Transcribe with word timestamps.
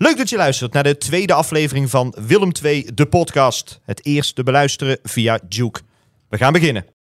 Leuk 0.00 0.16
dat 0.16 0.28
je 0.28 0.36
luistert 0.36 0.72
naar 0.72 0.82
de 0.82 0.98
tweede 0.98 1.32
aflevering 1.32 1.90
van 1.90 2.14
Willem 2.26 2.52
2, 2.52 2.94
de 2.94 3.06
podcast. 3.06 3.80
Het 3.84 4.04
eerst 4.04 4.34
te 4.34 4.42
beluisteren 4.42 4.98
via 5.02 5.40
Juke. 5.48 5.80
We 6.28 6.36
gaan 6.36 6.52
beginnen. 6.52 6.97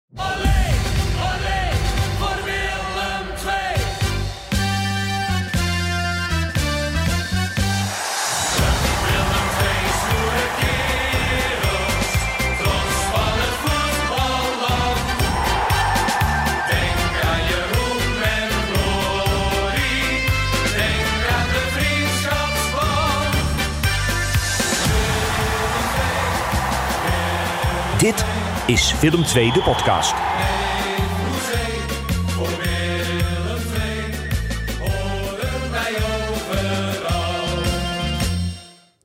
Is 28.67 28.99
Willem 28.99 29.23
2, 29.23 29.51
de 29.51 29.61
podcast. 29.61 30.13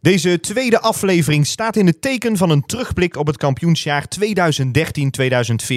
Deze 0.01 0.41
tweede 0.41 0.81
aflevering 0.81 1.47
staat 1.47 1.77
in 1.77 1.87
het 1.87 2.01
teken 2.03 2.37
van 2.37 2.51
een 2.51 2.67
terugblik 2.67 3.17
op 3.17 3.27
het 3.27 3.37
kampioensjaar 3.37 4.05
2013-2014 4.21 4.25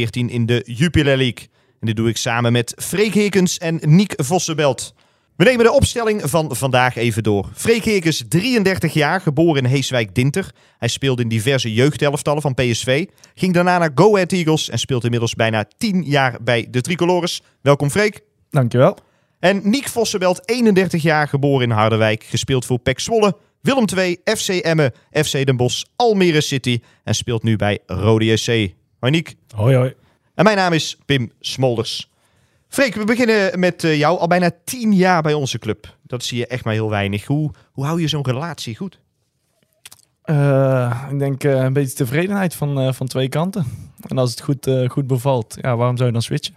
in 0.10 0.46
de 0.46 0.64
Jupiler 0.66 1.18
League. 1.18 1.48
En 1.80 1.88
dit 1.88 1.96
doe 1.96 2.10
ik 2.10 2.18
samen 2.18 2.52
met 2.52 2.74
Freek 2.78 3.14
Hekens 3.14 3.58
en 3.58 3.80
Niek 3.82 4.14
Vossenbelt. 4.16 4.95
We 5.36 5.44
nemen 5.44 5.66
de 5.66 5.72
opstelling 5.72 6.22
van 6.30 6.56
vandaag 6.56 6.96
even 6.96 7.24
door. 7.24 7.50
Freek 7.54 7.86
Hekens, 7.86 8.24
33 8.28 8.94
jaar, 8.94 9.22
geboren 9.22 9.64
in 9.64 9.70
Heeswijk-Dinter. 9.70 10.52
Hij 10.78 10.88
speelde 10.88 11.22
in 11.22 11.28
diverse 11.28 11.74
jeugdelftallen 11.74 12.42
van 12.42 12.54
PSV. 12.54 13.06
Ging 13.34 13.54
daarna 13.54 13.78
naar 13.78 13.92
Go 13.96 14.14
Ahead 14.14 14.32
Eagles 14.32 14.70
en 14.70 14.80
speelt 14.80 15.04
inmiddels 15.04 15.34
bijna 15.34 15.66
10 15.78 16.04
jaar 16.04 16.38
bij 16.44 16.68
de 16.70 16.82
Tricolores. 16.82 17.42
Welkom 17.62 17.90
Freek. 17.90 18.22
Dankjewel. 18.50 18.98
En 19.40 19.62
Niek 19.64 19.88
Vossenbelt, 19.88 20.50
31 20.50 21.02
jaar, 21.02 21.28
geboren 21.28 21.70
in 21.70 21.76
Harderwijk. 21.76 22.24
Gespeeld 22.24 22.66
voor 22.66 22.80
PEC 22.80 23.00
Zwolle, 23.00 23.38
Willem 23.62 23.86
II, 23.98 24.18
FC 24.24 24.50
Emmen, 24.50 24.94
FC 25.12 25.46
Den 25.46 25.58
Bosch, 25.58 25.84
Almere 25.96 26.42
City. 26.42 26.80
En 27.04 27.16
speelt 27.16 27.44
nu 27.44 27.56
bij 27.56 27.80
Rode 27.86 28.38
SC. 28.38 28.48
Hoi 29.00 29.12
Niek. 29.12 29.36
Hoi 29.56 29.76
hoi. 29.76 29.94
En 30.36 30.44
mijn 30.44 30.58
naam 30.58 30.74
is 30.74 30.98
Pim 31.06 31.32
Smolders. 31.40 32.10
Freek, 32.76 32.96
we 32.96 33.04
beginnen 33.04 33.60
met 33.60 33.84
eh, 33.84 33.98
jou. 33.98 34.20
Al 34.20 34.28
bijna 34.28 34.52
10 34.64 34.94
jaar 34.94 35.22
bij 35.22 35.34
onze 35.34 35.60
club. 35.60 35.98
Dat 36.02 36.24
zie 36.24 36.38
je 36.38 36.48
echt 36.48 36.64
maar 36.64 36.74
heel 36.74 36.90
weinig. 36.90 37.26
Hoe, 37.26 37.52
hoe 37.72 37.86
hou 37.86 38.02
je 38.02 38.08
zo'n 38.08 38.26
relatie 38.26 38.76
goed? 38.76 39.00
Eh, 40.22 41.08
ik 41.12 41.20
denk 41.20 41.44
eh, 41.44 41.64
een 41.64 41.74
beetje 41.74 41.96
tevredenheid 41.96 42.56
van, 42.56 42.94
van 42.94 43.08
twee 43.08 43.30
kanten. 43.30 43.66
En 44.08 44.18
als 44.18 44.30
het 44.30 44.42
goed, 44.42 44.70
goed 44.88 45.08
bevalt, 45.08 45.58
ja, 45.62 45.76
waarom 45.76 45.96
zou 45.96 46.08
je 46.08 46.14
dan 46.14 46.22
switchen? 46.22 46.56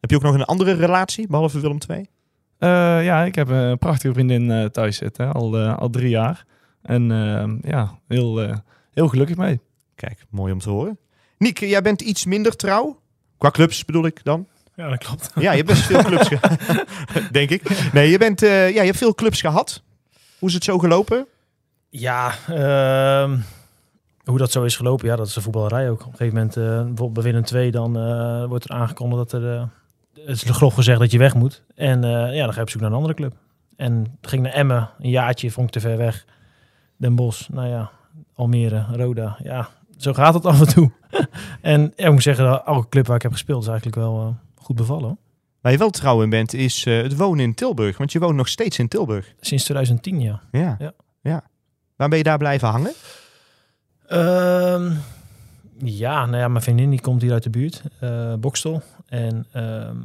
Heb 0.00 0.10
je 0.10 0.16
ook 0.16 0.22
nog 0.22 0.34
een 0.34 0.44
andere 0.44 0.72
relatie, 0.72 1.26
behalve 1.26 1.60
Willem 1.60 1.78
II? 1.88 2.06
Ja, 3.04 3.24
ik 3.24 3.34
heb 3.34 3.48
een 3.48 3.78
prachtige 3.78 4.12
vriendin 4.12 4.70
thuis 4.70 4.96
zitten, 4.96 5.32
al, 5.32 5.58
al 5.58 5.90
drie 5.90 6.08
jaar. 6.10 6.44
En 6.82 7.08
ja, 7.64 7.98
heel, 8.08 8.60
heel 8.92 9.08
gelukkig 9.08 9.36
mee. 9.36 9.60
Kijk, 9.94 10.24
mooi 10.30 10.52
om 10.52 10.58
te 10.58 10.70
horen. 10.70 10.98
Niek, 11.38 11.58
jij 11.58 11.82
bent 11.82 12.00
iets 12.00 12.24
minder 12.24 12.56
trouw. 12.56 13.00
Qua 13.38 13.50
clubs 13.50 13.84
bedoel 13.84 14.06
ik 14.06 14.24
dan. 14.24 14.46
Ja, 14.78 14.88
dat 14.88 14.98
klopt. 14.98 15.30
Ja, 15.34 15.50
je 15.50 15.56
hebt 15.56 15.68
best 15.68 15.82
veel 15.82 16.02
clubs 16.02 16.28
gehad. 16.28 16.58
Denk 17.32 17.50
ik. 17.50 17.92
Nee, 17.92 18.10
je, 18.10 18.18
bent, 18.18 18.42
eh, 18.42 18.70
ja, 18.70 18.80
je 18.80 18.86
hebt 18.86 18.96
veel 18.98 19.14
clubs 19.14 19.40
gehad. 19.40 19.82
Hoe 20.38 20.48
is 20.48 20.54
het 20.54 20.64
zo 20.64 20.78
gelopen? 20.78 21.26
Ja, 21.88 22.34
ehm, 22.48 23.38
hoe 24.24 24.38
dat 24.38 24.52
zo 24.52 24.62
is 24.62 24.76
gelopen, 24.76 25.06
ja, 25.06 25.16
dat 25.16 25.26
is 25.26 25.32
de 25.32 25.40
voetballerij 25.40 25.90
ook. 25.90 26.00
Op 26.00 26.12
een 26.12 26.16
gegeven 26.16 26.34
moment, 26.34 26.56
eh, 26.56 26.64
bijvoorbeeld 26.64 27.12
bij 27.12 27.22
Willem 27.22 27.44
2, 27.44 27.70
dan 27.70 27.98
eh, 27.98 28.44
wordt 28.44 28.64
er 28.64 28.70
aangekondigd 28.70 29.30
dat 29.30 29.42
er, 29.42 29.68
het 30.14 30.42
is 30.42 30.42
grof 30.42 30.74
gezegd 30.74 30.98
dat 30.98 31.10
je 31.10 31.18
weg 31.18 31.34
moet. 31.34 31.62
En 31.74 32.04
eh, 32.04 32.34
ja, 32.34 32.44
dan 32.44 32.52
ga 32.52 32.56
je 32.56 32.60
op 32.60 32.70
zoek 32.70 32.80
naar 32.80 32.90
een 32.90 32.96
andere 32.96 33.14
club. 33.14 33.32
En 33.76 34.18
ging 34.22 34.42
naar 34.42 34.52
Emmen, 34.52 34.90
een 34.98 35.10
jaartje, 35.10 35.50
vond 35.50 35.66
ik 35.66 35.72
te 35.72 35.88
ver 35.88 35.96
weg. 35.96 36.24
Den 36.96 37.14
Bosch, 37.14 37.48
nou 37.48 37.68
ja, 37.68 37.90
Almere, 38.34 38.86
Roda, 38.92 39.38
ja, 39.42 39.68
zo 39.96 40.12
gaat 40.12 40.34
het 40.34 40.46
af 40.46 40.60
en 40.60 40.68
toe. 40.68 40.90
en 41.60 41.92
ja, 41.96 42.06
ik 42.06 42.12
moet 42.12 42.22
zeggen, 42.22 42.64
elke 42.64 42.88
club 42.88 43.06
waar 43.06 43.16
ik 43.16 43.22
heb 43.22 43.32
gespeeld 43.32 43.62
is 43.62 43.68
eigenlijk 43.68 43.96
wel 43.96 44.20
eh, 44.20 44.47
goed 44.68 44.76
bevallen. 44.76 45.18
Waar 45.60 45.72
je 45.72 45.78
wel 45.78 45.90
trouw 45.90 46.22
in 46.22 46.30
bent, 46.30 46.54
is 46.54 46.86
eh, 46.86 47.02
het 47.02 47.16
wonen 47.16 47.44
in 47.44 47.54
Tilburg. 47.54 47.98
Want 47.98 48.12
je 48.12 48.18
woont 48.18 48.36
nog 48.36 48.48
steeds 48.48 48.78
in 48.78 48.88
Tilburg. 48.88 49.34
Sinds 49.40 49.64
2010, 49.64 50.20
ja. 50.20 50.40
Ja. 50.50 50.76
Ja. 50.78 50.92
ja. 51.20 51.44
Waar 51.96 52.08
ben 52.08 52.18
je 52.18 52.24
daar 52.24 52.38
blijven 52.38 52.68
hangen? 52.68 52.92
Ehm, 54.06 54.92
ja, 55.78 56.26
nou 56.26 56.36
ja, 56.36 56.48
mijn 56.48 56.62
vriendin 56.62 56.90
die 56.90 57.00
komt 57.00 57.22
hier 57.22 57.32
uit 57.32 57.42
de 57.42 57.50
buurt, 57.50 57.82
eh 58.00 58.34
Bokstel. 58.34 58.82
En 59.06 59.46
ehm, 59.52 59.96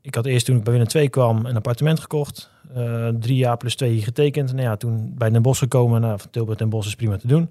ik 0.00 0.14
had 0.14 0.26
eerst 0.26 0.46
toen 0.46 0.56
ik 0.56 0.64
bij 0.64 0.72
Willem 0.72 0.88
2 0.88 1.08
kwam 1.08 1.46
een 1.46 1.56
appartement 1.56 2.00
gekocht. 2.00 2.50
Eh, 2.74 3.08
drie 3.08 3.36
jaar 3.36 3.56
plus 3.56 3.76
twee 3.76 3.92
hier 3.92 4.02
getekend. 4.02 4.52
Nou 4.52 4.62
ja, 4.64 4.76
toen 4.76 5.14
bij 5.14 5.30
Den 5.30 5.42
Bosch 5.42 5.60
gekomen. 5.60 6.00
Nou, 6.00 6.18
van 6.18 6.30
Tilburg 6.30 6.58
Den 6.58 6.68
Bosch 6.68 6.88
is 6.88 6.94
prima 6.94 7.16
te 7.16 7.26
doen. 7.26 7.50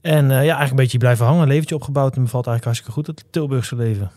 En 0.00 0.24
ja, 0.28 0.38
eigenlijk 0.38 0.70
een 0.70 0.76
beetje 0.76 0.98
blijven 0.98 1.26
hangen. 1.26 1.42
Een 1.42 1.48
leventje 1.48 1.74
opgebouwd. 1.74 2.16
En 2.16 2.22
me 2.22 2.28
valt 2.28 2.46
eigenlijk 2.46 2.64
hartstikke 2.64 2.92
goed 2.92 3.06
het 3.06 3.32
Tilburgse 3.32 3.76
leven. 3.76 4.10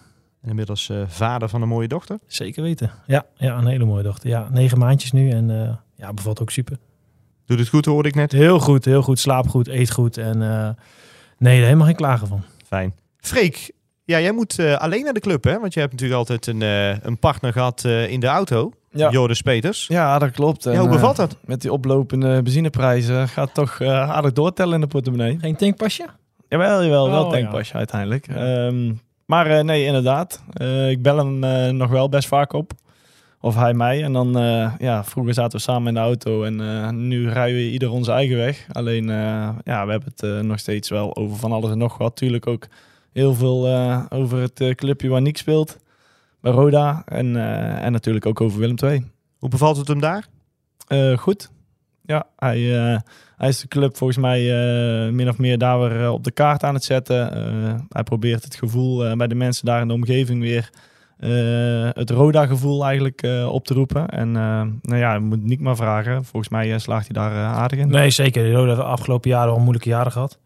En 0.46 0.52
inmiddels 0.52 0.90
eh, 0.90 0.98
vader 1.08 1.50
van 1.50 1.62
een 1.62 1.68
mooie 1.68 1.88
dochter. 1.88 2.20
Zeker 2.28 2.64
weten. 2.64 2.92
Ja, 3.06 3.26
ja, 3.36 3.58
een 3.58 3.68
hele 3.68 3.86
mooie 3.86 4.04
dochter. 4.04 4.30
Ja, 4.30 4.48
negen 4.52 4.78
maandjes 4.78 5.12
nu. 5.12 5.30
En 5.30 5.62
eh, 5.64 5.76
ja, 5.96 6.14
bevalt 6.14 6.42
ook 6.42 6.52
super. 6.52 6.78
Doet 7.46 7.60
het 7.60 7.68
goed, 7.68 7.86
hoorde 7.86 8.10
ik 8.10 8.16
net. 8.16 8.32
Heel 8.32 8.60
goed, 8.60 8.86
heel 8.86 9.02
goed. 9.02 9.20
Slaap 9.20 9.48
goed, 9.48 9.68
eet 9.68 9.92
goed. 9.92 10.18
En 10.18 10.42
eh, 10.42 10.70
nee, 11.38 11.58
er 11.60 11.64
helemaal 11.64 11.86
geen 11.86 11.96
klagen 11.96 12.28
van. 12.28 12.44
Fijn. 12.68 12.94
Freek, 13.20 13.72
ja, 14.04 14.20
jij 14.20 14.32
moet 14.32 14.60
eh, 14.60 14.76
alleen 14.76 15.04
naar 15.04 15.14
de 15.14 15.20
club, 15.20 15.44
hè? 15.44 15.60
Want 15.60 15.74
je 15.74 15.80
hebt 15.80 15.92
natuurlijk 15.92 16.20
altijd 16.20 16.48
een, 16.48 16.62
eh, 16.62 17.00
een 17.00 17.18
partner 17.20 17.52
gehad 17.52 17.84
eh, 17.86 18.12
in 18.12 18.20
de 18.20 18.28
auto. 18.28 18.72
Ja, 18.92 19.10
Joris 19.12 19.42
Peters. 19.42 19.88
ja 19.88 20.20
dat 20.20 20.32
klopt. 20.32 20.64
Ja, 20.64 20.72
En, 20.72 20.78
hoe 20.78 20.88
eh, 20.88 20.94
bevalt 20.94 21.16
dat? 21.16 21.38
met 21.46 21.62
die 21.62 21.72
oplopende 21.72 22.42
benzineprijzen 22.42 23.28
gaat 23.28 23.54
toch 23.54 23.80
eh, 23.80 24.10
aardig 24.10 24.32
doortellen 24.32 24.74
in 24.74 24.82
de 24.82 24.88
portemonnee. 24.88 25.38
Geen 25.40 25.56
tankpasje? 25.56 26.06
Jawel, 26.50 26.84
jawel, 26.84 27.10
wel 27.10 27.24
Oh, 27.26 27.32
tankpasje 27.32 27.74
uiteindelijk. 27.74 28.28
Ehm, 28.28 28.94
maar 29.26 29.48
eh, 29.48 29.64
nee, 29.64 29.86
inderdaad. 29.86 30.44
Eh, 30.54 30.90
ik 30.90 31.02
bel 31.02 31.18
hem 31.18 31.44
eh, 31.44 31.70
nog 31.70 31.90
wel 31.90 32.10
best 32.10 32.28
vaak 32.28 32.54
op. 32.54 32.72
Of 33.42 33.56
hij 33.56 33.74
mij. 33.74 34.04
En 34.04 34.14
dan, 34.14 34.32
ja, 34.80 35.04
vroeger 35.04 35.34
zaten 35.34 35.58
we 35.58 35.64
samen 35.64 35.88
in 35.88 35.94
de 35.94 36.00
auto 36.00 36.44
en 36.44 37.08
nu 37.08 37.30
rijden 37.30 37.56
we 37.56 37.72
ieder 37.72 37.92
onze 37.92 38.12
eigen 38.12 38.38
weg. 38.38 38.68
Alleen, 38.72 39.08
ja, 39.64 39.86
we 39.86 39.92
hebben 39.92 40.14
het 40.16 40.46
nog 40.46 40.60
steeds 40.60 40.90
wel 40.90 41.16
over 41.16 41.38
van 41.38 41.52
alles 41.52 41.72
en 41.72 41.78
nog 41.78 41.98
wat. 41.98 42.16
Tuurlijk 42.16 42.48
ook 42.48 42.68
heel 43.14 43.34
veel 43.34 43.68
over 44.10 44.40
het 44.42 44.76
clubje 44.76 45.10
waar 45.10 45.22
Nick 45.22 45.38
speelt. 45.38 45.78
Bij 46.42 46.52
Roda. 46.52 47.02
En, 47.06 47.36
en 47.82 47.92
natuurlijk 47.92 48.26
ook 48.26 48.42
over 48.42 48.60
Willem 48.60 48.78
II. 48.84 49.12
Hoe 49.40 49.50
bevalt 49.50 49.78
het 49.78 49.88
hem 49.88 50.00
daar? 50.00 50.28
Goed. 51.18 51.50
Ja, 52.06 52.26
hij, 52.38 52.78
eh, 52.78 53.00
hij 53.38 53.50
is 53.50 53.60
de 53.60 53.68
club 53.68 53.98
volgens 53.98 54.20
mij 54.20 54.40
eh, 54.40 55.12
min 55.12 55.30
of 55.30 55.38
meer 55.38 55.58
daar 55.58 55.80
weer 55.80 56.04
eh, 56.04 56.12
op 56.12 56.24
de 56.24 56.32
kaart 56.32 56.64
aan 56.64 56.74
het 56.74 56.84
zetten. 56.84 57.18
Hij 57.90 58.04
probeert 58.04 58.44
het 58.44 58.56
gevoel 58.56 59.16
bij 59.16 59.28
de 59.28 59.36
mensen 59.36 59.66
daar 59.66 59.82
in 59.82 59.88
de 59.88 59.94
omgeving 59.94 60.42
weer 60.42 60.70
het 61.94 62.10
Roda-gevoel 62.10 62.86
eigenlijk 62.86 63.28
op 63.50 63.66
te 63.66 63.74
roepen. 63.74 64.10
En 64.10 64.32
nou 64.82 64.98
ja, 64.98 65.14
je 65.14 65.20
moet 65.20 65.44
niet 65.44 65.60
maar 65.60 65.76
vragen. 65.76 66.26
Volgens 66.26 66.52
mij 66.52 66.80
slaagt 66.80 67.08
hij 67.08 67.24
daar 67.24 67.46
aardig 67.46 67.80
in. 67.80 67.90
Nee, 67.90 68.10
zeker. 68.10 68.44
De 68.44 68.52
Rode 68.52 68.68
heeft 68.68 68.80
de 68.80 68.86
afgelopen 68.86 69.30
jaren 69.30 69.50
wel 69.50 69.60
moeilijke 69.60 69.90
jaren 69.90 70.12
gehad. 70.12 70.40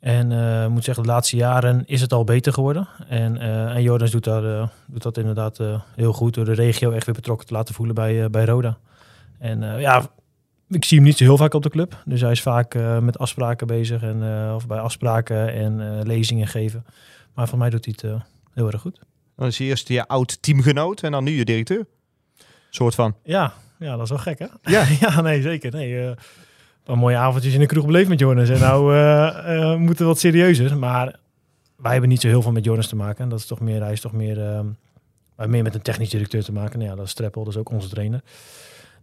En 0.00 0.32
ik 0.64 0.70
moet 0.70 0.84
zeggen, 0.84 1.04
de 1.04 1.10
laatste 1.10 1.36
jaren 1.36 1.82
is 1.86 2.00
het 2.00 2.12
al 2.12 2.24
beter 2.24 2.52
geworden. 2.52 2.88
En, 3.08 3.40
eh 3.40 3.74
en 3.74 3.82
Jordans 3.82 4.10
doet, 4.10 4.24
daar, 4.24 4.70
doet 4.86 5.02
dat 5.02 5.18
inderdaad 5.18 5.60
heel 5.94 6.12
goed 6.12 6.34
door 6.34 6.44
de 6.44 6.54
regio 6.54 6.90
echt 6.90 7.06
weer 7.06 7.14
betrokken 7.14 7.46
te 7.46 7.54
laten 7.54 7.74
voelen 7.74 7.94
bij, 7.94 8.30
bij 8.30 8.44
Roda. 8.44 8.76
En 9.38 9.80
ja, 9.80 10.10
ik 10.68 10.84
zie 10.84 10.96
hem 10.96 11.06
niet 11.06 11.16
zo 11.16 11.24
heel 11.24 11.36
vaak 11.36 11.54
op 11.54 11.62
de 11.62 11.70
club. 11.70 12.02
Dus 12.04 12.20
hij 12.20 12.30
is 12.30 12.42
vaak 12.42 12.74
eh, 12.74 12.98
met 12.98 13.18
afspraken 13.18 13.66
bezig. 13.66 14.02
En, 14.02 14.22
eh, 14.22 14.54
of 14.54 14.66
bij 14.66 14.78
afspraken 14.78 15.52
en 15.52 15.80
eh, 15.80 16.04
lezingen 16.04 16.46
geven. 16.46 16.84
Maar 17.34 17.48
voor 17.48 17.58
mij 17.58 17.70
doet 17.70 17.84
hij 17.84 17.94
het 17.96 18.22
heel 18.54 18.66
erg 18.72 18.80
goed. 18.80 19.00
Dan 19.36 19.46
is 19.46 19.58
hij 19.58 19.66
eerst 19.66 19.88
je 19.88 20.08
oud 20.08 20.42
teamgenoot 20.42 21.02
en 21.02 21.12
dan 21.12 21.24
nu 21.24 21.30
je 21.30 21.44
directeur. 21.44 21.86
Soort 22.70 22.94
van. 22.94 23.14
Ja, 23.22 23.52
ja 23.78 23.92
dat 23.92 24.02
is 24.02 24.08
wel 24.08 24.18
gek 24.18 24.38
hè? 24.38 24.46
Ja. 24.72 24.86
ja 25.00 25.20
nee, 25.20 25.42
zeker. 25.42 25.72
Nee, 25.72 26.14
een 26.84 26.98
mooie 26.98 27.16
avondjes 27.16 27.54
in 27.54 27.60
de 27.60 27.66
kroeg 27.66 27.86
beleefd 27.86 28.08
met 28.08 28.18
Jonas. 28.18 28.48
En 28.48 28.60
nou 28.60 29.78
moeten 29.78 30.04
we 30.04 30.10
wat 30.10 30.18
serieuzer. 30.18 30.78
Maar 30.78 31.18
wij 31.76 31.92
hebben 31.92 32.10
niet 32.10 32.20
zo 32.20 32.28
heel 32.28 32.42
veel 32.42 32.52
met 32.52 32.64
Jonas 32.64 32.88
te 32.88 32.96
maken. 32.96 33.24
En 33.24 33.28
dat 33.28 33.38
is 33.38 33.46
toch 33.46 33.60
meer, 33.60 33.82
hij 33.82 33.92
is 33.92 34.00
toch 34.00 34.12
meer, 34.12 34.64
meer 35.36 35.62
met 35.62 35.74
een 35.74 35.82
technisch 35.82 36.10
directeur 36.10 36.44
te 36.44 36.52
maken. 36.52 36.78
Nou 36.78 36.90
ja, 36.90 36.96
dat 36.96 37.06
is 37.06 37.14
Treppel, 37.14 37.44
dat 37.44 37.52
is 37.52 37.58
ook 37.58 37.70
onze 37.70 37.88
trainer. 37.88 38.22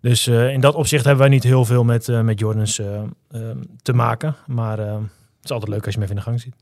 Dus 0.03 0.27
eh, 0.27 0.53
in 0.53 0.61
dat 0.61 0.75
opzicht 0.75 1.03
hebben 1.03 1.21
wij 1.23 1.33
niet 1.33 1.43
heel 1.43 1.65
veel 1.65 1.83
met, 1.83 2.09
eh, 2.09 2.21
met 2.21 2.39
Jordans 2.39 2.79
eh, 2.79 3.01
te 3.81 3.93
maken. 3.93 4.35
Maar 4.47 4.77
het 4.77 5.43
is 5.43 5.51
altijd 5.51 5.71
leuk 5.71 5.85
als 5.85 5.93
je 5.93 5.99
hem 5.99 6.09
even 6.09 6.17
in 6.17 6.23
de 6.23 6.29
gang 6.29 6.41
ziet. 6.41 6.55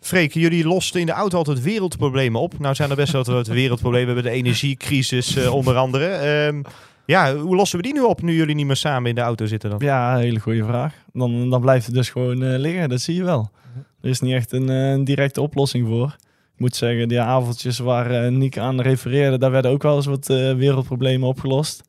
Freek, 0.00 0.32
jullie 0.32 0.66
losten 0.66 1.00
in 1.00 1.06
de 1.06 1.12
auto 1.12 1.36
altijd 1.38 1.62
wereldproblemen 1.62 2.40
op. 2.40 2.58
Nou 2.58 2.74
zijn 2.74 2.90
er 2.90 2.96
best 2.96 3.12
wel 3.12 3.24
wat 3.24 3.46
wereldproblemen. 3.62 4.08
We 4.08 4.14
hebben 4.14 4.32
de 4.32 4.38
energiecrisis 4.38 5.36
eh, 5.36 5.54
onder 5.54 5.76
andere. 5.76 6.06
Ehm, 6.06 6.62
Ja, 7.06 7.36
hoe 7.36 7.56
lossen 7.56 7.76
we 7.76 7.84
die 7.84 7.92
nu 7.92 8.00
op 8.00 8.22
nu 8.22 8.34
jullie 8.34 8.54
niet 8.54 8.66
meer 8.66 8.76
samen 8.76 9.08
in 9.08 9.14
de 9.14 9.20
auto 9.20 9.46
zitten 9.46 9.70
dan? 9.70 9.78
Ja, 9.82 10.14
een 10.14 10.20
hele 10.20 10.40
goede 10.40 10.64
vraag. 10.64 10.94
Dan, 11.12 11.50
dan 11.50 11.60
blijft 11.60 11.86
het 11.86 11.94
dus 11.94 12.10
gewoon 12.10 12.42
eh, 12.42 12.58
liggen, 12.58 12.88
dat 12.88 13.00
zie 13.00 13.14
je 13.14 13.24
wel. 13.24 13.50
Er 14.00 14.08
is 14.10 14.20
niet 14.20 14.32
echt 14.32 14.52
een, 14.52 14.70
eh, 14.70 14.90
een 14.90 15.04
directe 15.04 15.40
oplossing 15.40 15.86
voor. 15.88 16.16
Ik 16.54 16.60
moet 16.62 16.76
zeggen, 16.76 17.08
die 17.08 17.20
avondjes 17.20 17.78
waar 17.78 18.10
eh 18.10 18.30
Nick 18.30 18.58
aan 18.58 18.80
refereerde, 18.80 19.38
daar 19.38 19.50
werden 19.50 19.70
ook 19.70 19.82
wel 19.82 19.96
eens 19.96 20.06
wat 20.06 20.30
eh, 20.30 20.54
wereldproblemen 20.54 21.28
opgelost. 21.28 21.82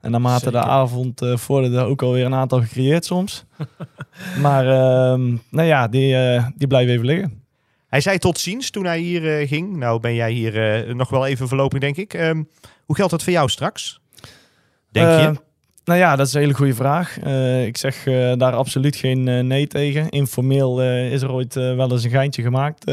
En 0.00 0.10
naarmate 0.10 0.50
de 0.50 0.62
avond 0.62 1.22
eh 1.22 1.36
vorderde 1.36 1.80
ook 1.80 2.02
alweer 2.02 2.24
een 2.24 2.34
aantal 2.34 2.60
gecreëerd 2.60 3.04
soms. 3.04 3.44
maar 4.44 4.66
ehm, 4.66 5.36
nou 5.50 5.68
ja, 5.68 5.88
die, 5.88 6.16
eh, 6.16 6.46
die 6.56 6.66
blijven 6.66 6.92
even 6.92 7.06
liggen. 7.06 7.42
Hij 7.88 8.00
zei 8.00 8.18
tot 8.18 8.38
ziens 8.38 8.70
toen 8.70 8.84
hij 8.84 8.98
hier 8.98 9.38
eh, 9.38 9.48
ging. 9.48 9.76
Nou 9.76 10.00
ben 10.00 10.14
jij 10.14 10.32
hier 10.32 10.84
nog 10.96 11.08
wel 11.08 11.26
even 11.26 11.48
voorlopig, 11.48 11.80
denk 11.80 11.96
ik. 11.96 12.14
Ehm, 12.14 12.42
hoe 12.84 12.96
geldt 12.96 13.10
dat 13.10 13.22
voor 13.22 13.32
jou 13.32 13.48
straks? 13.48 14.00
Denk 14.90 15.06
je? 15.06 15.46
Nou 15.84 16.00
ja, 16.00 16.16
dat 16.16 16.26
is 16.26 16.34
een 16.34 16.40
hele 16.40 16.54
goede 16.54 16.74
vraag. 16.74 17.18
Ik 17.66 17.76
zeg 17.76 18.04
daar 18.36 18.52
absoluut 18.52 18.96
geen 18.96 19.46
nee 19.46 19.66
tegen. 19.66 20.08
Informeel 20.08 20.82
is 20.82 21.22
er 21.22 21.32
ooit 21.32 21.54
wel 21.54 21.92
eens 21.92 22.04
een 22.04 22.10
geintje 22.10 22.42
gemaakt, 22.42 22.84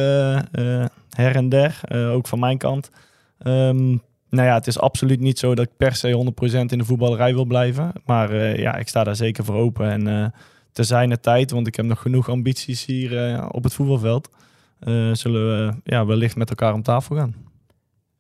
her 1.10 1.36
en 1.36 1.50
der, 1.50 1.82
ook 2.12 2.28
van 2.28 2.40
mijn 2.40 2.58
kant. 2.58 2.90
Ehm, 3.40 3.98
nou 4.36 4.48
ja, 4.48 4.54
het 4.54 4.68
is 4.68 4.80
absoluut 4.80 5.20
niet 5.20 5.40
zo 5.40 5.56
dat 5.56 5.66
ik 5.66 5.72
per 5.78 5.96
se 5.96 6.34
100% 6.52 6.72
in 6.72 6.78
de 6.78 6.86
voetballerij 6.86 7.34
wil 7.34 7.46
blijven. 7.46 7.92
Maar 8.06 8.30
eh, 8.32 8.58
ja, 8.58 8.76
ik 8.76 8.88
sta 8.88 9.04
daar 9.04 9.16
zeker 9.16 9.46
voor 9.46 9.56
open. 9.56 9.90
En 9.90 10.08
eh 10.08 10.26
te 10.72 10.84
zijner 10.84 11.20
tijd, 11.20 11.52
want 11.52 11.68
ik 11.68 11.76
heb 11.76 11.86
nog 11.86 12.02
genoeg 12.02 12.30
ambities 12.30 12.86
hier 12.86 13.26
eh, 13.34 13.46
op 13.52 13.64
het 13.64 13.74
voetbalveld, 13.74 14.30
eh, 14.80 15.10
zullen 15.14 15.48
we 15.48 15.74
ja, 15.84 16.06
wellicht 16.06 16.36
met 16.36 16.50
elkaar 16.50 16.74
om 16.74 16.82
tafel 16.82 17.16
gaan. 17.16 17.36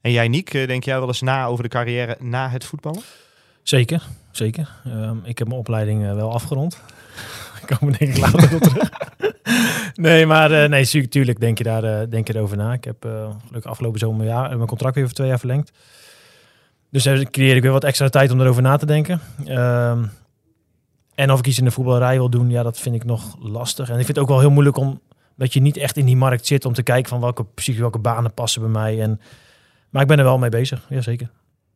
En 0.02 0.12
jij, 0.12 0.28
Niek, 0.28 0.52
denk 0.52 0.84
jij 0.84 1.00
wel 1.00 1.08
eens 1.08 1.22
na 1.22 1.46
over 1.46 1.64
de 1.64 1.70
carrière 1.70 2.18
na 2.20 2.50
het 2.50 2.66
voetballen? 2.66 3.02
Zeker, 3.64 4.04
zeker. 4.32 4.70
Ehm, 4.86 5.18
ik 5.24 5.38
heb 5.38 5.48
mijn 5.48 5.60
opleiding 5.60 6.06
eh, 6.06 6.14
wel 6.16 6.32
afgerond. 6.34 6.82
Ik 7.68 7.78
kom 7.78 7.88
er 7.88 7.98
denk 7.98 8.16
ik 8.16 8.22
later 8.22 8.56
op 8.56 8.62
terug. 8.62 8.90
nee, 9.96 10.26
maar 10.26 10.52
eh, 10.52 10.70
nee, 10.70 10.86
tu- 10.88 11.08
tuurlijk 11.08 11.40
denk 11.40 11.58
je, 11.58 11.64
daar, 11.64 11.84
eh, 11.84 12.08
denk 12.10 12.28
je 12.28 12.36
erover 12.36 12.58
na. 12.58 12.74
Ik 12.74 12.84
heb 12.84 13.06
eh, 13.06 13.30
gelukkig 13.48 13.72
afgelopen 13.72 14.00
zomer 14.00 14.26
jaar, 14.26 14.56
mijn 14.56 14.68
contract 14.68 14.96
weer 14.96 15.06
voor 15.06 15.14
twee 15.14 15.28
jaar 15.28 15.40
verlengd. 15.40 15.72
Dus 16.96 17.04
daar 17.04 17.30
creëer 17.30 17.56
ik 17.56 17.62
weer 17.62 17.72
wat 17.72 17.84
extra 17.84 18.10
tijd 18.10 18.32
om 18.32 18.42
erover 18.42 18.62
na 18.62 18.78
te 18.78 18.86
denken. 18.86 19.20
Ehm, 19.46 20.06
en 21.16 21.32
of 21.32 21.40
ik 21.40 21.48
iets 21.48 21.58
in 21.58 21.64
de 21.64 21.72
voetballerij 21.72 22.16
wil 22.16 22.30
doen, 22.30 22.50
ja, 22.50 22.64
dat 22.64 22.80
vind 22.80 22.96
ik 22.96 23.04
nog 23.04 23.36
lastig. 23.40 23.90
En 23.90 24.00
ik 24.00 24.06
vind 24.06 24.08
het 24.08 24.20
ook 24.20 24.28
wel 24.28 24.40
heel 24.40 24.50
moeilijk 24.50 24.78
om 24.78 25.02
dat 25.36 25.54
je 25.54 25.60
niet 25.60 25.78
echt 25.78 25.98
in 25.98 26.06
die 26.06 26.16
markt 26.16 26.46
zit 26.46 26.66
om 26.66 26.74
te 26.74 26.84
kijken 26.84 27.10
van 27.10 27.20
welke, 27.20 27.44
precies 27.44 27.78
welke 27.78 28.00
banen 28.00 28.34
passen 28.34 28.62
bij 28.62 28.70
mij. 28.70 29.02
En, 29.02 29.20
maar 29.90 30.02
ik 30.02 30.08
ben 30.08 30.18
er 30.18 30.24
wel 30.24 30.38
mee 30.38 30.50
bezig, 30.50 30.86
jazeker. 30.90 31.32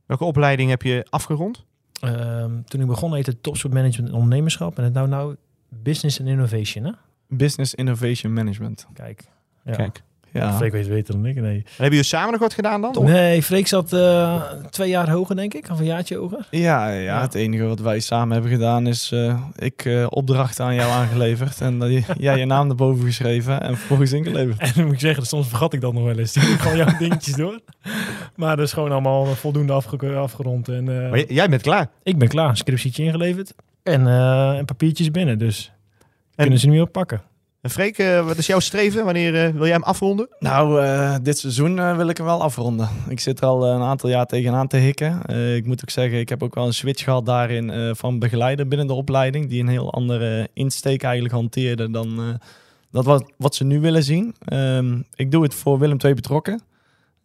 Welke 0.05 0.23
opleiding 0.23 0.69
heb 0.69 0.81
je 0.81 1.05
afgerond? 1.09 1.65
Ehm, 1.99 2.61
toen 2.65 2.81
ik 2.81 2.87
begon 2.87 3.13
heette 3.13 3.29
het 3.29 3.43
Topsport 3.43 3.73
Management 3.73 4.09
en 4.09 4.15
Ondernemerschap. 4.15 4.77
En 4.77 4.83
het 4.83 4.93
nou 4.93 5.07
nou 5.07 5.35
Business 5.69 6.19
and 6.19 6.29
Innovation, 6.29 6.83
hè? 6.83 6.91
Business 7.27 7.75
Innovation 7.75 8.33
Management. 8.33 8.87
Kijk. 8.93 9.23
Ja. 9.63 9.75
Kijk. 9.75 10.03
Ja. 10.33 10.53
Freek 10.53 10.71
weet 10.71 10.87
beter 10.89 11.13
dan 11.13 11.25
ik, 11.25 11.35
nee. 11.35 11.55
En 11.55 11.63
hebben 11.65 11.89
jullie 11.89 12.03
samen 12.03 12.31
nog 12.31 12.39
wat 12.39 12.53
gedaan 12.53 12.81
dan? 12.81 13.03
Nee, 13.03 13.43
Freek 13.43 13.67
zat 13.67 13.93
eh, 13.93 14.41
twee 14.69 14.89
jaar 14.89 15.09
hoger, 15.09 15.35
denk 15.35 15.53
ik. 15.53 15.69
Of 15.71 15.79
een 15.79 15.85
jaartje 15.85 16.17
hoger. 16.17 16.47
Ja, 16.51 16.89
ja, 16.89 16.99
Ja. 16.99 17.21
het 17.21 17.33
enige 17.35 17.63
wat 17.63 17.79
wij 17.79 17.99
samen 17.99 18.33
hebben 18.33 18.51
gedaan 18.51 18.87
is 18.87 19.11
eh, 19.11 19.41
ik 19.55 19.85
eh, 19.85 20.05
opdrachten 20.09 20.65
aan 20.65 20.75
jou 20.75 20.91
aangeleverd 20.91 21.61
en 21.61 21.79
dat 21.79 21.89
jij 22.17 22.37
je 22.37 22.45
naam 22.45 22.69
erboven 22.69 23.05
geschreven 23.05 23.61
en 23.61 23.77
vervolgens 23.77 24.11
ingeleverd. 24.11 24.59
En 24.67 24.71
dan 24.75 24.83
moet 24.85 24.93
ik 24.93 24.99
zeggen, 24.99 25.25
soms 25.25 25.47
vergat 25.47 25.73
ik 25.73 25.81
dat 25.81 25.93
nog 25.93 26.03
wel 26.03 26.17
eens. 26.17 26.33
Die 26.33 26.41
gewoon 26.43 26.77
jouw 26.77 26.97
dingetjes 27.07 27.35
door. 27.35 27.59
Maar 28.35 28.55
dat 28.55 28.65
is 28.65 28.73
gewoon 28.73 28.91
allemaal 28.91 29.25
voldoende 29.25 29.73
afge- 29.73 30.15
afgerond. 30.15 30.67
En 30.69 31.03
eh, 31.03 31.09
Maar 31.09 31.31
jij 31.33 31.49
bent 31.49 31.61
klaar. 31.61 31.87
ik 32.03 32.17
ben 32.17 32.27
klaar. 32.27 32.57
Scriptietje 32.57 33.03
ingeleverd. 33.03 33.53
En, 33.83 34.07
eh, 34.07 34.57
en 34.57 34.65
papiertjes 34.65 35.11
binnen. 35.11 35.37
Dus 35.39 35.71
kunnen 36.35 36.59
ze 36.59 36.67
nu 36.67 36.81
op 36.81 36.91
pakken. 36.91 37.21
En 37.61 37.69
Freek, 37.69 37.97
eh, 37.97 38.25
wat 38.25 38.37
is 38.37 38.47
jouw 38.47 38.59
streven? 38.59 39.05
Wanneer 39.05 39.45
eh, 39.45 39.53
wil 39.53 39.63
jij 39.63 39.73
hem 39.73 39.83
afronden? 39.83 40.27
Nou, 40.39 40.81
eh, 40.81 41.15
dit 41.21 41.37
seizoen 41.37 41.95
wil 41.97 42.07
ik 42.07 42.17
hem 42.17 42.25
wel 42.25 42.41
afronden. 42.41 42.89
Ik 43.09 43.19
zit 43.19 43.39
er 43.39 43.47
al 43.47 43.67
een 43.67 43.81
aantal 43.81 44.09
jaar 44.09 44.25
tegenaan 44.25 44.67
te 44.67 44.77
hikken. 44.77 45.21
Ik 45.55 45.65
moet 45.65 45.81
ook 45.81 45.89
zeggen, 45.89 46.19
ik 46.19 46.29
heb 46.29 46.43
ook 46.43 46.55
wel 46.55 46.65
een 46.65 46.73
switch 46.73 47.03
gehad 47.03 47.25
daarin 47.25 47.95
van 47.95 48.19
begeleider 48.19 48.67
binnen 48.67 48.87
de 48.87 48.93
opleiding, 48.93 49.49
die 49.49 49.61
een 49.61 49.67
heel 49.67 49.93
andere 49.93 50.49
insteek 50.53 51.03
eigenlijk 51.03 51.33
hanteerde 51.33 51.91
dan 51.91 52.39
dat 52.91 53.23
wat, 53.37 53.55
ze 53.55 53.63
nu 53.63 53.79
willen 53.79 54.03
zien. 54.03 54.35
Ehm, 54.45 55.01
ik 55.15 55.31
doe 55.31 55.43
het 55.43 55.53
voor 55.53 55.79
Willem 55.79 55.97
II 56.03 56.13
betrokken. 56.13 56.61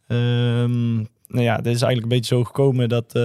Ehm, 0.08 0.94
nou 1.26 1.44
ja, 1.44 1.56
dit 1.56 1.74
is 1.74 1.82
eigenlijk 1.82 2.02
een 2.02 2.18
beetje 2.18 2.34
zo 2.34 2.44
gekomen 2.44 2.88
dat 2.88 3.16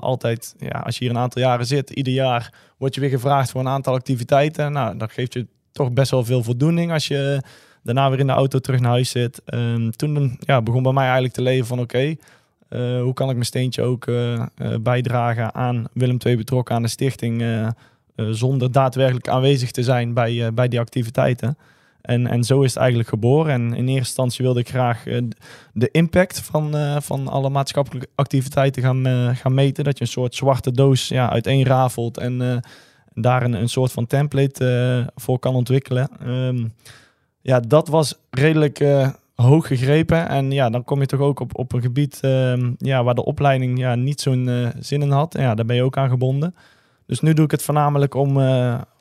altijd, 0.00 0.54
ja, 0.58 0.78
als 0.78 0.98
je 0.98 1.04
hier 1.04 1.14
een 1.14 1.22
aantal 1.22 1.42
jaren 1.42 1.66
zit, 1.66 1.90
ieder 1.90 2.12
jaar 2.12 2.54
word 2.78 2.94
je 2.94 3.00
weer 3.00 3.10
gevraagd 3.10 3.50
voor 3.50 3.60
een 3.60 3.68
aantal 3.68 3.94
activiteiten. 3.94 4.72
Nou, 4.72 4.96
dat 4.96 5.12
geeft 5.12 5.32
je 5.32 5.46
toch 5.72 5.92
best 5.92 6.10
wel 6.10 6.24
veel 6.24 6.42
voldoening 6.42 6.92
als 6.92 7.06
je 7.08 7.42
daarna 7.82 8.10
weer 8.10 8.18
in 8.18 8.26
de 8.26 8.32
auto 8.32 8.58
terug 8.58 8.80
naar 8.80 8.90
huis 8.90 9.10
zit. 9.10 9.42
Ehm, 9.44 9.90
toen 9.90 10.36
ja, 10.40 10.62
begon 10.62 10.82
bij 10.82 10.92
mij 10.92 11.04
eigenlijk 11.04 11.34
te 11.34 11.42
leven 11.42 11.66
van 11.66 11.80
oké, 11.80 12.14
eh, 12.68 13.00
hoe 13.00 13.14
kan 13.14 13.28
ik 13.28 13.34
mijn 13.34 13.46
steentje 13.46 13.82
ook 13.82 14.06
eh, 14.06 14.32
eh, 14.34 14.46
bijdragen 14.80 15.54
aan 15.54 15.84
Willem 15.92 16.16
II 16.26 16.36
betrokken 16.36 16.74
aan 16.74 16.82
de 16.82 16.88
stichting 16.88 17.40
eh, 17.40 17.66
eh, 17.66 17.72
zonder 18.30 18.72
daadwerkelijk 18.72 19.28
aanwezig 19.28 19.70
te 19.70 19.82
zijn 19.82 20.14
bij, 20.14 20.46
eh, 20.46 20.52
bij 20.52 20.68
die 20.68 20.80
activiteiten. 20.80 21.56
En, 22.02 22.26
en 22.26 22.44
zo 22.44 22.62
is 22.62 22.68
het 22.68 22.78
eigenlijk 22.78 23.08
geboren. 23.08 23.52
En 23.52 23.62
in 23.62 23.86
eerste 23.86 23.98
instantie 23.98 24.44
wilde 24.44 24.60
ik 24.60 24.68
graag 24.68 25.06
eh, 25.06 25.22
de 25.72 25.88
impact 25.90 26.40
van, 26.40 26.76
eh, 26.76 26.96
van 27.00 27.28
alle 27.28 27.48
maatschappelijke 27.48 28.08
activiteiten 28.14 28.82
gaan, 28.82 29.06
eh, 29.06 29.28
gaan 29.36 29.54
meten. 29.54 29.84
Dat 29.84 29.98
je 29.98 30.04
een 30.04 30.10
soort 30.10 30.34
zwarte 30.34 30.70
doos 30.70 31.08
ja, 31.08 31.30
uiteenrafelt 31.30 32.18
en 32.18 32.42
eh, 32.42 32.56
daar 33.14 33.42
een, 33.42 33.52
een 33.52 33.68
soort 33.68 33.92
van 33.92 34.06
template 34.06 34.68
eh, 34.68 35.22
voor 35.22 35.38
kan 35.38 35.54
ontwikkelen. 35.54 36.08
Ehm, 36.20 36.64
ja, 37.40 37.60
dat 37.60 37.88
was 37.88 38.18
redelijk 38.30 38.80
eh, 38.80 39.08
hoog 39.34 39.66
gegrepen. 39.66 40.28
En 40.28 40.50
ja, 40.50 40.70
dan 40.70 40.84
kom 40.84 41.00
je 41.00 41.06
toch 41.06 41.20
ook 41.20 41.40
op, 41.40 41.58
op 41.58 41.72
een 41.72 41.82
gebied 41.82 42.18
ehm, 42.20 42.72
ja, 42.78 43.04
waar 43.04 43.14
de 43.14 43.24
opleiding 43.24 43.78
ja, 43.78 43.94
niet 43.94 44.20
zo'n 44.20 44.48
eh, 44.48 44.68
zin 44.78 45.02
in 45.02 45.10
had. 45.10 45.34
Ja, 45.38 45.54
daar 45.54 45.66
ben 45.66 45.76
je 45.76 45.82
ook 45.82 45.96
aan 45.96 46.08
gebonden. 46.08 46.54
Dus 47.06 47.20
nu 47.20 47.32
doe 47.32 47.44
ik 47.44 47.50
het 47.50 47.62
voornamelijk 47.62 48.14
om, 48.14 48.36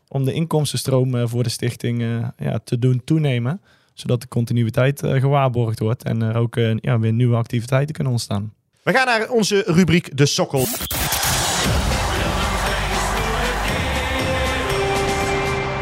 om 0.07 0.25
de 0.25 0.33
inkomstenstroom 0.33 1.27
voor 1.27 1.43
de 1.43 1.49
stichting 1.49 2.03
ja, 2.37 2.59
te 2.63 2.79
doen 2.79 3.01
toenemen. 3.05 3.61
Zodat 3.93 4.21
de 4.21 4.27
continuïteit 4.27 4.99
gewaarborgd 5.05 5.79
wordt 5.79 6.03
en 6.03 6.21
er 6.21 6.35
ook 6.35 6.55
ja, 6.75 6.99
weer 6.99 7.13
nieuwe 7.13 7.35
activiteiten 7.35 7.95
kunnen 7.95 8.13
ontstaan. 8.13 8.53
We 8.83 8.93
gaan 8.93 9.05
naar 9.05 9.29
onze 9.29 9.63
rubriek 9.65 10.17
De 10.17 10.25
Sokkel. 10.25 10.65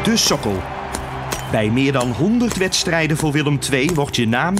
De 0.04 0.16
Sokkel. 0.16 0.60
Bij 1.50 1.70
meer 1.70 1.92
dan 1.92 2.10
100 2.12 2.56
wedstrijden 2.56 3.16
voor 3.16 3.32
Willem 3.32 3.58
II 3.72 3.90
wordt 3.94 4.16
je 4.16 4.26
naam 4.28 4.54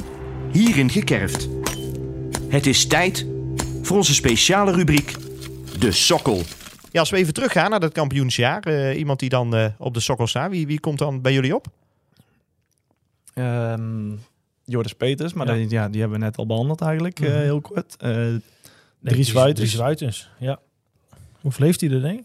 hierin 0.52 0.90
gekerfd. 0.90 1.48
Het 2.48 2.66
is 2.66 2.86
tijd 2.86 3.26
voor 3.82 3.96
onze 3.96 4.14
speciale 4.14 4.72
rubriek 4.72 5.14
De 5.78 5.92
Sokkel. 5.92 6.42
Ja, 6.92 7.00
als 7.00 7.10
we 7.10 7.16
even 7.16 7.34
teruggaan 7.34 7.70
naar 7.70 7.80
dat 7.80 7.92
kampioensjaar. 7.92 8.62
eh, 8.62 8.98
iemand 8.98 9.18
die 9.20 9.28
dan 9.28 9.54
eh, 9.54 9.66
op 9.78 9.94
de 9.94 10.00
Sokkel 10.00 10.26
staat. 10.26 10.50
Wie, 10.50 10.66
wie 10.66 10.80
komt 10.80 10.98
dan 10.98 11.20
bij 11.20 11.32
jullie 11.32 11.54
op? 11.54 11.66
Ehm 13.34 14.12
Joris 14.64 14.92
Peters, 14.94 15.32
maar 15.32 15.46
Ja. 15.46 15.54
Die, 15.54 15.70
ja, 15.70 15.88
die 15.88 16.00
hebben 16.00 16.18
we 16.18 16.24
net 16.24 16.36
al 16.36 16.46
behandeld 16.46 16.80
eigenlijk, 16.80 17.20
eh, 17.20 17.28
Mhm. 17.28 17.38
heel 17.38 17.60
kort. 17.60 17.96
Eh, 17.96 18.26
Dries 19.00 19.32
Wuiters. 19.32 19.68
Dries 19.68 19.74
Wuiters, 19.80 20.30
ja. 20.38 20.58
Hoeveel 21.40 21.64
heeft 21.66 21.80
hij 21.80 21.90
er, 21.90 22.00
denk 22.02 22.18
ik? 22.18 22.24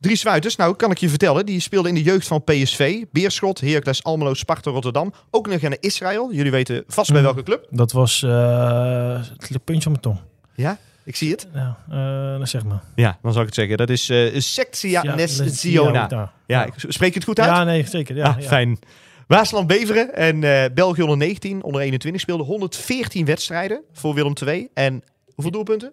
Dries 0.00 0.22
Wuiters, 0.22 0.56
nou 0.56 0.76
kan 0.76 0.90
ik 0.90 0.98
je 0.98 1.08
vertellen. 1.08 1.46
Die 1.46 1.60
speelde 1.60 1.88
in 1.88 1.94
de 1.94 2.02
jeugd 2.02 2.26
van 2.26 2.44
PSV. 2.44 3.04
Beerschot, 3.12 3.60
Heracles, 3.60 4.02
Almelo, 4.04 4.34
Sparta, 4.34 4.70
Rotterdam. 4.70 5.12
Ook 5.30 5.46
nog 5.48 5.60
naar 5.60 5.76
Israël. 5.80 6.32
Jullie 6.32 6.50
weten 6.50 6.84
vast 6.86 7.10
bij 7.12 7.20
Mhm. 7.22 7.26
welke 7.34 7.42
club. 7.50 7.66
Dat 7.70 7.92
was 7.92 8.22
eh, 8.22 9.20
het 9.36 9.64
puntje 9.64 9.88
op 9.90 9.92
mijn 9.92 10.00
tong. 10.00 10.18
Ja, 10.54 10.78
ik 11.04 11.16
zie 11.16 11.30
het. 11.30 11.46
Ja, 11.54 11.76
eh, 11.90 11.96
dan 12.38 12.46
zeg 12.46 12.64
maar. 12.64 12.82
Ja, 12.94 13.18
dan 13.22 13.32
zal 13.32 13.40
ik 13.40 13.46
het 13.46 13.56
zeggen. 13.56 13.76
Dat 13.76 13.90
is 13.90 14.08
eh 14.10 14.40
Sectia. 14.40 15.02
Ja, 15.02 16.32
Ja, 16.46 16.64
ik- 16.64 16.74
spreek 16.88 17.08
je 17.12 17.14
het 17.18 17.24
goed 17.28 17.40
uit? 17.40 17.48
ja, 17.48 17.64
nee, 17.64 17.86
zeker. 17.88 18.16
Ja, 18.16 18.24
ah, 18.28 18.40
ja. 18.40 18.46
fijn. 18.46 18.78
Waasland 19.26 19.66
Beveren 19.66 20.14
en 20.14 20.40
België 20.74 21.02
onder 21.02 21.16
19, 21.16 21.62
onder 21.62 21.80
21 21.80 22.20
speelde 22.20 22.42
114 22.44 23.24
wedstrijden 23.24 23.80
voor 23.92 24.14
Willem 24.14 24.32
II. 24.46 24.68
En 24.74 25.02
hoeveel 25.34 25.52
doelpunten? 25.52 25.92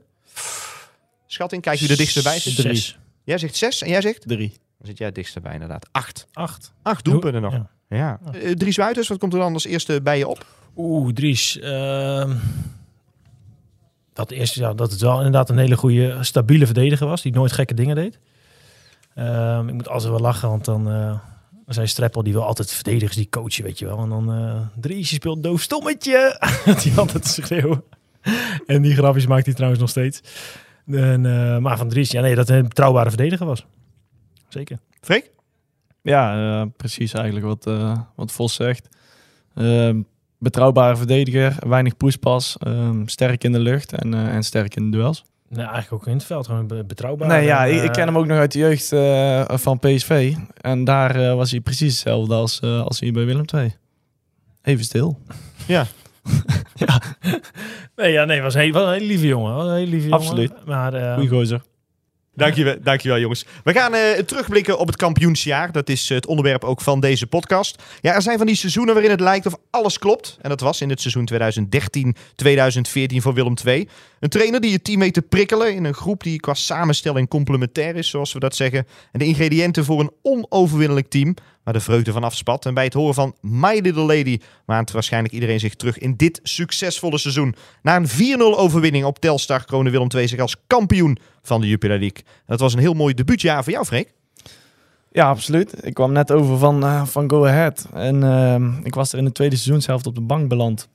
Schatting, 1.27 1.61
kijk 1.61 1.79
wie 1.79 1.89
er 1.89 1.97
dichtst 1.97 2.23
bij 2.23 2.39
zit. 2.39 2.53
Zes. 2.53 2.97
Jij 3.25 3.37
zegt 3.37 3.55
6 3.55 3.81
en 3.81 3.89
jij 3.89 4.01
zegt? 4.01 4.27
drie. 4.27 4.49
Dan 4.77 4.87
zit 4.87 4.97
jij 4.97 5.07
het 5.07 5.15
dichtst 5.15 5.41
bij 5.41 5.53
inderdaad. 5.53 5.87
8. 5.91 6.27
Acht. 6.33 6.73
8 6.81 7.05
doelpunten 7.05 7.41
nog. 7.41 7.53
Ja. 7.53 7.69
Ja. 7.89 8.19
Eh, 8.31 8.51
Dries 8.51 8.77
Wuiters, 8.77 9.07
wat 9.07 9.17
komt 9.17 9.33
er 9.33 9.39
dan 9.39 9.53
als 9.53 9.65
eerste 9.65 10.01
bij 10.01 10.17
je 10.17 10.27
op? 10.27 10.45
Oeh, 10.75 11.13
Dries. 11.13 11.59
ehm, 11.59 12.35
dat, 14.13 14.31
eerste, 14.31 14.59
ja, 14.59 14.73
dat 14.73 14.91
het 14.91 15.01
wel 15.01 15.17
inderdaad 15.17 15.49
een 15.49 15.57
hele 15.57 15.77
goede, 15.77 16.17
stabiele 16.23 16.65
verdediger 16.65 17.07
was. 17.07 17.21
Die 17.21 17.33
nooit 17.33 17.51
gekke 17.51 17.73
dingen 17.73 17.95
deed. 17.95 18.19
Ehm, 19.15 19.67
ik 19.67 19.73
moet 19.73 19.89
altijd 19.89 20.11
wel 20.11 20.19
lachen, 20.19 20.49
want 20.49 20.65
dan... 20.65 20.89
eh 20.89 21.19
zijn 21.67 21.87
Streppel, 21.87 22.23
die 22.23 22.33
wil 22.33 22.45
altijd 22.45 22.71
verdedigers, 22.71 23.15
die 23.15 23.29
coachen, 23.29 23.63
weet 23.63 23.79
je 23.79 23.85
wel. 23.85 23.97
En 23.99 24.09
dan 24.09 24.33
eh 24.33 24.61
Dries, 24.81 25.09
je 25.09 25.15
speelt 25.15 25.43
doof 25.43 25.61
stommetje. 25.61 26.37
Dat 26.65 26.83
hij 26.83 26.97
altijd 26.97 27.25
schreeuwen. 27.27 27.83
En 28.65 28.81
die 28.81 28.93
grapjes 28.95 29.27
maakt 29.27 29.45
hij 29.45 29.53
trouwens 29.53 29.81
nog 29.81 29.89
steeds. 29.89 30.21
En, 30.87 31.25
eh, 31.25 31.57
maar 31.57 31.77
Van 31.77 31.89
Dries, 31.89 32.11
ja 32.11 32.21
nee, 32.21 32.35
dat 32.35 32.49
een 32.49 32.63
betrouwbare 32.67 33.09
verdediger 33.09 33.45
was. 33.45 33.65
Zeker. 34.47 34.77
Freek? 35.01 35.31
Ja, 36.01 36.59
eh, 36.61 36.67
precies 36.77 37.13
eigenlijk 37.13 37.45
wat, 37.45 37.67
eh, 37.67 37.97
wat 38.15 38.31
Vos 38.31 38.53
zegt. 38.53 38.87
Ehm, 39.55 40.01
betrouwbare 40.37 40.95
verdediger, 40.95 41.55
weinig 41.67 41.97
poespas, 41.97 42.57
ehm, 42.59 43.05
sterk 43.07 43.43
in 43.43 43.51
de 43.51 43.59
lucht 43.59 43.93
en, 43.93 44.13
eh, 44.13 44.33
en 44.35 44.43
sterk 44.43 44.75
in 44.75 44.91
de 44.91 44.97
duels. 44.97 45.23
Nee, 45.49 45.65
eigenlijk 45.65 45.93
ook 45.93 46.07
in 46.07 46.13
het 46.13 46.23
veld, 46.25 46.45
gewoon 46.45 46.67
be- 46.67 46.83
betrouwbaar. 46.83 47.27
Nee, 47.27 47.45
ja, 47.45 47.67
En, 47.67 47.75
ik, 47.75 47.83
ik 47.83 47.91
ken 47.91 48.05
hem 48.05 48.17
ook 48.17 48.25
nog 48.25 48.37
uit 48.37 48.51
de 48.51 48.59
jeugd 48.59 48.91
eh, 48.91 49.57
van 49.57 49.79
PSV. 49.79 50.35
En 50.61 50.83
daar 50.83 51.15
eh, 51.15 51.33
was 51.35 51.51
hij 51.51 51.59
precies 51.59 51.91
hetzelfde 51.93 52.33
als, 52.35 52.59
eh, 52.59 52.81
als 52.81 52.99
hier 52.99 53.13
bij 53.13 53.25
Willem 53.25 53.45
II. 53.55 53.75
Even 54.61 54.83
stil. 54.85 55.19
Ja. 55.67 55.85
Nee, 57.95 58.11
ja, 58.11 58.25
nee, 58.25 58.41
was 58.41 58.53
een, 58.53 58.71
was 58.71 58.83
een 58.83 58.93
hele 58.93 59.05
lieve 59.05 59.27
jongen. 59.27 59.55
Was 59.55 59.67
een 59.67 59.73
hele 59.73 59.89
lieve 59.89 60.07
jongen. 60.07 60.19
Absoluut. 60.19 60.65
Maar 60.65 60.93
eh, 60.93 61.13
Goeie 61.13 61.29
gozer. 61.29 61.61
Dankjewel, 62.35 62.75
dankjewel 62.83 63.19
jongens. 63.19 63.45
We 63.63 63.73
gaan 63.73 63.93
eh, 63.93 64.11
terugblikken 64.11 64.77
op 64.77 64.87
het 64.87 64.95
kampioensjaar. 64.95 65.71
Dat 65.71 65.89
is 65.89 66.09
het 66.09 66.25
onderwerp 66.25 66.63
ook 66.63 66.81
van 66.81 66.99
deze 66.99 67.27
podcast. 67.27 67.83
Ja, 68.01 68.13
er 68.13 68.21
zijn 68.21 68.37
van 68.37 68.47
die 68.47 68.55
seizoenen 68.55 68.93
waarin 68.93 69.11
het 69.11 69.19
lijkt 69.19 69.45
of 69.45 69.55
alles 69.69 69.99
klopt. 69.99 70.37
En 70.41 70.49
dat 70.49 70.59
was 70.59 70.81
in 70.81 70.89
het 70.89 71.01
seizoen 71.01 71.29
2013-2014 73.15 73.17
voor 73.17 73.33
Willem 73.33 73.53
II. 73.65 73.89
Een 74.25 74.31
trainer 74.31 74.61
die 74.61 74.71
je 74.71 74.81
team 74.81 74.99
weet 74.99 75.13
te 75.13 75.21
prikkelen 75.21 75.75
in 75.75 75.83
een 75.83 75.93
groep 75.93 76.23
die 76.23 76.39
qua 76.39 76.53
samenstelling 76.53 77.27
complementair 77.27 77.95
is, 77.95 78.09
zoals 78.09 78.33
we 78.33 78.39
dat 78.39 78.55
zeggen. 78.55 78.87
En 79.11 79.19
de 79.19 79.25
ingrediënten 79.25 79.85
voor 79.85 79.99
een 79.99 80.11
onoverwinnelijk 80.21 81.07
team 81.07 81.33
waar 81.63 81.73
de 81.73 81.79
vreugde 81.79 82.11
van 82.11 82.23
afspat. 82.23 82.65
En 82.65 82.73
bij 82.73 82.83
het 82.83 82.93
horen 82.93 83.13
van 83.13 83.35
My 83.41 83.79
Little 83.79 84.03
Lady 84.03 84.39
maakt 84.65 84.91
waarschijnlijk 84.91 85.33
iedereen 85.33 85.59
zich 85.59 85.75
terug 85.75 85.97
in 85.97 86.15
dit 86.15 86.39
succesvolle 86.43 87.17
seizoen. 87.17 87.55
Na 87.81 87.95
een 87.95 88.07
4-0 88.07 88.11
overwinning 88.39 89.05
op 89.05 89.19
Telstar 89.19 89.65
kroonde 89.65 89.89
Willem 89.89 90.07
II 90.15 90.27
zich 90.27 90.39
als 90.39 90.55
kampioen 90.67 91.17
van 91.41 91.61
de 91.61 91.67
Jupiler 91.67 91.99
League. 91.99 92.23
Dat 92.45 92.59
was 92.59 92.73
een 92.73 92.79
heel 92.79 92.93
mooi 92.93 93.13
debuutjaar 93.13 93.63
voor 93.63 93.73
jou, 93.73 93.85
Freek. 93.85 94.13
Ja, 95.11 95.29
absoluut. 95.29 95.85
Ik 95.85 95.93
kwam 95.93 96.11
net 96.11 96.31
over 96.31 96.57
van, 96.57 96.83
eh, 96.83 97.05
van 97.05 97.29
Go 97.29 97.45
Ahead. 97.45 97.87
En 97.93 98.23
ehm, 98.23 98.71
ik 98.83 98.95
was 98.95 99.11
er 99.11 99.17
in 99.17 99.25
de 99.25 99.31
tweede 99.31 99.55
seizoenshelft 99.55 100.07
op 100.07 100.15
de 100.15 100.21
bank 100.21 100.49
beland. 100.49 100.87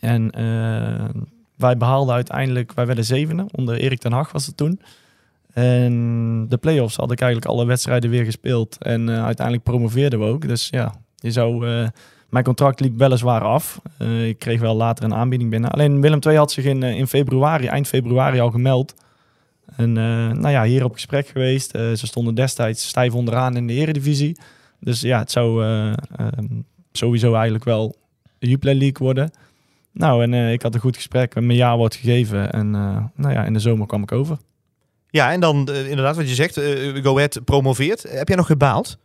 En 0.00 0.30
eh, 0.30 1.22
wij 1.62 1.76
behaalden 1.76 2.14
uiteindelijk, 2.14 2.72
wij 2.72 2.86
werden 2.86 3.04
zevende. 3.04 3.46
Onder 3.50 3.78
Erik 3.78 3.98
ten 3.98 4.12
Hag 4.12 4.32
was 4.32 4.46
het 4.46 4.56
toen. 4.56 4.80
En 5.52 6.46
de 6.48 6.56
play-offs 6.56 6.96
had 6.96 7.12
ik 7.12 7.20
eigenlijk 7.20 7.52
alle 7.52 7.66
wedstrijden 7.66 8.10
weer 8.10 8.24
gespeeld. 8.24 8.76
En 8.78 9.08
eh, 9.08 9.24
uiteindelijk 9.24 9.66
promoveerden 9.66 10.18
we 10.18 10.24
ook. 10.24 10.48
Dus 10.48 10.68
ja, 10.70 10.94
je 11.16 11.30
zou... 11.30 11.68
eh, 11.68 11.88
mijn 12.28 12.44
contract 12.44 12.80
liep 12.80 12.98
weliswaar 12.98 13.42
af. 13.42 13.80
Eh, 13.98 14.28
ik 14.28 14.38
kreeg 14.38 14.60
wel 14.60 14.74
later 14.74 15.04
een 15.04 15.14
aanbieding 15.14 15.50
binnen. 15.50 15.70
Alleen 15.70 16.00
Willem 16.00 16.18
II 16.26 16.36
had 16.36 16.52
zich 16.52 16.64
in, 16.64 16.82
in 16.82 17.06
februari, 17.06 17.66
eind 17.66 17.86
februari 17.86 18.40
al 18.40 18.50
gemeld. 18.50 18.94
En 19.76 19.92
nou 19.92 20.48
ja, 20.48 20.64
hier 20.64 20.84
op 20.84 20.92
gesprek 20.92 21.26
geweest. 21.26 21.70
Ze 21.70 22.06
stonden 22.06 22.34
destijds 22.34 22.88
stijf 22.88 23.14
onderaan 23.14 23.56
in 23.56 23.66
de 23.66 23.72
eredivisie. 23.72 24.36
Dus 24.82 25.00
ja, 25.00 25.18
het 25.18 25.30
zou 25.30 25.64
eh, 25.64 25.92
ehm, 26.16 26.60
sowieso 26.92 27.32
eigenlijk 27.34 27.64
wel 27.64 27.96
de 28.38 28.48
Jupiler 28.48 28.74
League 28.74 28.98
worden. 28.98 29.30
Nou, 29.92 30.22
en 30.22 30.34
eh, 30.34 30.52
ik 30.52 30.62
had 30.62 30.74
een 30.74 30.80
goed 30.80 30.96
gesprek. 30.96 31.34
Mijn 31.34 31.54
jaar 31.54 31.76
wordt 31.76 31.94
gegeven. 31.94 32.52
En 32.52 32.74
eh, 32.74 33.04
nou 33.14 33.34
ja, 33.34 33.44
in 33.44 33.52
de 33.52 33.58
zomer 33.58 33.86
kwam 33.86 34.02
ik 34.02 34.12
over. 34.12 34.36
Ja, 35.10 35.32
en 35.32 35.40
dan 35.40 35.68
eh, 35.68 35.88
inderdaad 35.88 36.16
wat 36.16 36.28
je 36.28 36.34
zegt, 36.34 36.60
Go 37.02 37.14
Ahead 37.16 37.44
promoveert. 37.44 38.02
Heb 38.02 38.28
jij 38.28 38.36
nog 38.36 38.46
gebaald? 38.46 38.98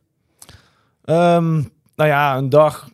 Ehm, 1.03 1.53
nou 1.95 2.09
ja, 2.09 2.37
een 2.37 2.49
dag 2.49 2.89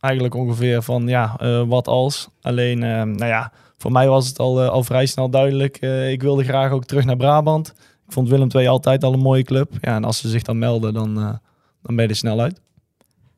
eigenlijk 0.00 0.34
ongeveer 0.34 0.82
van 0.82 1.08
ja, 1.08 1.36
wat 1.66 1.88
als. 1.88 2.28
Alleen, 2.40 2.82
ehm, 2.82 3.10
nou 3.10 3.26
ja, 3.26 3.52
voor 3.78 3.92
mij 3.92 4.08
was 4.08 4.28
het 4.28 4.38
al, 4.38 4.62
al 4.62 4.82
vrij 4.82 5.06
snel 5.06 5.30
duidelijk. 5.30 5.80
Ik 6.10 6.22
wilde 6.22 6.44
graag 6.44 6.70
ook 6.70 6.84
terug 6.84 7.04
naar 7.04 7.16
Brabant. 7.16 7.68
Ik 8.06 8.12
vond 8.12 8.28
Willem 8.28 8.48
II 8.54 8.66
altijd 8.66 9.04
al 9.04 9.12
een 9.12 9.18
mooie 9.18 9.42
club. 9.42 9.72
Ja, 9.80 9.94
en 9.94 10.04
als 10.04 10.18
ze 10.18 10.28
zich 10.28 10.42
dan 10.42 10.58
melden, 10.58 10.94
dan, 10.94 11.14
dan 11.82 11.96
ben 11.96 12.04
je 12.04 12.10
er 12.10 12.16
snel 12.16 12.40
uit. 12.40 12.60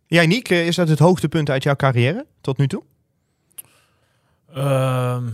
Jij, 0.07 0.27
Niek, 0.27 0.49
is 0.49 0.77
dat 0.77 0.89
het 0.89 0.99
hoogtepunt 0.99 1.51
uit 1.51 1.63
jouw 1.63 1.77
carrière 1.77 2.27
tot 2.41 2.59
nu 2.59 2.67
toe? 2.67 2.83
Ehm, 4.55 5.25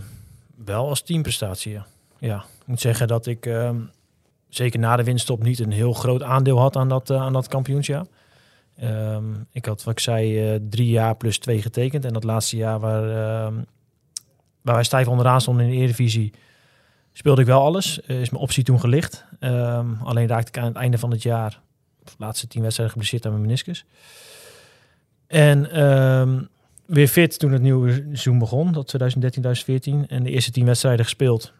wel 0.65 0.87
als 0.87 1.01
teamprestatie, 1.01 1.71
ja. 1.71 1.85
ja. 2.19 2.37
Ik 2.37 2.67
moet 2.67 2.81
zeggen 2.81 3.07
dat 3.07 3.25
ik 3.25 3.45
ehm, 3.45 3.77
zeker 4.49 4.79
na 4.79 4.95
de 4.95 5.03
winststop 5.03 5.43
niet 5.43 5.59
een 5.59 5.71
heel 5.71 5.93
groot 5.93 6.23
aandeel 6.23 6.59
had 6.59 6.75
aan 6.75 6.89
dat, 6.89 7.09
eh, 7.09 7.21
aan 7.21 7.33
dat 7.33 7.47
kampioensjaar. 7.47 8.05
Ehm, 8.77 9.33
ik 9.51 9.65
had, 9.65 9.83
wat 9.83 9.93
ik 9.93 9.99
zei, 9.99 10.53
eh, 10.53 10.59
drie 10.69 10.89
jaar 10.89 11.15
plus 11.15 11.37
twee 11.37 11.61
getekend. 11.61 12.05
En 12.05 12.13
dat 12.13 12.23
laatste 12.23 12.57
jaar 12.57 12.79
waar, 12.79 13.03
waar 14.61 14.75
wij 14.75 14.83
stijf 14.83 15.07
onderaan 15.07 15.41
stonden 15.41 15.65
in 15.65 15.71
de 15.71 15.77
Eredivisie, 15.77 16.33
speelde 17.13 17.41
ik 17.41 17.47
wel 17.47 17.61
alles. 17.61 18.01
Eh, 18.01 18.21
is 18.21 18.29
mijn 18.29 18.43
optie 18.43 18.63
toen 18.63 18.79
gelicht. 18.79 19.25
Alleen 20.03 20.27
raakte 20.27 20.47
ik 20.47 20.57
aan 20.57 20.65
het 20.65 20.75
einde 20.75 20.97
van 20.97 21.11
het 21.11 21.23
jaar, 21.23 21.59
de 22.03 22.11
laatste 22.17 22.47
tien 22.47 22.61
wedstrijden, 22.61 22.93
geblesseerd 22.93 23.25
aan 23.25 23.31
mijn 23.31 23.43
meniscus. 23.43 23.85
En 25.27 25.69
weer 26.85 27.07
fit 27.07 27.39
toen 27.39 27.51
het 27.51 27.61
nieuwe 27.61 27.91
seizoen 27.91 28.39
begon, 28.39 28.71
dat 28.71 28.95
2013-2014. 28.97 30.07
En 30.07 30.23
de 30.23 30.29
eerste 30.29 30.51
tien 30.51 30.65
wedstrijden 30.65 31.05
gespeeld. 31.05 31.53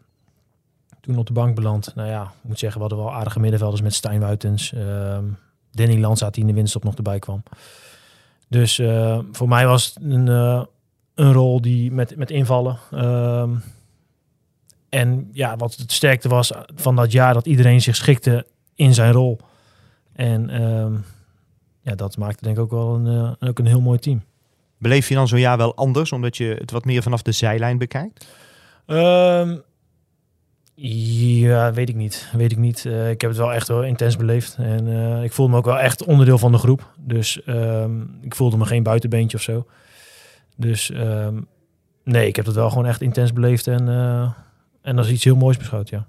Toen 1.00 1.18
op 1.18 1.26
de 1.26 1.32
bank 1.32 1.54
beland. 1.54 1.92
Nou 1.94 2.08
ja, 2.08 2.22
ik 2.22 2.48
moet 2.48 2.58
zeggen, 2.58 2.80
we 2.80 2.86
hadden 2.86 3.06
wel 3.06 3.16
aardige 3.16 3.40
middenvelders 3.40 3.82
met 3.82 3.94
Stijn 3.94 4.20
Wuitens. 4.20 4.72
ehm 4.72 5.24
Danny 5.76 6.00
Lanza 6.00 6.30
die 6.30 6.40
in 6.40 6.46
de 6.46 6.54
winst 6.54 6.76
op 6.76 6.84
nog 6.84 6.94
erbij 6.94 7.18
kwam. 7.18 7.42
Dus 8.48 8.78
eh, 8.78 9.18
voor 9.32 9.48
mij 9.48 9.66
was 9.66 9.86
het 9.86 10.04
een, 10.04 10.28
eh, 10.28 10.64
een 11.14 11.32
rol 11.32 11.60
die 11.60 11.92
met, 11.92 12.16
met 12.16 12.30
invallen. 12.30 12.78
ehm, 12.90 13.54
en 14.88 15.28
ja, 15.32 15.56
wat 15.56 15.74
het 15.74 15.92
sterkte 15.92 16.28
was 16.28 16.52
van 16.74 16.96
dat 16.96 17.12
jaar, 17.12 17.34
dat 17.34 17.46
iedereen 17.46 17.80
zich 17.80 17.96
schikte 17.96 18.46
in 18.74 18.94
zijn 18.94 19.12
rol. 19.12 19.38
En 20.12 20.50
ehm, 20.50 20.94
ja, 21.80 21.94
dat 21.94 22.16
maakte 22.16 22.44
denk 22.44 22.56
ik 22.56 22.62
ook 22.62 22.70
wel 22.70 22.94
een, 22.94 23.36
eh, 23.40 23.48
ook 23.48 23.58
een 23.58 23.66
heel 23.66 23.80
mooi 23.80 23.98
team. 23.98 24.22
Beleef 24.78 25.08
je 25.08 25.14
dan 25.14 25.28
zo'n 25.28 25.38
jaar 25.38 25.56
wel 25.56 25.74
anders, 25.74 26.12
omdat 26.12 26.36
je 26.36 26.56
het 26.58 26.70
wat 26.70 26.84
meer 26.84 27.02
vanaf 27.02 27.22
de 27.22 27.32
zijlijn 27.32 27.78
bekijkt? 27.78 28.26
Ehm, 28.86 29.56
ja, 30.78 31.72
weet 31.72 31.88
ik 31.88 31.94
niet. 31.94 32.28
Weet 32.32 32.52
ik 32.52 32.58
niet. 32.58 32.84
Eh, 32.84 33.10
ik 33.10 33.20
heb 33.20 33.30
het 33.30 33.38
wel 33.38 33.52
echt 33.52 33.68
wel 33.68 33.84
intens 33.84 34.16
beleefd. 34.16 34.56
En 34.58 34.88
eh, 34.88 35.22
ik 35.22 35.32
voelde 35.32 35.52
me 35.52 35.58
ook 35.58 35.64
wel 35.64 35.78
echt 35.78 36.04
onderdeel 36.04 36.38
van 36.38 36.52
de 36.52 36.58
groep. 36.58 36.92
Dus 36.98 37.42
ehm, 37.42 38.00
ik 38.20 38.34
voelde 38.34 38.56
me 38.56 38.64
geen 38.64 38.82
buitenbeentje 38.82 39.36
of 39.36 39.42
zo. 39.42 39.66
Dus 40.56 40.90
ehm, 40.90 41.40
nee, 42.04 42.26
ik 42.26 42.36
heb 42.36 42.46
het 42.46 42.54
wel 42.54 42.68
gewoon 42.68 42.86
echt 42.86 43.00
intens 43.00 43.32
beleefd. 43.32 43.66
En, 43.66 43.88
eh, 43.88 44.30
en 44.82 44.98
als 44.98 45.10
iets 45.10 45.24
heel 45.24 45.36
moois 45.36 45.56
beschouwd, 45.56 45.88
ja. 45.88 46.06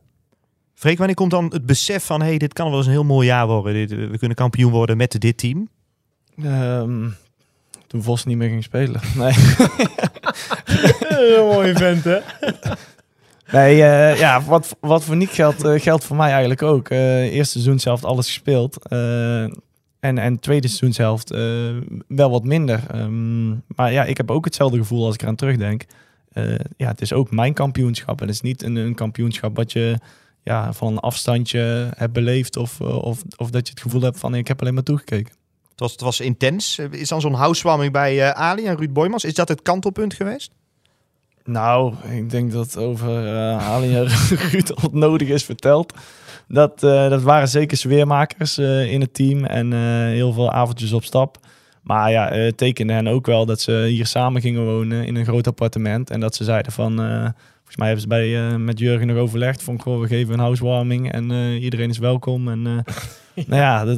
Freek, 0.74 0.98
wanneer 0.98 1.16
komt 1.16 1.32
dan 1.32 1.46
het 1.54 1.66
besef 1.66 2.04
van... 2.04 2.22
hey, 2.22 2.38
dit 2.38 2.54
kan 2.54 2.70
wel 2.70 2.78
eens 2.78 2.86
een 2.86 2.92
heel 2.92 3.04
mooi 3.04 3.28
jaar 3.28 3.48
worden. 3.48 3.74
Dit, 3.74 3.90
we 3.90 4.18
kunnen 4.18 4.38
kampioen 4.38 4.72
worden 4.72 4.98
met 4.98 5.20
dit 5.22 5.38
team? 5.38 5.70
Ehm, 6.44 7.10
toen 7.88 8.03
Vos 8.03 8.25
niet 8.25 8.38
meer 8.38 8.50
ging 8.50 8.63
spelen. 8.63 9.01
Nee. 9.15 9.34
Heel 11.08 11.46
mooi 11.46 11.74
vent, 11.74 12.03
hè? 12.03 12.20
Nee, 13.51 13.84
eh, 13.84 14.20
ja, 14.20 14.41
wat, 14.44 14.75
wat 14.79 15.03
voor 15.03 15.15
Nick 15.15 15.29
geldt, 15.29 15.63
eh, 15.63 15.82
geldt 15.82 16.03
voor 16.03 16.15
mij 16.15 16.29
eigenlijk 16.29 16.62
ook. 16.62 16.89
Eh 16.89 17.34
eerste 17.34 17.51
seizoen 17.51 17.79
zelf 17.79 18.03
alles 18.03 18.25
gespeeld. 18.25 18.88
Eh, 18.88 19.44
en, 20.00 20.17
en 20.17 20.39
tweede 20.39 20.67
seizoen 20.67 20.94
zelf 20.94 21.24
wel 22.08 22.29
wat 22.29 22.44
minder. 22.44 22.84
Ehm, 22.91 23.50
maar 23.50 23.91
ja, 23.91 24.03
ik 24.03 24.17
heb 24.17 24.32
ook 24.32 24.46
hetzelfde 24.46 24.77
gevoel 24.77 25.06
als 25.06 25.13
ik 25.13 25.22
eraan 25.22 25.36
terugdenk. 25.36 25.86
Eh, 26.38 26.56
ja, 26.77 26.88
het 26.88 27.01
is 27.01 27.13
ook 27.13 27.32
mijn 27.32 27.53
kampioenschap. 27.53 28.22
En 28.22 28.27
het 28.27 28.36
is 28.36 28.41
niet 28.41 28.63
een, 28.63 28.75
een 28.75 28.96
kampioenschap 28.96 29.56
wat 29.56 29.72
je 29.72 29.98
ja, 30.44 30.74
van 30.74 30.91
een 30.91 31.00
afstandje 31.00 31.89
hebt 31.96 32.13
beleefd. 32.13 32.58
Of, 32.58 32.82
of, 32.82 33.24
of 33.38 33.50
dat 33.50 33.67
je 33.67 33.74
het 33.74 33.82
gevoel 33.82 34.01
hebt 34.01 34.20
van 34.20 34.36
ik 34.36 34.48
heb 34.48 34.62
alleen 34.62 34.74
maar 34.74 34.84
toegekeken. 34.84 35.34
Het 35.78 35.86
was, 35.86 35.92
het 35.92 36.02
was 36.02 36.20
intens. 36.20 36.78
Eh, 36.78 36.92
Is 36.92 37.10
dan 37.10 37.22
zo'n 37.22 37.34
housewarming 37.34 37.92
bij 37.92 38.22
eh, 38.22 38.30
Ali 38.30 38.66
en 38.66 38.78
Ruud 38.78 38.94
Boymans? 38.94 39.24
Is 39.24 39.34
dat 39.34 39.48
het 39.48 39.62
kantelpunt 39.62 40.14
geweest? 40.14 40.52
Nou, 41.44 41.94
ik 42.12 42.30
denk 42.30 42.52
dat 42.52 42.78
over 42.78 43.24
uh, 43.26 43.70
Ali 43.70 43.96
en 43.96 44.08
Ruud 44.52 44.76
al 44.76 44.90
nodig 44.92 45.28
is 45.28 45.44
verteld. 45.44 45.94
Dat, 46.48 46.84
eh, 46.84 47.10
dat 47.10 47.22
waren 47.22 47.48
zeker 47.48 47.78
sfeermakers 47.78 48.58
eh, 48.58 48.92
in 48.92 49.02
het 49.02 49.14
team 49.14 49.46
en 49.46 49.74
eh, 49.74 49.80
heel 50.06 50.34
veel 50.34 50.52
avondjes 50.52 50.94
op 50.94 51.04
stap. 51.04 51.38
Maar 51.82 52.12
ja, 52.12 52.30
eh, 52.32 52.46
het 52.46 52.58
tekende 52.58 52.94
hen 52.94 53.08
ook 53.08 53.26
wel 53.26 53.46
dat 53.46 53.62
ze 53.62 53.86
hier 53.90 54.06
samen 54.06 54.42
gingen 54.42 54.66
wonen 54.66 55.06
in 55.06 55.16
een 55.16 55.26
groot 55.26 55.48
appartement. 55.48 56.10
En 56.10 56.20
dat 56.20 56.36
ze 56.36 56.44
zeiden 56.44 56.72
van, 56.72 57.02
eh, 57.02 57.28
volgens 57.68 57.76
mij 57.78 57.88
hebben 57.88 58.02
ze 58.02 58.08
bij, 58.08 58.50
eh, 58.52 58.56
met 58.66 58.80
Jurgen 58.80 59.08
nog 59.08 59.18
overlegd 59.18 59.64
van, 59.64 59.82
goh, 59.82 60.00
we 60.02 60.08
geven 60.08 60.34
een 60.34 60.40
housewarming 60.40 61.12
en 61.12 61.32
eh, 61.32 61.62
iedereen 61.64 61.90
is 61.90 61.98
welkom. 61.98 62.48
En 62.48 62.68
eh, 62.68 63.44
nou 63.48 63.62
ja, 63.62 63.84
dat, 63.86 63.98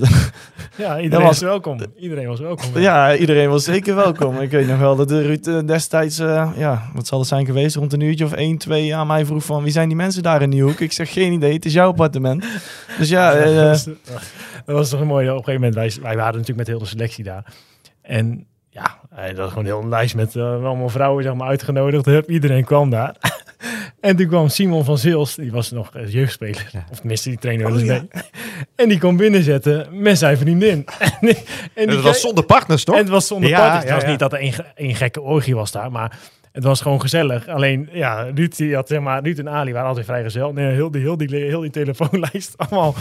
Ja, 0.78 0.94
Dat 0.94 1.04
iedereen 1.04 1.26
was- 1.26 1.40
was 1.40 1.50
welkom. 1.50 1.80
Iedereen 2.00 2.28
was 2.28 2.40
welkom. 2.40 2.80
ja, 2.80 3.16
iedereen 3.16 3.50
was 3.50 3.64
zeker 3.64 3.96
welkom. 3.96 4.42
Ik 4.42 4.52
weet 4.52 4.68
nog 4.68 4.80
wel 4.80 4.96
dat 4.96 5.10
de 5.10 5.22
Ruud 5.22 5.68
destijds, 5.68 6.18
ja, 6.58 6.90
wat 6.94 7.08
zal 7.08 7.20
het 7.20 7.28
zijn 7.28 7.46
geweest, 7.46 7.76
rond 7.76 7.94
een 7.94 8.00
uurtje 8.00 8.26
of 8.26 8.34
1, 8.34 8.58
2 8.58 8.96
aan 8.96 9.08
mij 9.08 9.26
vroeg 9.26 9.44
van 9.46 9.64
wie 9.64 9.72
zijn 9.72 9.88
die 9.88 9.98
mensen 9.98 10.24
daar 10.24 10.42
in 10.42 10.50
die 10.50 10.64
hoek? 10.64 10.80
Ik 10.80 10.92
zeg 10.92 11.14
geen 11.14 11.32
idee, 11.32 11.54
het 11.54 11.66
is 11.66 11.74
jouw 11.74 11.88
appartement. 11.90 12.46
Dus 12.98 13.10
ja, 13.10 13.34
dat, 13.44 13.54
was, 13.70 13.84
dat 14.66 14.76
was 14.76 14.90
toch 14.90 15.00
een 15.00 15.08
mooie. 15.08 15.30
Op 15.32 15.38
een 15.38 15.44
gegeven 15.44 15.70
moment, 15.70 15.76
wij, 15.94 16.04
wij 16.04 16.16
waren 16.16 16.32
natuurlijk 16.40 16.58
met 16.58 16.68
heel 16.68 16.80
de 16.80 16.86
selectie 16.86 17.24
daar. 17.24 17.46
En 18.02 18.46
ja, 18.70 19.00
hij 19.10 19.34
had 19.38 19.50
gewoon 19.50 19.66
heel 19.66 19.82
een 19.82 19.90
lijst 19.90 20.16
met 20.16 20.36
allemaal 20.36 20.90
vrouwen 20.90 21.24
zeg 21.24 21.34
maar, 21.34 21.48
uitgenodigd. 21.48 22.06
Hup, 22.06 22.30
iedereen 22.30 22.64
kwam 22.64 22.90
daar. 22.90 23.16
En 24.02 24.16
toen 24.16 24.28
kwam 24.28 24.48
Simon 24.48 24.84
van 24.86 24.98
Zils, 24.98 25.36
die 25.36 25.52
was 25.52 25.72
nog 25.72 25.96
eh, 25.96 26.12
jeugdspeler. 26.14 26.70
Ja. 26.72 26.86
Of 26.92 26.98
tenminste, 26.98 27.30
die 27.30 27.38
trainde 27.38 27.64
wel 27.64 27.74
Oh, 27.74 27.80
eens 27.80 27.88
ja. 27.88 27.94
mee. 28.12 28.24
En 28.76 28.90
die 28.90 28.98
kwam 29.00 29.18
binnenzetten 29.18 29.88
met 30.02 30.18
zijn 30.18 30.38
vriendin. 30.38 30.86
en, 31.00 31.10
en 31.30 31.36
En 31.74 31.86
die 31.88 31.96
dat 31.96 32.02
was 32.04 32.22
zonder 32.22 32.44
partners, 32.44 32.84
toch? 32.84 32.96
En 32.96 33.02
het 33.02 33.10
was 33.10 33.28
zonder 33.28 33.50
Ja, 33.50 33.58
partners. 33.60 33.84
Het 33.84 33.90
ja, 33.94 34.00
was 34.00 34.10
niet 34.10 34.20
dat 34.20 34.34
er 34.34 34.40
één 34.40 34.54
ge- 34.54 34.66
één 34.76 34.96
gekke 34.96 35.22
orgie 35.22 35.56
was 35.56 35.72
daar, 35.72 35.92
maar 35.92 36.18
het 36.52 36.64
was 36.64 36.82
gewoon 36.82 37.02
gezellig. 37.02 37.48
Alleen, 37.48 37.90
ja, 37.92 38.22
Ruud, 38.36 38.56
die 38.58 38.76
had, 38.76 38.88
zeg 38.88 39.00
maar, 39.00 39.24
Ruud 39.24 39.40
en 39.40 39.50
Ali 39.50 39.74
waren 39.74 39.88
altijd 39.88 40.06
vrijgezel. 40.06 40.54
Nee, 40.54 40.72
heel 40.74 40.92
die, 40.92 41.02
heel 41.02 41.18
die, 41.18 41.36
heel 41.36 41.62
die 41.62 41.70
telefoonlijst, 41.72 42.54
allemaal 42.58 42.96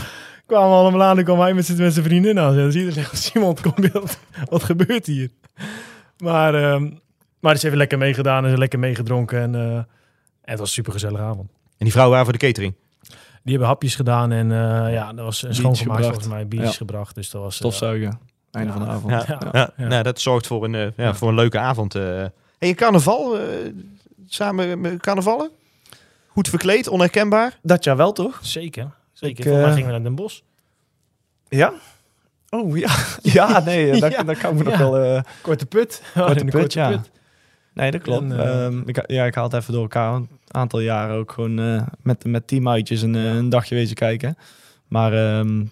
kwamen 0.46 0.76
allemaal 0.76 1.02
aan. 1.02 1.14
Dan 1.16 1.24
kwam 1.24 1.40
hij 1.40 1.54
met 1.54 1.66
zijn, 1.66 1.78
met 1.78 1.92
zijn 1.92 2.04
vriendin 2.04 2.38
aan. 2.38 2.52
En 2.52 2.58
dan 2.58 2.72
zie 2.72 2.84
je 2.84 2.92
zegt 2.92 3.18
Simon, 3.18 3.56
kom 3.62 3.72
beeld. 3.92 4.18
Wat 4.50 4.62
gebeurt 4.62 5.06
hier? 5.06 5.28
Maar, 6.18 6.54
ehm 6.54 6.90
maar 7.40 7.54
is 7.54 7.62
even 7.62 7.76
lekker 7.78 7.98
meegedaan 7.98 8.44
en 8.44 8.50
ze 8.50 8.58
lekker 8.58 8.78
meegedronken. 8.78 9.40
En, 9.40 9.54
eh, 9.54 9.78
het 10.50 10.58
was 10.58 10.68
een 10.68 10.74
super 10.74 10.92
gezellige 10.92 11.22
avond. 11.22 11.50
En 11.50 11.84
die 11.84 11.90
vrouwen 11.92 12.16
waren 12.18 12.30
voor 12.30 12.38
de 12.38 12.46
catering. 12.46 12.74
Die 13.42 13.56
hebben 13.56 13.68
hapjes 13.68 13.94
gedaan 13.94 14.32
en 14.32 14.52
eh, 14.52 14.92
ja, 14.92 15.12
dat 15.12 15.24
was 15.24 15.42
een 15.42 15.54
schoongemaakt 15.54 15.84
gebracht. 15.86 16.04
volgens 16.06 16.26
mij. 16.26 16.46
Biertjes 16.48 16.70
Ja. 16.72 16.76
gebracht, 16.78 17.14
dus 17.14 17.30
dat 17.30 17.42
was... 17.42 17.50
eh, 17.52 17.58
Stofzuigen. 17.58 18.18
Einde 18.50 18.72
ja. 18.72 18.78
van 18.78 18.86
de 18.86 18.92
avond. 18.92 19.12
Ja, 19.12 19.24
Ja. 19.28 19.48
ja. 19.52 19.70
Ja. 19.76 19.86
Nou, 19.86 20.02
dat 20.02 20.20
zorgt 20.20 20.46
voor 20.46 20.64
een, 20.64 20.74
eh, 20.74 20.86
ja, 20.96 21.14
voor 21.14 21.28
een 21.28 21.34
leuke 21.34 21.58
avond. 21.58 21.94
eh. 21.94 22.22
En 22.22 22.32
je 22.68 22.74
carnaval, 22.74 23.38
eh, 23.38 23.44
samen 24.26 24.80
met 24.80 25.00
carnavallen? 25.00 25.50
Goed 26.26 26.48
verkleed, 26.48 26.88
onherkenbaar? 26.88 27.58
Dat 27.62 27.84
jaar 27.84 27.96
wel, 27.96 28.12
toch? 28.12 28.38
Zeker, 28.42 28.90
zeker. 29.12 29.46
Ik, 29.46 29.52
gingen 29.72 29.84
we 29.86 29.90
naar 29.92 30.02
Den 30.02 30.14
Bosch. 30.14 30.40
Ja? 31.48 31.72
Oh, 32.50 32.76
ja. 32.78 32.90
Ja, 33.22 33.60
nee, 33.60 34.00
dat, 34.00 34.12
Ja. 34.16 34.22
dat 34.22 34.38
kan 34.38 34.54
me 34.56 34.62
nog 34.62 34.72
Ja. 34.72 34.78
wel... 34.78 34.98
eh, 34.98 35.22
Korte 35.42 35.66
put. 35.66 36.02
Korte 36.14 36.34
de 36.44 36.50
put, 36.50 36.72
ja. 36.72 37.02
Nee, 37.78 37.90
dat 37.90 38.02
klopt. 38.02 38.22
En, 38.32 38.38
eh, 38.40 38.64
Ehm, 38.66 38.82
ik, 38.86 39.10
ja, 39.10 39.24
ik 39.24 39.34
haal 39.34 39.44
het 39.44 39.52
even 39.54 39.72
door 39.72 39.82
elkaar. 39.82 40.14
Een 40.14 40.28
aantal 40.48 40.80
jaren 40.80 41.16
ook 41.16 41.32
gewoon 41.32 41.58
eh, 41.58 41.82
met, 42.02 42.24
met 42.24 42.46
teamuitjes 42.46 43.02
een, 43.02 43.14
eh, 43.14 43.34
een 43.34 43.48
dagje 43.48 43.74
wezen 43.74 43.94
kijken. 43.96 44.36
Maar 44.88 45.12
ehm, 45.12 45.64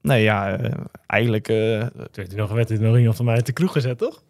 nee, 0.00 0.22
ja, 0.22 0.58
eigenlijk 1.06 1.48
eh, 1.48 1.56
werd 1.56 2.16
hij 2.16 2.26
nog, 2.36 2.52
werd 2.52 2.68
hij 2.68 2.78
nog 2.78 2.96
iemand 2.98 3.16
van 3.16 3.24
mij 3.24 3.34
uit 3.34 3.46
de 3.46 3.52
kroeg 3.52 3.72
gezet, 3.72 3.98
toch? 3.98 4.22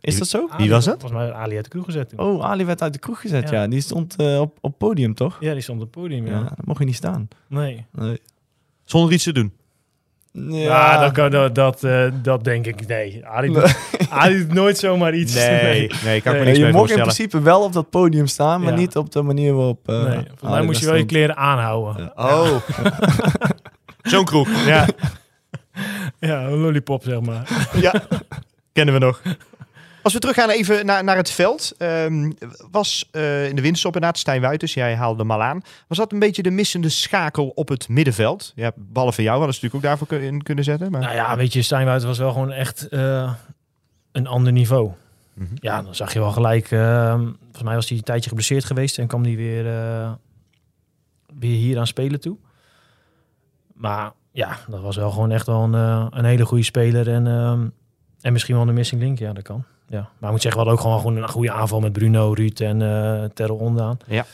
is 0.00 0.18
dat 0.18 0.28
zo? 0.28 0.48
Ali- 0.50 0.68
was 0.70 0.84
dat? 0.84 1.00
Volgens 1.00 1.20
mij 1.20 1.32
Ali 1.32 1.54
uit 1.54 1.64
de 1.64 1.70
kroeg 1.70 1.84
gezet 1.84 2.08
toen. 2.08 2.18
Oh, 2.18 2.44
Ali 2.44 2.64
werd 2.64 2.82
uit 2.82 2.92
de 2.92 2.98
kroeg 2.98 3.20
gezet, 3.20 3.48
ja. 3.50 3.62
Ja. 3.62 3.68
Die 3.68 3.80
stond 3.80 4.16
op, 4.38 4.58
op 4.60 4.78
podium, 4.78 5.14
toch? 5.14 5.36
Ja, 5.40 5.52
die 5.52 5.62
stond 5.62 5.80
op 5.82 5.94
het 5.94 6.02
podium, 6.02 6.26
Ja, 6.26 6.32
ja. 6.32 6.42
dat 6.42 6.64
mocht 6.64 6.78
je 6.78 6.84
niet 6.84 6.94
staan. 6.94 7.28
Nee. 7.48 7.86
Nee. 7.92 8.20
Zonder 8.84 9.12
iets 9.12 9.24
te 9.24 9.32
doen. 9.32 9.52
Ja, 10.32 11.00
dat, 11.00 11.12
kan- 11.12 11.30
dat, 11.30 11.54
dat, 11.54 11.84
eh, 11.84 12.04
dat 12.22 12.44
denk 12.44 12.66
ik, 12.66 12.86
nee. 12.86 13.26
Ali 13.26 13.52
doet, 13.52 13.76
Ali 14.10 14.38
doet 14.38 14.52
nooit 14.54 14.78
zomaar 14.78 15.14
iets. 15.14 15.34
Nee, 15.34 15.90
nee, 16.04 16.20
kan 16.20 16.32
ik 16.34 16.38
me 16.38 16.44
Nee, 16.44 16.44
Nee, 16.44 16.44
niks 16.44 16.58
je 16.58 16.72
mocht 16.72 16.90
in 16.90 16.98
principe 17.00 17.40
wel 17.42 17.62
op 17.62 17.72
dat 17.72 17.90
podium 17.90 18.26
staan, 18.26 18.60
maar 18.62 18.72
Ja. 18.72 18.78
niet 18.78 18.96
op 18.96 19.12
de 19.12 19.22
manier 19.22 19.54
waarop... 19.54 19.88
eh, 19.88 19.94
Nee, 20.04 20.14
volgens 20.28 20.50
mij 20.50 20.62
moest 20.62 20.80
je 20.80 20.86
wel 20.86 20.94
je 20.94 21.04
kleren 21.06 21.36
aanhouden. 21.36 22.12
Oh. 22.16 22.56
Zo'n 24.02 24.24
kroeg. 24.24 24.48
Ja. 24.66 24.86
ja, 26.20 26.42
een 26.44 26.58
lollipop, 26.58 27.02
zeg 27.02 27.20
maar. 27.20 27.48
Ja, 27.80 27.94
kennen 28.72 28.94
we 28.94 29.00
nog. 29.00 29.22
Als 30.02 30.12
we 30.12 30.18
teruggaan 30.18 30.50
even 30.50 30.86
naar, 30.86 31.04
naar 31.04 31.16
het 31.16 31.30
veld. 31.30 31.72
ehm, 31.78 32.30
was 32.70 33.08
eh, 33.10 33.48
in 33.48 33.56
de 33.56 33.62
winststop 33.62 33.94
inderdaad 33.94 34.18
Stijn 34.18 34.40
Wuiters, 34.40 34.74
jij 34.74 34.94
haalde 34.94 35.20
hem 35.20 35.30
al 35.30 35.42
aan. 35.42 35.62
Was 35.88 35.98
dat 35.98 36.12
een 36.12 36.18
beetje 36.18 36.42
de 36.42 36.50
missende 36.50 36.88
schakel 36.88 37.48
op 37.54 37.68
het 37.68 37.88
middenveld? 37.88 38.52
Ja, 38.54 38.72
ballen 38.76 39.12
van 39.12 39.24
jou 39.24 39.36
hadden 39.36 39.54
ze 39.54 39.60
natuurlijk 39.64 39.92
ook 39.92 39.98
daarvoor 39.98 40.28
in 40.28 40.42
kunnen 40.42 40.64
zetten. 40.64 40.90
Maar... 40.90 41.00
Nou 41.00 41.14
ja, 41.14 41.36
weet 41.36 41.52
je, 41.52 41.62
Steinwoud 41.62 42.02
was 42.02 42.18
wel 42.18 42.32
gewoon 42.32 42.52
echt 42.52 42.88
eh, 42.88 43.32
een 44.12 44.26
ander 44.26 44.52
niveau. 44.52 44.90
Mhm. 45.34 45.54
Ja, 45.54 45.82
dan 45.82 45.94
zag 45.94 46.12
je 46.12 46.18
wel 46.18 46.32
gelijk. 46.32 46.70
eh, 46.70 47.14
volgens 47.40 47.62
mij 47.62 47.74
was 47.74 47.88
hij 47.88 47.98
een 47.98 48.04
tijdje 48.04 48.28
geblesseerd 48.28 48.64
geweest 48.64 48.98
en 48.98 49.06
kwam 49.06 49.22
hij 49.22 49.36
weer, 49.36 49.66
eh, 49.66 50.12
weer 51.38 51.56
hier 51.56 51.78
aan 51.78 51.86
spelen 51.86 52.20
toe. 52.20 52.36
Maar 53.74 54.12
ja, 54.32 54.58
dat 54.68 54.80
was 54.80 54.96
wel 54.96 55.10
gewoon 55.10 55.30
echt 55.30 55.46
wel 55.46 55.62
een, 55.62 55.72
een 56.18 56.24
hele 56.24 56.44
goede 56.44 56.64
speler. 56.64 57.08
En, 57.08 57.26
ehm, 57.26 57.66
en 58.20 58.32
misschien 58.32 58.56
wel 58.56 58.68
een 58.68 58.74
missing 58.74 59.00
link, 59.00 59.18
ja, 59.18 59.32
dat 59.32 59.42
kan. 59.42 59.64
Ja. 59.90 59.98
Maar 60.18 60.28
ik 60.28 60.30
moet 60.30 60.42
zeggen, 60.42 60.60
we 60.60 60.66
hadden 60.68 60.72
ook 60.74 60.80
gewoon, 60.80 60.98
gewoon 61.00 61.16
een 61.22 61.28
goede 61.28 61.52
aanval 61.52 61.80
met 61.80 61.92
Bruno, 61.92 62.32
Ruud 62.32 62.60
en 62.60 62.82
eh 62.82 63.24
Terrell 63.34 63.56
Ondaan. 63.56 63.96
Ja. 64.06 64.26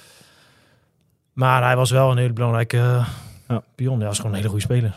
Maar 1.32 1.62
hij 1.62 1.76
was 1.76 1.90
wel 1.90 2.10
een 2.10 2.16
hele 2.18 2.32
belangrijke 2.32 2.76
eh, 2.78 3.06
Ja. 3.48 3.62
pion. 3.74 3.98
Hij 3.98 4.06
was 4.08 4.16
gewoon 4.16 4.30
een 4.30 4.36
hele 4.36 4.48
goede 4.48 4.64
speler. 4.64 4.90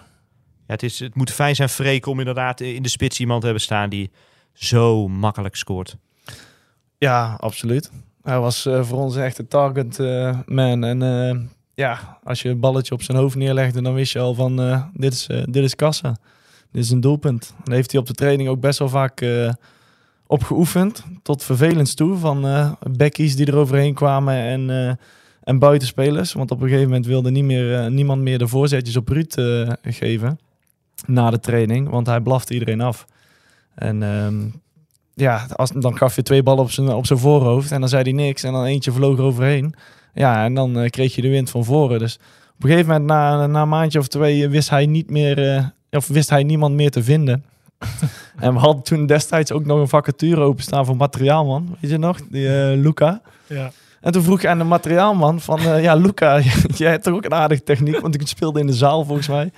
Ja, 0.67 0.73
het, 0.75 0.83
is, 0.83 0.99
het 0.99 1.15
moet 1.15 1.31
fijn 1.31 1.55
zijn, 1.55 1.69
Freek, 1.69 2.05
om 2.05 2.19
inderdaad 2.19 2.61
in 2.61 2.83
de 2.83 2.89
spits 2.89 3.19
iemand 3.19 3.39
te 3.39 3.45
hebben 3.45 3.63
staan 3.63 3.89
die 3.89 4.11
zo 4.53 5.07
makkelijk 5.07 5.55
scoort. 5.55 5.95
Ja, 6.97 7.35
absoluut. 7.39 7.91
Hij 8.23 8.39
was 8.39 8.65
eh, 8.65 8.83
voor 8.83 8.97
ons 8.99 9.15
echt 9.15 9.37
een 9.37 9.47
target 9.47 9.99
eh, 9.99 10.39
man. 10.45 10.83
En 10.83 11.01
eh, 11.01 11.39
ja, 11.73 12.17
als 12.23 12.41
je 12.41 12.49
een 12.49 12.59
balletje 12.59 12.93
op 12.93 13.01
zijn 13.01 13.17
hoofd 13.17 13.35
neerlegde, 13.35 13.81
dan 13.81 13.93
wist 13.93 14.13
je 14.13 14.19
al 14.19 14.33
van 14.33 14.61
eh, 14.61 14.83
dit, 14.93 15.13
is, 15.13 15.27
eh, 15.27 15.43
dit 15.45 15.63
is 15.63 15.75
kassa. 15.75 16.15
Dit 16.71 16.83
is 16.83 16.89
een 16.89 17.01
doelpunt. 17.01 17.53
Daar 17.63 17.75
heeft 17.75 17.91
hij 17.91 17.99
op 18.01 18.07
de 18.07 18.13
training 18.13 18.49
ook 18.49 18.59
best 18.59 18.79
wel 18.79 18.89
vaak 18.89 19.21
eh, 19.21 19.53
op 20.31 20.43
geoefend. 20.43 21.03
Tot 21.23 21.43
vervelends 21.43 21.93
toe 21.93 22.17
van 22.17 22.47
eh 22.47 22.71
bekkies 22.91 23.35
die 23.35 23.45
er 23.45 23.55
overheen 23.55 23.93
kwamen 23.93 24.33
en, 24.33 24.69
eh, 24.69 24.93
en 25.43 25.59
buitenspelers. 25.59 26.33
Want 26.33 26.51
op 26.51 26.61
een 26.61 26.67
gegeven 26.67 26.87
moment 26.87 27.05
wilde 27.05 27.31
niet 27.31 27.43
meer, 27.43 27.79
eh, 27.79 27.91
niemand 27.91 28.21
meer 28.21 28.37
de 28.37 28.47
voorzetjes 28.47 28.95
op 28.95 29.07
Ruud 29.07 29.33
geven 29.83 30.39
na 31.05 31.29
de 31.29 31.39
training. 31.39 31.89
Want 31.89 32.07
hij 32.07 32.19
blafte 32.19 32.53
iedereen 32.53 32.81
af. 32.81 33.05
En 33.75 34.03
ehm, 34.03 34.35
ja, 35.13 35.47
als, 35.55 35.71
dan 35.71 35.97
gaf 35.97 36.15
je 36.15 36.23
twee 36.23 36.43
ballen 36.43 36.63
op 36.63 36.71
zijn, 36.71 36.89
op 36.89 37.05
zijn 37.05 37.19
voorhoofd 37.19 37.71
en 37.71 37.79
dan 37.79 37.89
zei 37.89 38.03
hij 38.03 38.11
niks 38.11 38.43
en 38.43 38.51
dan 38.51 38.65
eentje 38.65 38.91
vloog 38.91 39.17
er 39.17 39.23
overheen. 39.23 39.73
Ja, 40.13 40.43
en 40.43 40.53
dan 40.53 40.89
kreeg 40.89 41.15
je 41.15 41.21
de 41.21 41.29
wind 41.29 41.49
van 41.49 41.65
voren. 41.65 41.99
Dus 41.99 42.15
op 42.55 42.63
een 42.63 42.69
gegeven 42.69 42.91
moment, 42.91 43.09
na, 43.09 43.47
na 43.47 43.61
een 43.61 43.69
maandje 43.69 43.99
of 43.99 44.07
twee, 44.07 44.47
wist 44.49 44.69
hij 44.69 44.85
niet 44.85 45.09
meer, 45.09 45.71
of 45.91 46.07
wist 46.07 46.29
hij 46.29 46.43
niemand 46.43 46.75
meer 46.75 46.91
te 46.91 47.03
vinden. 47.03 47.43
en 48.45 48.53
we 48.53 48.59
hadden 48.59 48.83
toen 48.83 49.05
destijds 49.05 49.51
ook 49.51 49.65
nog 49.65 49.79
een 49.79 49.87
vacature 49.87 50.41
openstaan 50.41 50.85
voor 50.85 50.95
materiaalman, 50.95 51.77
weet 51.79 51.91
je 51.91 51.97
nog, 51.97 52.19
die 52.29 52.47
eh, 52.47 52.77
Luca. 52.77 53.21
Ja. 53.47 53.71
En 54.01 54.11
toen 54.11 54.23
vroeg 54.23 54.39
ik 54.39 54.45
aan 54.45 54.57
de 54.57 54.63
materiaalman 54.63 55.39
van, 55.39 55.59
eh, 55.59 55.83
ja 55.83 55.95
Luca, 55.95 56.39
jij 56.77 56.91
hebt 56.91 57.03
toch 57.03 57.13
ook 57.13 57.25
een 57.25 57.33
aardige 57.33 57.63
techniek, 57.63 57.99
want 57.99 58.15
ik 58.15 58.27
speelde 58.27 58.59
in 58.59 58.67
de 58.67 58.73
zaal 58.73 59.05
volgens 59.05 59.27
mij. 59.27 59.51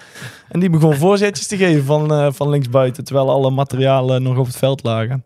En 0.49 0.59
die 0.59 0.69
begon 0.69 0.95
voorzetjes 0.95 1.47
te 1.47 1.57
geven 1.57 1.83
van, 1.83 2.13
eh, 2.13 2.27
van 2.31 2.49
linksbuiten, 2.49 3.03
terwijl 3.03 3.29
alle 3.29 3.51
materialen 3.51 4.23
nog 4.23 4.37
op 4.37 4.45
het 4.45 4.57
veld 4.57 4.83
lagen. 4.83 5.23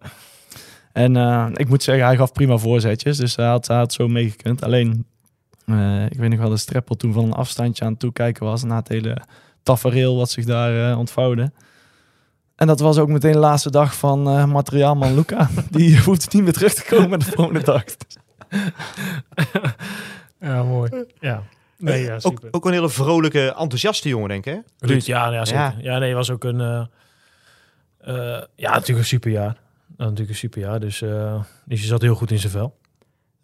En 0.91 1.15
ik 1.55 1.69
moet 1.69 1.83
zeggen, 1.83 2.05
hij 2.05 2.15
gaf 2.15 2.31
prima 2.31 2.57
voorzetjes, 2.57 3.17
dus 3.17 3.35
hij 3.35 3.45
had, 3.45 3.67
hij 3.67 3.77
had 3.77 3.93
zo 3.93 4.07
meegekund. 4.07 4.63
Alleen, 4.63 5.05
ik 6.09 6.17
weet 6.17 6.29
nog 6.29 6.39
wel, 6.39 6.49
de 6.49 6.57
streppel 6.57 6.95
toen 6.95 7.13
van 7.13 7.23
een 7.23 7.33
afstandje 7.33 7.85
aan 7.85 7.91
het 7.91 7.99
toekijken 7.99 8.45
was, 8.45 8.63
na 8.63 8.75
het 8.75 8.87
hele 8.87 9.21
tafereel 9.63 10.15
wat 10.15 10.29
zich 10.29 10.45
daar 10.45 10.97
ontvouwde. 10.97 11.51
En 12.55 12.67
dat 12.67 12.79
was 12.79 12.97
ook 12.97 13.07
meteen 13.07 13.31
de 13.31 13.37
laatste 13.37 13.71
dag 13.71 13.95
van 13.95 14.27
eh, 14.27 14.45
materiaalman 14.45 15.15
Luca. 15.15 15.49
Die 15.71 16.01
hoeft 16.01 16.33
niet 16.33 16.43
meer 16.43 16.53
terug 16.53 16.73
te 16.73 16.85
komen 16.95 17.19
de 17.19 17.25
volgende 17.25 17.63
dag. 17.63 17.83
Ja, 20.39 20.63
mooi. 20.63 21.05
Ja. 21.19 21.43
Nee, 21.77 22.03
ja, 22.03 22.13
Ook, 22.13 22.21
super. 22.21 22.47
ook 22.51 22.65
een 22.65 22.71
hele 22.73 22.89
vrolijke, 22.89 23.39
enthousiaste 23.57 24.09
jongen, 24.09 24.29
denk 24.29 24.45
ik. 24.45 24.53
Hè? 24.53 24.87
Ruud, 24.87 25.05
ja, 25.05 25.31
ja, 25.31 25.45
zeker. 25.45 25.61
Ja. 25.61 25.75
Ja. 25.79 25.97
nee, 25.97 26.13
was 26.15 26.29
ook 26.29 26.43
een... 26.43 26.61
eh, 26.61 26.85
eh, 27.99 28.41
ja, 28.55 28.69
natuurlijk 28.71 28.99
een 28.99 29.05
superjaar. 29.05 29.55
Ja, 29.97 30.03
natuurlijk 30.03 30.29
een 30.29 30.35
superjaar. 30.35 30.79
Dus, 30.79 31.01
eh 31.01 31.35
dus 31.65 31.81
je 31.81 31.87
zat 31.87 32.01
heel 32.01 32.15
goed 32.15 32.31
in 32.31 32.39
zijn 32.39 32.51
vel. 32.51 32.77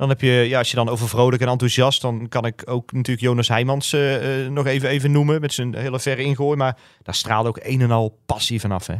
Dan 0.01 0.09
heb 0.09 0.21
je, 0.21 0.31
ja, 0.31 0.57
als 0.57 0.69
je 0.69 0.75
dan 0.75 0.89
over 0.89 1.09
vrolijk 1.09 1.41
en 1.41 1.47
enthousiast, 1.47 2.01
dan 2.01 2.27
kan 2.27 2.45
ik 2.45 2.61
ook 2.65 2.91
natuurlijk 2.91 3.25
Jonas 3.25 3.47
Heijmans 3.47 3.93
eh, 3.93 4.45
eh, 4.45 4.51
nog 4.51 4.65
even, 4.65 4.89
even 4.89 5.11
noemen 5.11 5.41
met 5.41 5.53
zijn 5.53 5.75
hele 5.75 5.99
verre 5.99 6.23
ingooi. 6.23 6.57
Maar 6.57 6.77
daar 7.03 7.15
straalde 7.15 7.49
ook 7.49 7.59
een 7.63 7.81
en 7.81 7.91
al 7.91 8.19
passie 8.25 8.59
vanaf. 8.59 8.87
Hè? 8.87 8.95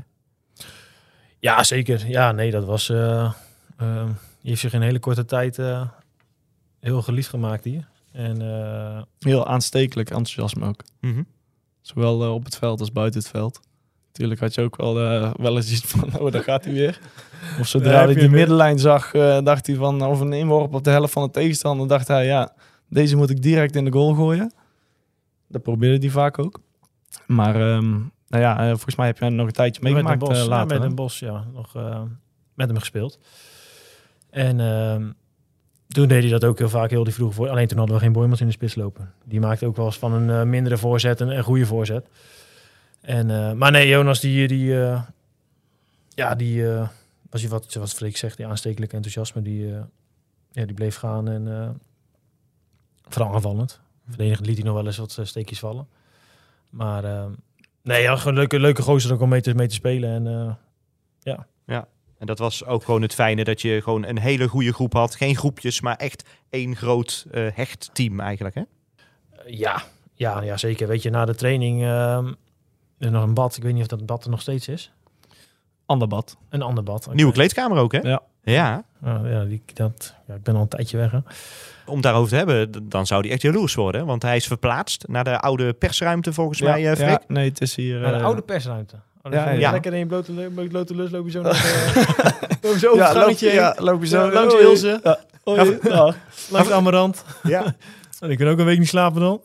Ja, 1.39 1.63
zeker. 1.63 2.07
Ja, 2.07 2.31
nee, 2.31 2.51
dat 2.51 2.65
was... 2.65 2.85
die 2.87 2.95
heeft 4.41 4.61
zich 4.61 4.73
in 4.73 4.79
een 4.79 4.85
hele 4.85 4.99
korte 4.99 5.25
tijd 5.25 5.59
eh, 5.59 5.87
heel 6.79 7.01
geliefd 7.01 7.29
gemaakt 7.29 7.63
hier. 7.63 7.87
En 8.11 8.41
eh, 8.41 9.01
Heel 9.19 9.47
aanstekelijk 9.47 10.09
enthousiasme 10.09 10.67
ook. 10.67 10.83
Mhm. 10.99 11.23
Zowel 11.81 12.33
op 12.33 12.43
het 12.43 12.57
veld 12.57 12.79
als 12.79 12.91
buiten 12.91 13.19
het 13.19 13.29
veld. 13.29 13.59
Natuurlijk 14.12 14.39
had 14.39 14.54
je 14.54 14.62
ook 14.62 14.76
wel, 14.76 15.00
eh, 15.00 15.34
wel 15.36 15.56
eens 15.56 15.71
iets 15.71 15.82
van, 15.82 16.10
oh, 16.19 16.32
daar 16.32 16.43
gaat 16.43 16.63
hij 16.63 16.74
weer. 16.74 17.00
Of 17.60 17.67
zodra 17.67 18.06
hij 18.06 18.13
die 18.13 18.30
middenlijn 18.30 18.80
zag, 18.80 19.13
eh, 19.13 19.41
dacht 19.43 19.67
hij 19.67 19.76
van, 19.76 20.02
of 20.06 20.19
een 20.19 20.34
inworp 20.34 20.74
op 20.74 20.84
de 20.84 20.89
helft 20.89 21.13
van 21.13 21.24
de 21.24 21.32
tegenstander, 21.32 21.88
dacht 21.88 22.08
hij, 22.08 22.26
ja, 22.26 22.54
deze 22.89 23.15
moet 23.15 23.30
ik 23.30 23.41
direct 23.41 23.76
in 23.76 23.86
de 23.86 23.91
goal 23.91 24.13
gooien. 24.13 24.54
Dat 25.47 25.62
probeerde 25.62 26.06
hij 26.06 26.10
vaak 26.10 26.39
ook. 26.39 26.60
Maar, 27.28 27.56
ehm, 27.56 27.89
nou 28.28 28.43
ja, 28.43 28.60
eh, 28.60 28.67
volgens 28.67 28.95
mij 28.95 29.08
heb 29.08 29.17
je 29.17 29.30
nog 29.30 29.47
een 29.47 29.54
tijdje 29.54 29.82
met 29.84 29.91
meegemaakt 29.91 30.19
Den 30.19 30.30
Bos, 30.30 30.38
eh, 30.38 30.43
ja, 30.43 30.50
later. 30.50 30.80
met 30.80 30.89
een 30.89 30.95
bos, 30.95 31.19
ja, 31.19 31.45
nog 31.54 31.74
met 32.54 32.67
hem 32.67 32.78
gespeeld. 32.78 33.19
En 34.30 34.60
ehm, 34.60 35.12
toen 35.88 36.08
deed 36.08 36.21
hij 36.21 36.32
dat 36.32 36.45
ook 36.45 36.58
heel 36.58 36.69
vaak, 36.69 36.89
heel 36.89 37.04
die 37.04 37.13
vroege 37.13 37.34
voor. 37.34 37.50
Alleen 37.50 37.67
toen 37.67 37.78
hadden 37.78 37.95
we 37.95 38.02
geen 38.02 38.12
Boymans 38.12 38.41
in 38.41 38.47
de 38.47 38.52
spits 38.52 38.76
lopen. 38.76 39.13
Die 39.26 39.39
maakte 39.39 39.65
ook 39.65 39.76
wel 39.76 39.86
eens 39.86 39.97
van 39.97 40.13
een 40.13 40.50
mindere 40.50 40.78
voorzet 40.78 41.19
een, 41.19 41.38
een 41.38 41.43
goede 41.43 41.65
voorzet. 41.65 42.08
En, 43.01 43.29
eh, 43.29 43.51
maar 43.51 43.71
nee, 43.71 43.87
Jonas, 43.87 44.19
die, 44.19 44.47
die, 44.47 44.81
eh, 44.83 45.01
ja, 46.09 46.35
die 46.35 46.71
eh, 46.71 46.87
was 47.29 47.41
je 47.41 47.47
wat, 47.47 47.73
wat 47.73 47.93
Freek 47.93 48.17
zegt, 48.17 48.37
die 48.37 48.47
aanstekelijke 48.47 48.95
enthousiasme, 48.95 49.41
die, 49.41 49.67
ja, 50.51 50.65
die 50.65 50.73
bleef 50.73 50.95
gaan. 50.95 51.29
En, 51.29 51.81
Vooral 53.07 53.33
aanvallend. 53.33 53.79
Verdedigend 54.07 54.47
liet 54.47 54.55
hij 54.55 54.65
nog 54.65 54.75
wel 54.75 54.85
eens 54.85 54.97
wat 54.97 55.19
steekjes 55.23 55.59
vallen. 55.59 55.87
Maar 56.69 57.29
nee, 57.81 58.01
ja, 58.01 58.15
gewoon 58.15 58.33
leuke, 58.33 58.59
leuke 58.59 58.81
gozer 58.81 59.13
ook 59.13 59.21
om 59.21 59.29
mee 59.29 59.41
te, 59.41 59.55
mee 59.55 59.67
te 59.67 59.73
spelen. 59.73 60.09
En 60.09 60.27
eh, 60.27 60.53
En 62.17 62.27
dat 62.27 62.39
was 62.39 62.65
ook 62.65 62.83
gewoon 62.83 63.01
het 63.01 63.13
fijne 63.13 63.43
dat 63.43 63.61
je 63.61 63.81
gewoon 63.81 64.05
een 64.05 64.19
hele 64.19 64.47
goede 64.47 64.73
groep 64.73 64.93
had. 64.93 65.15
Geen 65.15 65.35
groepjes, 65.35 65.81
maar 65.81 65.95
echt 65.95 66.29
één 66.49 66.75
groot 66.75 67.25
hecht 67.31 67.89
team 67.93 68.19
eigenlijk. 68.19 68.55
Hè? 68.55 68.63
ja, 69.45 69.83
ja, 70.13 70.41
ja, 70.41 70.57
zeker. 70.57 70.87
Weet 70.87 71.01
je, 71.01 71.09
na 71.09 71.25
de 71.25 71.35
training 71.35 71.83
er 73.01 73.11
nog 73.11 73.23
een 73.23 73.33
bad. 73.33 73.57
Ik 73.57 73.63
weet 73.63 73.73
niet 73.73 73.81
of 73.81 73.87
dat 73.87 74.05
bad 74.05 74.23
er 74.23 74.29
nog 74.29 74.41
steeds 74.41 74.67
is. 74.67 74.91
Ander 75.85 76.07
bad. 76.07 76.37
Een 76.49 76.61
ander 76.61 76.83
bad. 76.83 77.13
Nieuwe 77.13 77.31
kleedkamer 77.33 77.77
ook, 77.77 77.91
hè? 77.91 77.99
Ja. 77.99 78.21
Ja, 78.43 78.83
ja, 79.03 79.43
die, 79.43 79.61
dat, 79.73 80.13
ja, 80.27 80.33
ik 80.33 80.43
ben 80.43 80.55
al 80.55 80.61
een 80.61 80.67
tijdje 80.67 80.97
weg. 80.97 81.11
Hè. 81.11 81.17
om 81.85 82.01
daarover 82.01 82.29
te 82.29 82.35
hebben, 82.35 82.89
dan 82.89 83.05
zou 83.05 83.21
hij 83.21 83.31
echt 83.31 83.41
jaloers 83.41 83.75
worden. 83.75 84.05
Want 84.05 84.21
hij 84.21 84.35
is 84.35 84.47
verplaatst 84.47 85.07
naar 85.07 85.23
de 85.23 85.39
oude 85.39 85.73
persruimte 85.73 86.33
volgens 86.33 86.59
Ja, 86.59 86.71
mij, 86.71 86.89
eh, 86.89 86.95
Freek. 86.95 87.09
ja, 87.09 87.21
nee, 87.27 87.49
het 87.49 87.61
is 87.61 87.75
hier... 87.75 87.99
Naar 87.99 88.11
de 88.11 88.17
eh, 88.17 88.25
oude 88.25 88.41
persruimte. 88.41 88.95
Oh, 89.21 89.31
ja, 89.31 89.49
ja. 89.49 89.71
Lekker 89.71 89.93
in 89.93 89.99
je 89.99 90.05
blote, 90.05 90.31
blote, 90.31 90.69
blote 90.69 90.95
lus 90.95 91.11
loop 91.11 91.25
je 91.25 91.31
zo 91.31 91.41
naar 91.41 91.53
de, 91.53 92.57
loop 92.61 92.73
je 92.73 92.79
zo 92.79 92.95
ja, 92.95 93.13
loop, 93.13 93.37
ja, 93.37 93.75
loop 93.77 94.01
je 94.01 94.07
zo 94.07 94.25
Ja, 94.25 94.31
langs. 94.31 94.53
Ilse. 94.53 94.99
Ja. 95.03 95.19
Ja. 95.83 96.15
Langs 96.51 96.71
Amarant. 96.71 97.23
Ja. 97.43 97.63
En 98.19 98.29
ik 98.29 98.37
kan 98.37 98.47
ook 98.47 98.59
een 98.59 98.65
week 98.65 98.79
niet 98.79 98.87
slapen 98.87 99.21
dan. 99.21 99.41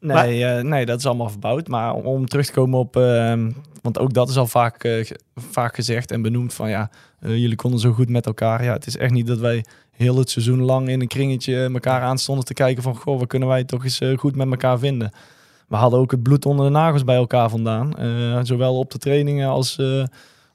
Nee, 0.00 0.44
eh, 0.44 0.62
nee, 0.62 0.86
dat 0.86 0.98
is 0.98 1.06
allemaal 1.06 1.30
verbouwd. 1.30 1.68
Maar 1.68 1.94
om, 1.94 2.04
om 2.04 2.26
terug 2.26 2.46
te 2.46 2.52
komen 2.52 2.78
op... 2.78 2.96
ehm, 2.96 3.50
want 3.82 3.98
ook 3.98 4.12
dat 4.12 4.28
is 4.28 4.36
al 4.36 4.46
vaak, 4.46 4.84
eh, 4.84 5.10
vaak 5.34 5.74
gezegd 5.74 6.10
en 6.10 6.22
benoemd 6.22 6.54
van... 6.54 6.68
Ja, 6.68 6.90
eh, 7.20 7.36
jullie 7.36 7.56
konden 7.56 7.80
zo 7.80 7.92
goed 7.92 8.08
met 8.08 8.26
elkaar. 8.26 8.64
Ja, 8.64 8.72
het 8.72 8.86
is 8.86 8.96
echt 8.96 9.12
niet 9.12 9.26
dat 9.26 9.38
wij 9.38 9.64
heel 9.90 10.16
het 10.16 10.30
seizoen 10.30 10.62
lang 10.62 10.88
in 10.88 11.00
een 11.00 11.06
kringetje 11.06 11.70
elkaar 11.72 12.00
aanstonden 12.00 12.44
te 12.44 12.54
kijken 12.54 12.82
van... 12.82 12.96
Goh, 12.96 13.18
wat 13.18 13.28
kunnen 13.28 13.48
wij 13.48 13.64
toch 13.64 13.84
eens 13.84 14.00
goed 14.16 14.36
met 14.36 14.50
elkaar 14.50 14.78
vinden? 14.78 15.12
We 15.68 15.76
hadden 15.76 16.00
ook 16.00 16.10
het 16.10 16.22
bloed 16.22 16.46
onder 16.46 16.66
de 16.66 16.72
nagels 16.72 17.04
bij 17.04 17.16
elkaar 17.16 17.50
vandaan. 17.50 17.92
Zowel 18.42 18.78
op 18.78 18.90
de 18.90 18.98
trainingen 18.98 19.48
als, 19.48 19.76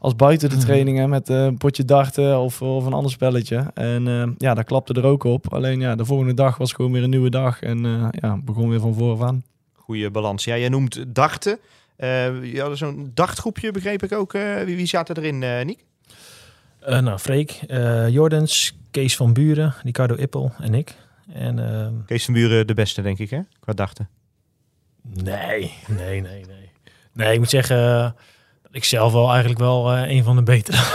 als 0.03 0.15
buiten 0.15 0.49
de 0.49 0.55
Mhm. 0.55 0.65
trainingen 0.65 1.09
met 1.09 1.29
eh, 1.29 1.43
een 1.43 1.57
potje 1.57 1.85
darten 1.85 2.39
of, 2.39 2.61
of 2.61 2.85
een 2.85 2.93
ander 2.93 3.11
spelletje. 3.11 3.71
En 3.73 4.07
eh, 4.07 4.27
ja, 4.37 4.53
dat 4.53 4.65
klapte 4.65 4.93
er 4.93 5.03
ook 5.05 5.23
op. 5.23 5.53
Alleen 5.53 5.79
ja, 5.79 5.95
de 5.95 6.05
volgende 6.05 6.33
dag 6.33 6.57
was 6.57 6.73
gewoon 6.73 6.91
weer 6.91 7.03
een 7.03 7.09
nieuwe 7.09 7.29
dag. 7.29 7.61
En 7.61 7.85
eh, 7.85 8.07
ja, 8.11 8.37
begon 8.43 8.69
weer 8.69 8.79
van 8.79 8.93
vooraf 8.93 9.21
aan. 9.21 9.43
Goede 9.73 10.11
balans. 10.11 10.43
Ja, 10.43 10.57
jij 10.57 10.69
noemt 10.69 11.03
darten. 11.07 11.59
Eh 11.95 12.53
je 12.53 12.61
had 12.61 12.77
zo'n 12.77 13.11
dartgroepje, 13.13 13.71
begreep 13.71 14.03
ik 14.03 14.11
ook. 14.13 14.33
eh, 14.33 14.61
wie, 14.63 14.75
wie 14.75 14.85
zaten 14.85 15.17
erin, 15.17 15.43
eh 15.43 15.65
Niek? 15.65 15.85
Eh, 16.79 16.99
nou, 16.99 17.19
Freek, 17.19 17.51
eh, 17.67 18.09
Jordens, 18.09 18.77
Kees 18.91 19.15
van 19.15 19.33
Buren, 19.33 19.73
Ricardo 19.83 20.15
Ippel 20.15 20.51
en 20.59 20.73
ik. 20.73 20.95
En 21.33 21.59
ehm, 21.73 21.93
Kees 22.05 22.25
van 22.25 22.33
Buren 22.33 22.67
de 22.67 22.73
beste, 22.73 23.01
denk 23.01 23.19
ik, 23.19 23.29
hè? 23.29 23.39
Qua 23.59 23.73
darten. 23.73 24.09
nee, 25.01 25.73
nee, 25.87 26.21
nee, 26.21 26.45
nee. 26.45 26.71
Nee, 27.13 27.33
ik 27.33 27.39
moet 27.39 27.49
zeggen 27.49 28.15
ik 28.73 28.83
zelf 28.83 29.13
wel 29.13 29.29
eigenlijk 29.29 29.59
wel 29.59 29.91
eh, 29.91 30.09
een 30.09 30.23
van 30.23 30.35
de 30.35 30.43
betere. 30.43 30.77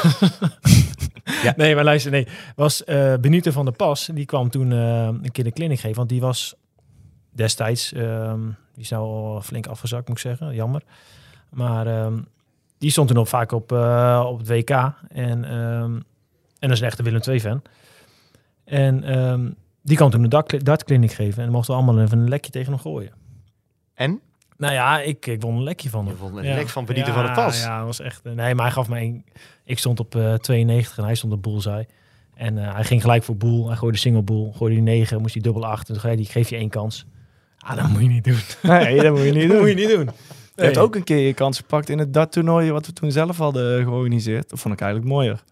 Ja. 1.43 1.55
Nee, 1.57 1.75
maar 1.75 1.85
luister, 1.85 2.11
nee. 2.11 2.27
Was 2.57 2.85
Benito 3.21 3.51
van 3.51 3.65
der 3.65 3.75
Pas, 3.75 4.11
die 4.15 4.25
kwam 4.25 4.51
toen 4.51 4.73
eh, 4.73 5.07
een 5.07 5.33
keer 5.33 5.45
de 5.45 5.53
clinic 5.53 5.81
geven. 5.81 5.97
Want 5.97 6.09
die 6.09 6.21
was 6.21 6.55
destijds, 7.31 7.93
ehm, 7.93 8.41
die 8.75 8.83
is 8.83 8.89
nou 8.89 9.03
al 9.05 9.41
flink 9.43 9.67
afgezakt, 9.67 10.09
moet 10.09 10.17
ik 10.17 10.23
zeggen. 10.23 10.55
Jammer. 10.55 10.83
Maar 11.51 11.87
ehm, 11.87 12.19
die 12.79 12.91
stond 12.91 13.09
toen 13.09 13.19
ook 13.19 13.27
vaak 13.27 13.53
op, 13.53 13.73
op 14.27 14.39
het 14.39 14.49
WK. 14.49 14.71
En, 15.09 15.45
ehm, 15.45 15.93
en 16.59 16.69
dat 16.69 16.71
is 16.71 16.81
een 16.81 16.87
echte 16.87 17.03
Willem 17.03 17.21
II-fan. 17.29 17.63
En 18.65 19.57
die 19.83 19.97
kwam 19.97 20.11
toen 20.11 20.23
een 20.23 20.45
dartkliniek 20.63 21.13
geven. 21.13 21.43
En 21.43 21.51
mochten 21.51 21.75
we 21.75 21.83
allemaal 21.83 22.05
even 22.05 22.19
een 22.19 22.29
lekje 22.29 22.51
tegen 22.51 22.73
hem 22.73 22.81
gooien. 22.81 23.13
En? 23.95 24.21
Nou 24.59 24.73
ja, 24.73 25.01
ik, 25.01 25.27
ik 25.27 25.41
won 25.43 25.55
een 25.57 25.63
lekje 25.63 25.91
van 25.91 26.05
hem. 26.05 26.13
Je 26.13 26.19
vond 26.21 26.37
een 26.37 26.45
Ja. 26.45 26.55
lek 26.55 26.69
van 26.69 26.85
Benito 26.85 27.07
ja, 27.09 27.13
van 27.15 27.25
der 27.25 27.35
Pas. 27.35 27.61
Ja, 27.63 27.77
dat 27.77 27.87
was 27.87 28.01
echt... 28.01 28.21
eh, 28.27 28.33
Nee, 28.33 28.55
maar 28.55 28.65
hij 28.65 28.75
gaf 28.75 28.89
mij... 28.89 29.03
Een, 29.03 29.25
ik 29.65 29.79
stond 29.79 30.01
op 30.01 30.15
eh 30.15 30.35
92 30.35 30.99
en 30.99 31.05
hij 31.05 31.15
stond 31.15 31.33
op 31.33 31.43
bullseye. 31.43 31.87
En 32.35 32.59
eh, 32.59 32.75
hij 32.75 32.85
ging 32.85 33.01
gelijk 33.01 33.23
voor 33.23 33.37
boel. 33.37 33.67
Hij 33.69 33.77
gooide 33.77 33.99
single 33.99 34.23
boel. 34.23 34.53
Gooide 34.53 34.75
die 34.77 34.85
9, 34.85 35.21
moest 35.21 35.35
hij 35.35 35.43
dubbel 35.43 35.67
8. 35.67 35.81
En 35.89 35.93
toen 35.93 36.03
zei 36.03 36.15
hij, 36.15 36.23
ik 36.23 36.31
geef 36.31 36.49
je 36.49 36.57
één 36.57 36.69
kans. 36.69 37.07
Ah, 37.59 37.77
dat 37.77 37.89
moet 37.89 38.01
je 38.03 38.09
niet 38.09 38.25
doen. 38.25 38.39
Nee, 38.73 39.03
dat 39.03 39.13
moet 39.15 39.25
je 39.25 39.33
niet 39.33 39.43
dat 39.49 39.51
doen. 39.51 39.59
moet 39.59 39.69
je 39.69 39.75
niet 39.75 39.89
doen. 39.91 40.11
Je 40.55 40.63
hebt 40.65 40.79
ook 40.79 40.95
een 40.95 41.05
keer 41.05 41.27
je 41.27 41.35
kans 41.35 41.57
gepakt 41.57 41.89
in 41.89 41.99
het 41.99 42.15
darttoernooi 42.15 42.71
wat 42.71 42.87
we 42.87 42.93
toen 42.93 43.13
zelf 43.13 43.37
hadden 43.39 43.83
georganiseerd. 43.85 44.51
Dat 44.51 44.59
vond 44.61 44.75
ik 44.75 44.81
eigenlijk 44.81 45.11
mooier. 45.13 45.43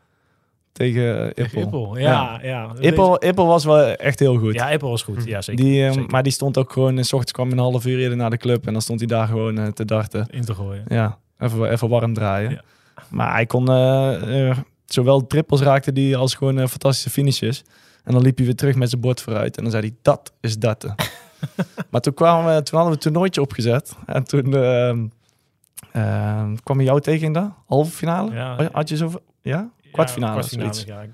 Tegen 0.76 1.34
eh, 1.34 1.44
Ippel. 1.44 1.60
Ippel. 1.62 1.98
Ja, 1.98 2.40
ja. 2.42 2.72
Ippel, 2.80 3.24
Ippel 3.24 3.46
was 3.46 3.64
wel 3.64 3.80
echt 3.80 4.18
heel 4.18 4.36
goed. 4.38 4.54
Ja, 4.54 4.70
Ippel 4.70 4.88
was 4.88 5.02
goed. 5.02 5.24
Ja, 5.24 5.42
zeker. 5.42 5.64
die, 5.64 5.84
ehm, 5.84 5.92
zeker. 5.92 6.10
maar 6.10 6.22
die 6.22 6.32
stond 6.32 6.58
ook 6.58 6.72
gewoon, 6.72 6.96
en 6.96 7.04
s 7.04 7.12
ochtends 7.12 7.32
kwam 7.32 7.50
een 7.50 7.58
half 7.58 7.86
uur 7.86 7.98
eerder 7.98 8.16
naar 8.16 8.30
de 8.30 8.36
club 8.36 8.66
en 8.66 8.72
dan 8.72 8.82
stond 8.82 8.98
hij 8.98 9.08
daar 9.08 9.26
gewoon 9.26 9.58
eh, 9.58 9.66
te 9.66 9.84
darten. 9.84 10.26
In 10.30 10.44
te 10.44 10.54
gooien. 10.54 10.84
Ja, 10.88 11.18
even, 11.38 11.70
even 11.70 11.88
warm 11.88 12.14
draaien. 12.14 12.50
Ja. 12.50 12.62
Maar 13.08 13.32
hij 13.32 13.46
kon 13.46 13.68
eh, 13.68 14.48
eh, 14.48 14.58
zowel 14.86 15.26
trippels 15.26 15.60
raakte 15.60 15.92
die 15.92 16.16
als 16.16 16.34
gewoon 16.34 16.58
eh, 16.58 16.66
fantastische 16.66 17.10
finishes. 17.10 17.64
En 18.04 18.12
dan 18.12 18.22
liep 18.22 18.36
hij 18.36 18.46
weer 18.46 18.54
terug 18.54 18.74
met 18.74 18.88
zijn 18.88 19.00
bord 19.00 19.20
vooruit 19.20 19.56
en 19.56 19.62
dan 19.62 19.72
zei 19.72 19.86
hij, 19.86 19.96
dat 20.02 20.32
is 20.40 20.58
darten. 20.58 20.94
maar 21.90 22.00
toen, 22.00 22.14
kwamen 22.14 22.54
we, 22.54 22.62
toen 22.62 22.78
hadden 22.78 22.88
we 22.88 22.92
een 22.92 23.12
toernooitje 23.12 23.40
opgezet 23.40 23.96
en 24.06 24.24
toen 24.24 24.54
ehm, 24.54 25.06
ehm, 25.92 26.54
kwam 26.62 26.76
hij 26.76 26.86
jou 26.86 27.00
tegen 27.00 27.26
in 27.26 27.32
de 27.32 27.48
halve 27.66 27.90
finale. 27.90 28.34
Ja. 28.34 28.68
Had 28.72 28.88
je 28.88 28.96
zo... 28.96 29.12
Ja? 29.42 29.70
Kwartfinale, 29.96 30.36
Ja, 30.42 30.42
zoiets. 30.42 30.84
ja. 30.86 31.00
Ik- 31.00 31.10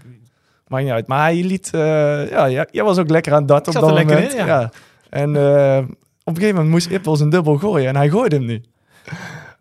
Maakt 0.67 0.85
niet 0.85 0.93
uit. 0.93 1.07
Maar 1.07 1.21
hij 1.23 1.43
liet... 1.45 1.71
eh, 1.75 2.31
ja, 2.31 2.45
ja, 2.45 2.67
jij 2.71 2.85
was 2.85 2.99
ook 2.99 3.11
lekker 3.11 3.33
aan 3.33 3.43
Ik 3.43 3.51
op 3.51 3.65
dat 3.65 3.75
lekker 3.93 4.15
moment. 4.15 4.35
in, 4.35 4.47
ja. 4.47 4.71
En 5.11 5.37
eh, 5.37 5.79
op 5.79 5.87
een 6.25 6.35
gegeven 6.35 6.55
moment 6.55 6.69
moest 6.69 6.87
Ippels 6.91 7.21
een 7.21 7.31
dubbel 7.31 7.57
gooien 7.59 7.89
en 7.89 7.97
hij 7.97 8.09
gooide 8.11 8.37
hem 8.37 8.45
niet. 8.45 8.67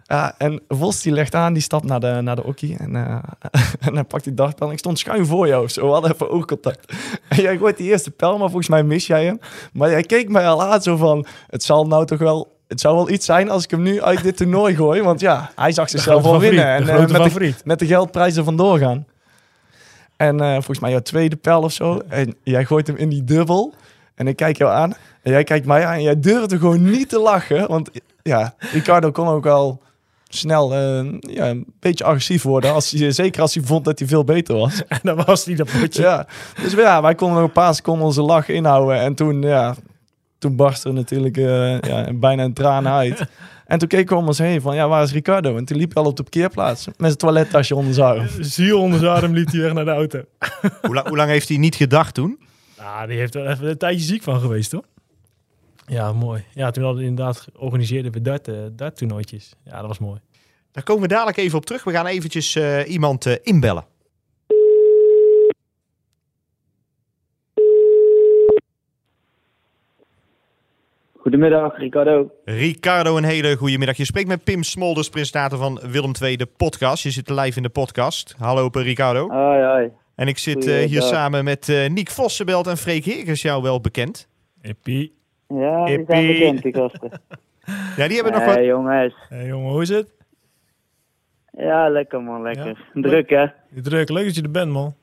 Ja, 0.03 0.35
en 0.37 0.61
Vos 0.67 1.01
die 1.01 1.11
legt 1.13 1.35
aan, 1.35 1.53
die 1.53 1.61
stapt 1.61 1.83
naar 1.85 1.99
de, 1.99 2.19
naar 2.21 2.35
de 2.35 2.43
okkie 2.43 2.77
en, 2.77 2.95
eh, 2.95 3.17
en 3.87 3.93
hij 3.93 4.03
pakt 4.03 4.23
die 4.23 4.33
dartpijl. 4.33 4.67
En 4.69 4.73
ik 4.73 4.79
stond 4.79 4.99
schuin 4.99 5.25
voor 5.25 5.47
jou 5.47 5.63
of 5.63 5.71
zo, 5.71 5.85
we 5.87 5.91
hadden 5.93 6.11
even 6.11 6.29
oogcontact. 6.29 6.93
En 7.29 7.41
jij 7.47 7.57
gooit 7.57 7.77
die 7.77 7.89
eerste 7.89 8.11
pijl, 8.11 8.37
maar 8.37 8.47
volgens 8.47 8.69
mij 8.69 8.83
mis 8.83 9.07
jij 9.07 9.25
hem. 9.25 9.39
Maar 9.73 9.89
jij 9.89 10.01
keek 10.03 10.29
mij 10.29 10.47
al 10.47 10.63
aan 10.63 10.81
zo 10.81 10.95
van, 10.95 11.25
het 11.47 11.63
zal 11.63 11.87
nou 11.87 12.05
toch 12.05 12.19
wel... 12.19 12.59
Het 12.71 12.81
zou 12.81 12.95
wel 12.95 13.09
iets 13.09 13.25
zijn 13.25 13.49
als 13.49 13.63
ik 13.63 13.71
hem 13.71 13.81
nu 13.81 14.01
uit 14.01 14.23
dit 14.23 14.37
toernooi 14.37 14.75
gooi. 14.75 15.01
Want 15.01 15.19
ja, 15.19 15.51
hij 15.55 15.71
zag 15.71 15.89
zichzelf 15.89 16.23
wel 16.23 16.39
winnen. 16.39 16.65
En 16.65 16.85
de 16.85 16.91
eh, 16.91 17.07
met, 17.07 17.33
de, 17.33 17.53
met 17.63 17.79
de 17.79 17.85
geldprijzen 17.85 18.43
vandoor 18.43 18.79
gaan. 18.79 19.05
En 20.17 20.39
eh, 20.39 20.53
volgens 20.53 20.79
mij 20.79 20.91
jouw 20.91 20.99
tweede 20.99 21.35
pijl 21.35 21.61
of 21.61 21.71
zo. 21.71 22.01
En 22.07 22.35
jij 22.43 22.65
gooit 22.65 22.87
hem 22.87 22.95
in 22.95 23.09
die 23.09 23.23
dubbel. 23.23 23.73
En 24.15 24.27
ik 24.27 24.35
kijk 24.35 24.57
jou 24.57 24.71
aan. 24.71 24.93
En 25.21 25.31
jij 25.31 25.43
kijkt 25.43 25.65
mij 25.65 25.85
aan. 25.85 25.93
En 25.93 26.01
jij 26.01 26.19
durfde 26.19 26.57
gewoon 26.57 26.89
niet 26.89 27.09
te 27.09 27.19
lachen. 27.19 27.67
Want 27.67 27.89
ja, 28.21 28.55
Ricardo 28.57 29.11
kon 29.11 29.27
ook 29.27 29.43
wel 29.43 29.81
snel 30.27 30.73
eh, 30.73 31.05
ja, 31.19 31.49
een 31.49 31.65
beetje 31.79 32.03
agressief 32.03 32.43
worden. 32.43 32.73
Als 32.73 32.91
hij, 32.91 33.11
zeker 33.11 33.41
als 33.41 33.53
hij 33.53 33.63
vond 33.63 33.85
dat 33.85 33.99
hij 33.99 34.07
veel 34.07 34.23
beter 34.23 34.55
was. 34.55 34.81
En 34.87 34.99
dan 35.15 35.23
was 35.25 35.45
hij 35.45 35.55
dat 35.55 35.69
potje. 35.79 36.01
Ja, 36.01 36.27
dus 36.61 36.73
ja, 36.73 37.01
wij 37.01 37.15
konden 37.15 37.37
nog 37.37 37.45
een 37.45 37.53
paar 37.53 37.75
seconden 37.75 38.05
onze 38.05 38.21
lach 38.21 38.49
inhouden. 38.49 38.99
En 38.99 39.15
toen, 39.15 39.41
ja, 39.41 39.75
toen 40.41 40.55
barstte 40.55 40.87
er 40.87 40.93
natuurlijk 40.93 41.37
eh, 41.37 41.79
ja, 41.79 42.13
bijna 42.13 42.43
een 42.43 42.53
traan 42.53 42.87
uit. 42.87 43.25
En 43.65 43.79
toen 43.79 43.87
keken 43.87 44.15
we 44.15 44.21
om 44.21 44.27
ons 44.27 44.37
heen 44.37 44.61
van, 44.61 44.75
ja, 44.75 44.87
waar 44.87 45.03
is 45.03 45.11
Ricardo? 45.11 45.57
En 45.57 45.65
toen 45.65 45.77
liep 45.77 45.93
hij 45.93 46.03
al 46.03 46.09
op 46.09 46.15
de 46.15 46.23
parkeerplaats 46.23 46.85
met 46.85 46.95
zijn 46.97 47.17
toilettasje 47.17 47.75
onder 47.75 47.93
zijn 47.93 48.07
arm. 48.07 48.27
Ziel 48.39 48.79
onder 48.79 48.99
zijn 48.99 49.11
arm 49.11 49.33
liep 49.33 49.51
hij 49.51 49.61
weg 49.61 49.73
naar 49.73 49.85
de 49.85 49.91
auto. 49.91 50.21
hoe, 50.81 50.93
la- 50.93 51.07
hoe 51.07 51.17
lang 51.17 51.29
heeft 51.29 51.47
hij 51.47 51.57
niet 51.57 51.75
gedacht 51.75 52.13
toen? 52.13 52.39
Ah, 52.77 53.07
die 53.07 53.17
heeft 53.17 53.35
er 53.35 53.47
even 53.49 53.69
een 53.69 53.77
tijdje 53.77 54.05
ziek 54.05 54.23
van 54.23 54.39
geweest, 54.39 54.71
hoor. 54.71 54.83
Ja, 55.85 56.13
mooi. 56.13 56.43
Ja, 56.53 56.71
toen 56.71 56.83
hadden 56.83 57.01
we 57.01 57.07
inderdaad 57.09 57.47
georganiseerde 57.53 58.09
we 58.09 58.21
dart, 58.21 58.47
eh, 58.47 58.55
darttoernooitjes. 58.71 59.53
Ja, 59.65 59.77
dat 59.77 59.87
was 59.87 59.99
mooi. 59.99 60.19
Daar 60.71 60.83
komen 60.83 61.01
we 61.01 61.07
dadelijk 61.07 61.37
even 61.37 61.57
op 61.57 61.65
terug. 61.65 61.83
We 61.83 61.91
gaan 61.91 62.05
eventjes 62.05 62.55
eh, 62.55 62.91
iemand 62.91 63.25
eh, 63.25 63.35
inbellen. 63.41 63.85
Goedemiddag, 71.21 71.77
Ricardo. 71.77 72.31
Ricardo, 72.45 73.17
een 73.17 73.23
hele 73.23 73.55
goede 73.55 73.77
middag. 73.77 73.97
Je 73.97 74.05
spreekt 74.05 74.27
met 74.27 74.43
Pim 74.43 74.63
Smolders, 74.63 75.09
presentator 75.09 75.57
van 75.57 75.79
Willem 75.91 76.11
II, 76.21 76.37
de 76.37 76.47
podcast. 76.57 77.03
Je 77.03 77.11
zit 77.11 77.29
live 77.29 77.57
in 77.57 77.63
de 77.63 77.69
podcast. 77.69 78.35
Hallo, 78.37 78.69
Ricardo. 78.71 79.29
Hoi, 79.29 79.63
hoi. 79.63 79.91
En 80.15 80.27
ik 80.27 80.37
zit 80.37 80.67
eh, 80.67 80.87
hier 80.87 81.01
samen 81.01 81.43
met 81.43 81.69
eh 81.69 81.89
Niek 81.89 82.09
Vossenbelt 82.09 82.67
en 82.67 82.77
Freek 82.77 83.05
Heerkens, 83.05 83.41
jou 83.41 83.61
wel 83.61 83.81
bekend. 83.81 84.27
Eppie. 84.61 85.15
Ja, 85.47 85.85
die 85.85 86.03
zijn 86.07 86.25
Hippie. 86.25 86.39
bekend, 86.39 86.61
die 86.61 86.73
gasten. 86.73 87.11
Ja, 87.97 88.07
die 88.07 88.15
hebben 88.15 88.33
nog 88.33 88.45
wat... 88.45 88.65
jongens. 88.65 89.13
Hey, 89.29 89.45
jongen, 89.45 89.71
hoe 89.71 89.81
is 89.81 89.89
het? 89.89 90.11
Ja, 91.51 91.89
lekker 91.89 92.21
man, 92.21 92.41
lekker. 92.41 92.89
Ja? 92.93 93.01
Druk, 93.01 93.29
hè? 93.29 93.45
Druk, 93.81 94.09
leuk 94.09 94.25
dat 94.25 94.35
je 94.35 94.41
er 94.41 94.51
bent, 94.51 94.71
man. 94.71 94.93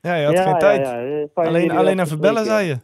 Ja, 0.00 0.14
je 0.14 0.24
had 0.24 0.34
ja, 0.34 0.42
geen 0.42 0.52
ja, 0.52 0.58
tijd. 0.58 0.88
Alleen, 1.34 1.70
alleen 1.70 1.98
even 1.98 2.20
bellen, 2.20 2.44
zei 2.44 2.66
je. 2.66 2.76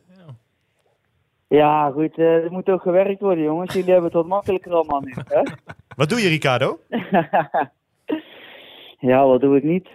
Ja, 1.48 1.90
goed, 1.90 2.18
er 2.18 2.52
moet 2.52 2.68
ook 2.68 2.82
gewerkt 2.82 3.20
worden, 3.20 3.44
jongens. 3.44 3.72
Jullie 3.72 3.90
hebben 3.90 4.04
het 4.04 4.14
wat 4.14 4.26
makkelijker 4.26 4.72
allemaal 4.72 5.00
nu, 5.00 5.14
hè? 5.28 5.42
Wat 5.96 6.08
doe 6.08 6.20
je, 6.20 6.28
Ricardo? 6.28 6.78
ja, 9.10 9.26
wat 9.26 9.40
doe 9.40 9.56
ik 9.56 9.62
niet? 9.62 9.88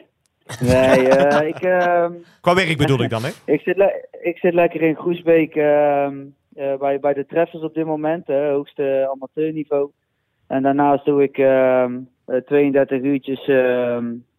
Nee, 0.59 1.07
eh, 1.07 1.47
ik, 1.53 1.61
ehm, 1.61 2.13
Qua 2.41 2.55
werk 2.55 2.77
bedoel 2.77 3.03
ik 3.03 3.09
dan, 3.09 3.23
hè? 3.23 3.29
ik, 3.45 3.61
zit 3.61 3.77
ik 4.21 4.37
zit 4.37 4.53
lekker 4.53 4.81
in 4.81 4.95
Groesbeek 4.95 5.55
ehm, 5.55 6.17
eh, 6.55 6.77
bij, 6.77 6.99
bij 6.99 7.13
de 7.13 7.25
treffers 7.25 7.63
op 7.63 7.73
dit 7.73 7.85
moment, 7.85 8.27
hoogste 8.27 9.09
amateurniveau. 9.13 9.91
En 10.47 10.63
daarnaast 10.63 11.05
doe 11.05 11.23
ik 11.23 11.37
ehm, 11.37 11.99
eh, 12.25 12.37
32 12.37 13.01
uurtjes 13.01 13.45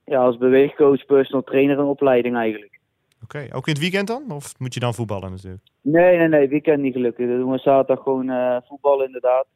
ja, 0.05 0.25
als 0.25 0.37
beweegcoach, 0.37 1.07
personal 1.07 1.43
trainer 1.43 1.79
een 1.79 1.85
opleiding 1.85 2.37
eigenlijk. 2.37 2.72
Oké, 3.23 3.47
ook 3.53 3.67
in 3.67 3.73
het 3.73 3.83
weekend 3.83 4.07
dan? 4.07 4.31
Of 4.31 4.59
moet 4.59 4.75
je 4.75 4.81
dan 4.81 4.95
voetballen 4.95 5.31
natuurlijk? 5.31 5.63
Nee, 5.81 6.17
nee, 6.17 6.29
nee, 6.29 6.49
weekend 6.49 6.83
niet 6.83 6.93
gelukkig. 6.93 7.29
Dan 7.29 7.39
doen 7.39 7.51
we 7.51 7.59
zaterdag 7.59 8.03
gewoon 8.03 8.31
eh, 8.31 8.57
voetbal 8.65 9.05
inderdaad. 9.05 9.47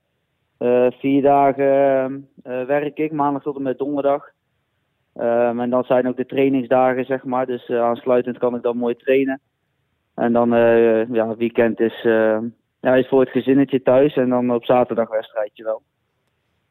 Eh, 0.59 0.87
vier 0.90 1.22
dagen 1.22 2.29
eh, 2.42 2.64
werk 2.64 2.98
ik, 2.98 3.12
maandag 3.12 3.42
tot 3.42 3.57
en 3.57 3.62
met 3.62 3.79
donderdag. 3.79 4.29
Ehm, 5.14 5.61
en 5.61 5.70
dan 5.70 5.85
zijn 5.85 6.09
ook 6.09 6.16
de 6.16 6.26
trainingsdagen, 6.26 7.05
zeg 7.05 7.24
maar. 7.24 7.46
Dus 7.46 7.70
aansluitend 7.70 8.38
kan 8.38 8.55
ik 8.55 8.62
dan 8.62 8.76
mooi 8.76 8.96
trainen. 8.96 9.40
En 10.14 10.33
dan, 10.33 10.48
ja, 11.12 11.37
weekend 11.37 11.81
is, 11.81 12.02
ja, 12.81 12.94
is 12.94 13.09
voor 13.09 13.20
het 13.20 13.31
gezinnetje 13.31 13.83
thuis. 13.83 14.16
En 14.16 14.29
dan 14.29 14.50
op 14.50 14.64
zaterdag 14.64 15.09
wedstrijdje 15.09 15.64
wel. 15.64 15.83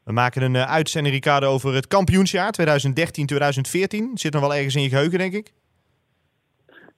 We 0.03 0.11
maken 0.11 0.41
een 0.41 0.57
uitzending, 0.57 1.15
Ricardo, 1.15 1.47
over 1.47 1.73
het 1.73 1.87
kampioensjaar 1.87 2.53
2013-2014. 2.61 4.13
Zit 4.13 4.33
nog 4.33 4.41
wel 4.41 4.55
ergens 4.55 4.75
in 4.75 4.81
je 4.81 4.89
geheugen, 4.89 5.17
denk 5.17 5.33
ik. 5.33 5.53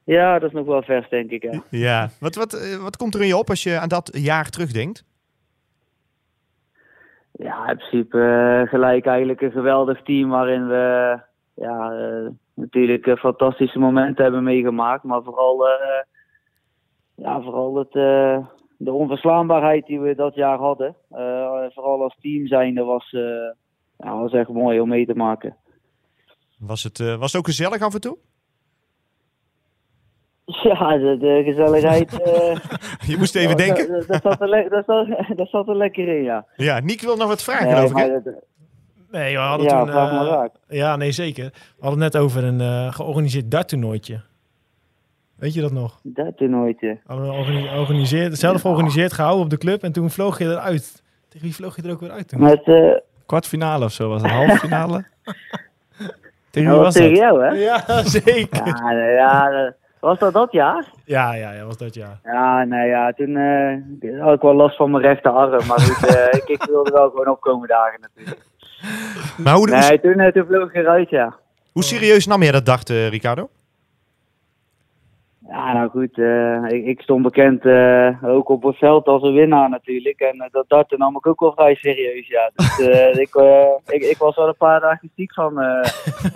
Ja, 0.08 0.40
dat 0.40 0.50
is 0.50 0.56
nog 0.56 0.66
wel 0.66 0.82
vers, 0.82 1.10
denk 1.10 1.32
ik. 1.32 1.42
Hè. 1.42 1.60
Ja. 1.70 2.10
Wat, 2.20 2.36
wat, 2.36 2.54
eh, 2.54 2.84
wat 2.84 2.98
komt 2.98 3.16
er 3.16 3.22
in 3.22 3.28
je 3.28 3.38
op 3.38 3.50
als 3.50 3.64
je 3.64 3.80
aan 3.80 3.88
dat 3.88 4.10
jaar 4.14 4.50
terugdenkt? 4.50 5.04
Ja, 7.32 7.70
in 7.70 7.78
principe 7.78 8.20
eh, 8.20 8.70
gelijk 8.70 9.06
eigenlijk 9.06 9.42
een 9.42 9.52
geweldig 9.52 10.04
team 10.04 10.30
waarin 10.30 10.68
we 10.68 11.20
ja, 11.54 11.92
eh, 11.92 12.30
natuurlijk 12.54 13.20
fantastische 13.20 13.80
momenten 13.80 14.24
hebben 14.24 14.44
meegemaakt. 14.44 15.04
Maar 15.04 15.24
vooral, 15.24 15.68
ja, 17.16 17.42
vooral 17.42 17.76
het, 17.76 17.92
de 18.78 18.92
onverslaanbaarheid 18.92 19.86
die 19.86 20.00
we 20.00 20.16
dat 20.16 20.36
jaar 20.36 20.58
hadden. 20.58 20.96
Vooral 21.74 22.04
als 22.04 22.18
team 22.22 22.48
zijnde 22.48 22.84
was, 22.84 23.10
ja, 23.98 24.18
was 24.18 24.34
echt 24.34 24.50
mooi 24.50 24.80
om 24.80 24.90
mee 24.90 25.06
te 25.06 25.16
maken. 25.16 25.56
Was 26.60 26.84
het, 26.84 26.98
was 26.98 27.32
het 27.32 27.36
ook 27.36 27.48
gezellig 27.48 27.82
af 27.82 27.94
en 27.94 28.02
toe? 28.02 28.18
Ja, 30.64 30.98
de, 30.98 31.18
de 31.20 31.42
gezelligheid. 31.46 32.22
eh, 32.22 32.56
Je 33.08 33.18
moest 33.18 33.36
even 33.36 33.58
denken. 33.58 33.88
Dat, 33.92 34.08
dat, 34.08 34.22
zat 34.22 34.42
er 34.42 34.70
dat, 34.70 34.86
zat, 34.86 35.08
dat 35.38 35.50
zat 35.50 35.68
er 35.68 35.76
lekker 35.78 36.08
in, 36.18 36.24
ja. 36.24 36.46
Ja, 36.56 36.80
Niek 36.80 37.02
wil 37.02 37.16
nog 37.16 37.28
wat 37.28 37.44
vragen, 37.44 37.66
Nee, 37.68 37.88
geloof 37.88 38.06
ik, 38.26 38.34
Nee, 39.12 39.34
we 39.34 39.40
hadden 39.42 39.68
ja, 39.68 39.80
toen... 39.84 39.92
vraag 39.92 40.12
maar 40.12 40.26
eh, 40.26 40.32
raak. 40.32 40.52
ja, 40.68 40.96
nee, 40.96 41.12
zeker. 41.12 41.44
We 41.54 41.62
hadden 41.80 42.02
het 42.02 42.14
net 42.14 42.22
over 42.22 42.44
een 42.44 42.62
eh, 42.62 42.94
georganiseerd 42.94 43.52
darttoernooitje. 43.52 44.22
Weet 45.36 45.54
je 45.54 45.62
dat 45.62 45.72
nog? 45.72 46.00
Dat 46.04 46.38
toernooitje. 46.38 46.98
Hadden 47.06 47.26
we 47.28 47.32
organi- 47.34 47.78
organiseerd, 47.80 48.38
zelf 48.38 48.62
georganiseerd 48.62 49.14
gehouden 49.14 49.44
op 49.44 49.50
de 49.50 49.58
club 49.58 49.84
en 49.84 49.92
toen 49.92 50.10
vloog 50.10 50.38
je 50.40 50.46
eruit. 50.46 51.04
Tegen 51.30 51.46
wie 51.46 51.56
vloog 51.56 51.76
je 51.76 51.82
er 51.82 51.92
ook 51.92 52.00
weer 52.00 52.12
uit 52.12 52.28
toen? 52.28 52.40
Met, 52.40 52.64
eh 52.64 52.92
Kwartfinale 53.26 53.86
of 53.86 53.92
zo 53.92 54.10
was 54.10 54.22
het, 54.22 54.32
halve 54.32 54.58
finale. 54.58 55.06
Tegen 56.50 56.70
wie 56.70 56.78
dat 56.78 56.78
was 56.86 56.94
tegen 56.94 57.10
dat? 57.10 57.18
jou, 57.20 57.44
hè? 57.44 57.50
Ja, 57.52 58.04
zeker. 58.04 58.66
Ja, 58.66 58.92
ja, 58.92 59.74
was 60.00 60.20
dat 60.20 60.34
dat 60.34 60.52
jaar? 60.52 60.86
Ja, 61.06 61.34
ja, 61.34 61.52
ja, 61.52 61.66
was 61.66 61.78
dat 61.78 61.94
ja. 61.94 62.20
Ja, 62.24 62.64
nee, 62.64 62.88
ja, 62.88 63.12
toen 63.12 63.36
eh, 63.36 64.22
had 64.22 64.34
ik 64.34 64.42
wel 64.42 64.56
last 64.56 64.76
van 64.76 64.92
mijn 64.92 65.04
rechterarm. 65.04 65.68
Maar 65.68 65.80
goed, 65.80 66.08
eh, 66.16 66.34
ik, 66.40 66.48
ik 66.48 66.64
wilde 66.64 66.92
wel 66.92 67.10
gewoon 67.10 67.28
opkomen 67.28 67.68
dagen 67.68 68.00
natuurlijk. 68.02 68.46
Maar 69.38 69.54
hoe, 69.54 69.70
hoe, 69.70 69.78
Nee, 69.78 70.00
toen, 70.00 70.20
eh, 70.20 70.32
toen 70.32 70.46
vloog 70.46 70.70
ik 70.70 70.76
eruit, 70.76 71.10
ja. 71.10 71.36
hoe 71.72 71.84
serieus 71.84 72.28
nam 72.28 72.44
jij 72.44 72.52
dat 72.52 72.66
dag, 72.66 72.84
eh, 72.84 73.10
Ricardo? 73.10 73.50
Ja, 75.50 75.74
nou 75.74 75.90
goed, 75.90 76.18
eh, 76.18 76.64
ik, 76.68 76.86
ik 76.86 77.02
stond 77.02 77.24
bekend 77.24 77.66
eh, 77.66 78.24
ook 78.24 78.50
op 78.50 78.64
het 78.64 78.78
veld 78.78 79.08
als 79.08 79.24
een 79.24 79.34
winnaar 79.34 79.70
natuurlijk. 79.70 80.20
En 80.20 80.40
eh, 80.40 80.48
dat 80.52 80.66
darten 80.68 81.00
nam 81.00 81.16
ik 81.16 81.28
ook 81.28 81.40
wel 81.40 81.54
vrij 81.54 81.76
serieus, 81.76 82.28
ja. 82.28 82.52
Dus 82.56 82.78
ik, 83.26 83.36
ik, 83.88 84.02
ik 84.02 84.18
was 84.18 84.36
wel 84.36 84.48
een 84.48 84.58
paar 84.58 84.80
dagen 84.80 85.12
ziek 85.16 85.34
van, 85.34 85.54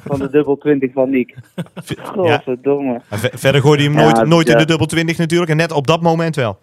van 0.07 0.19
de 0.19 0.29
dubbel 0.29 0.57
20 0.57 0.93
van 0.93 1.09
Niek. 1.09 1.35
Ja. 1.75 2.03
Godverdomme. 2.03 3.01
Ver- 3.09 3.39
verder 3.39 3.61
gooide 3.61 3.83
hij 3.83 3.91
hem 3.91 4.01
Ja, 4.01 4.11
nooit, 4.11 4.27
nooit 4.27 4.47
in 4.47 4.53
ja. 4.53 4.59
de 4.59 4.65
dubbel 4.65 4.87
20 4.87 5.17
natuurlijk. 5.17 5.51
En 5.51 5.57
net 5.57 5.71
op 5.71 5.87
dat 5.87 6.01
moment 6.01 6.35
wel. 6.35 6.57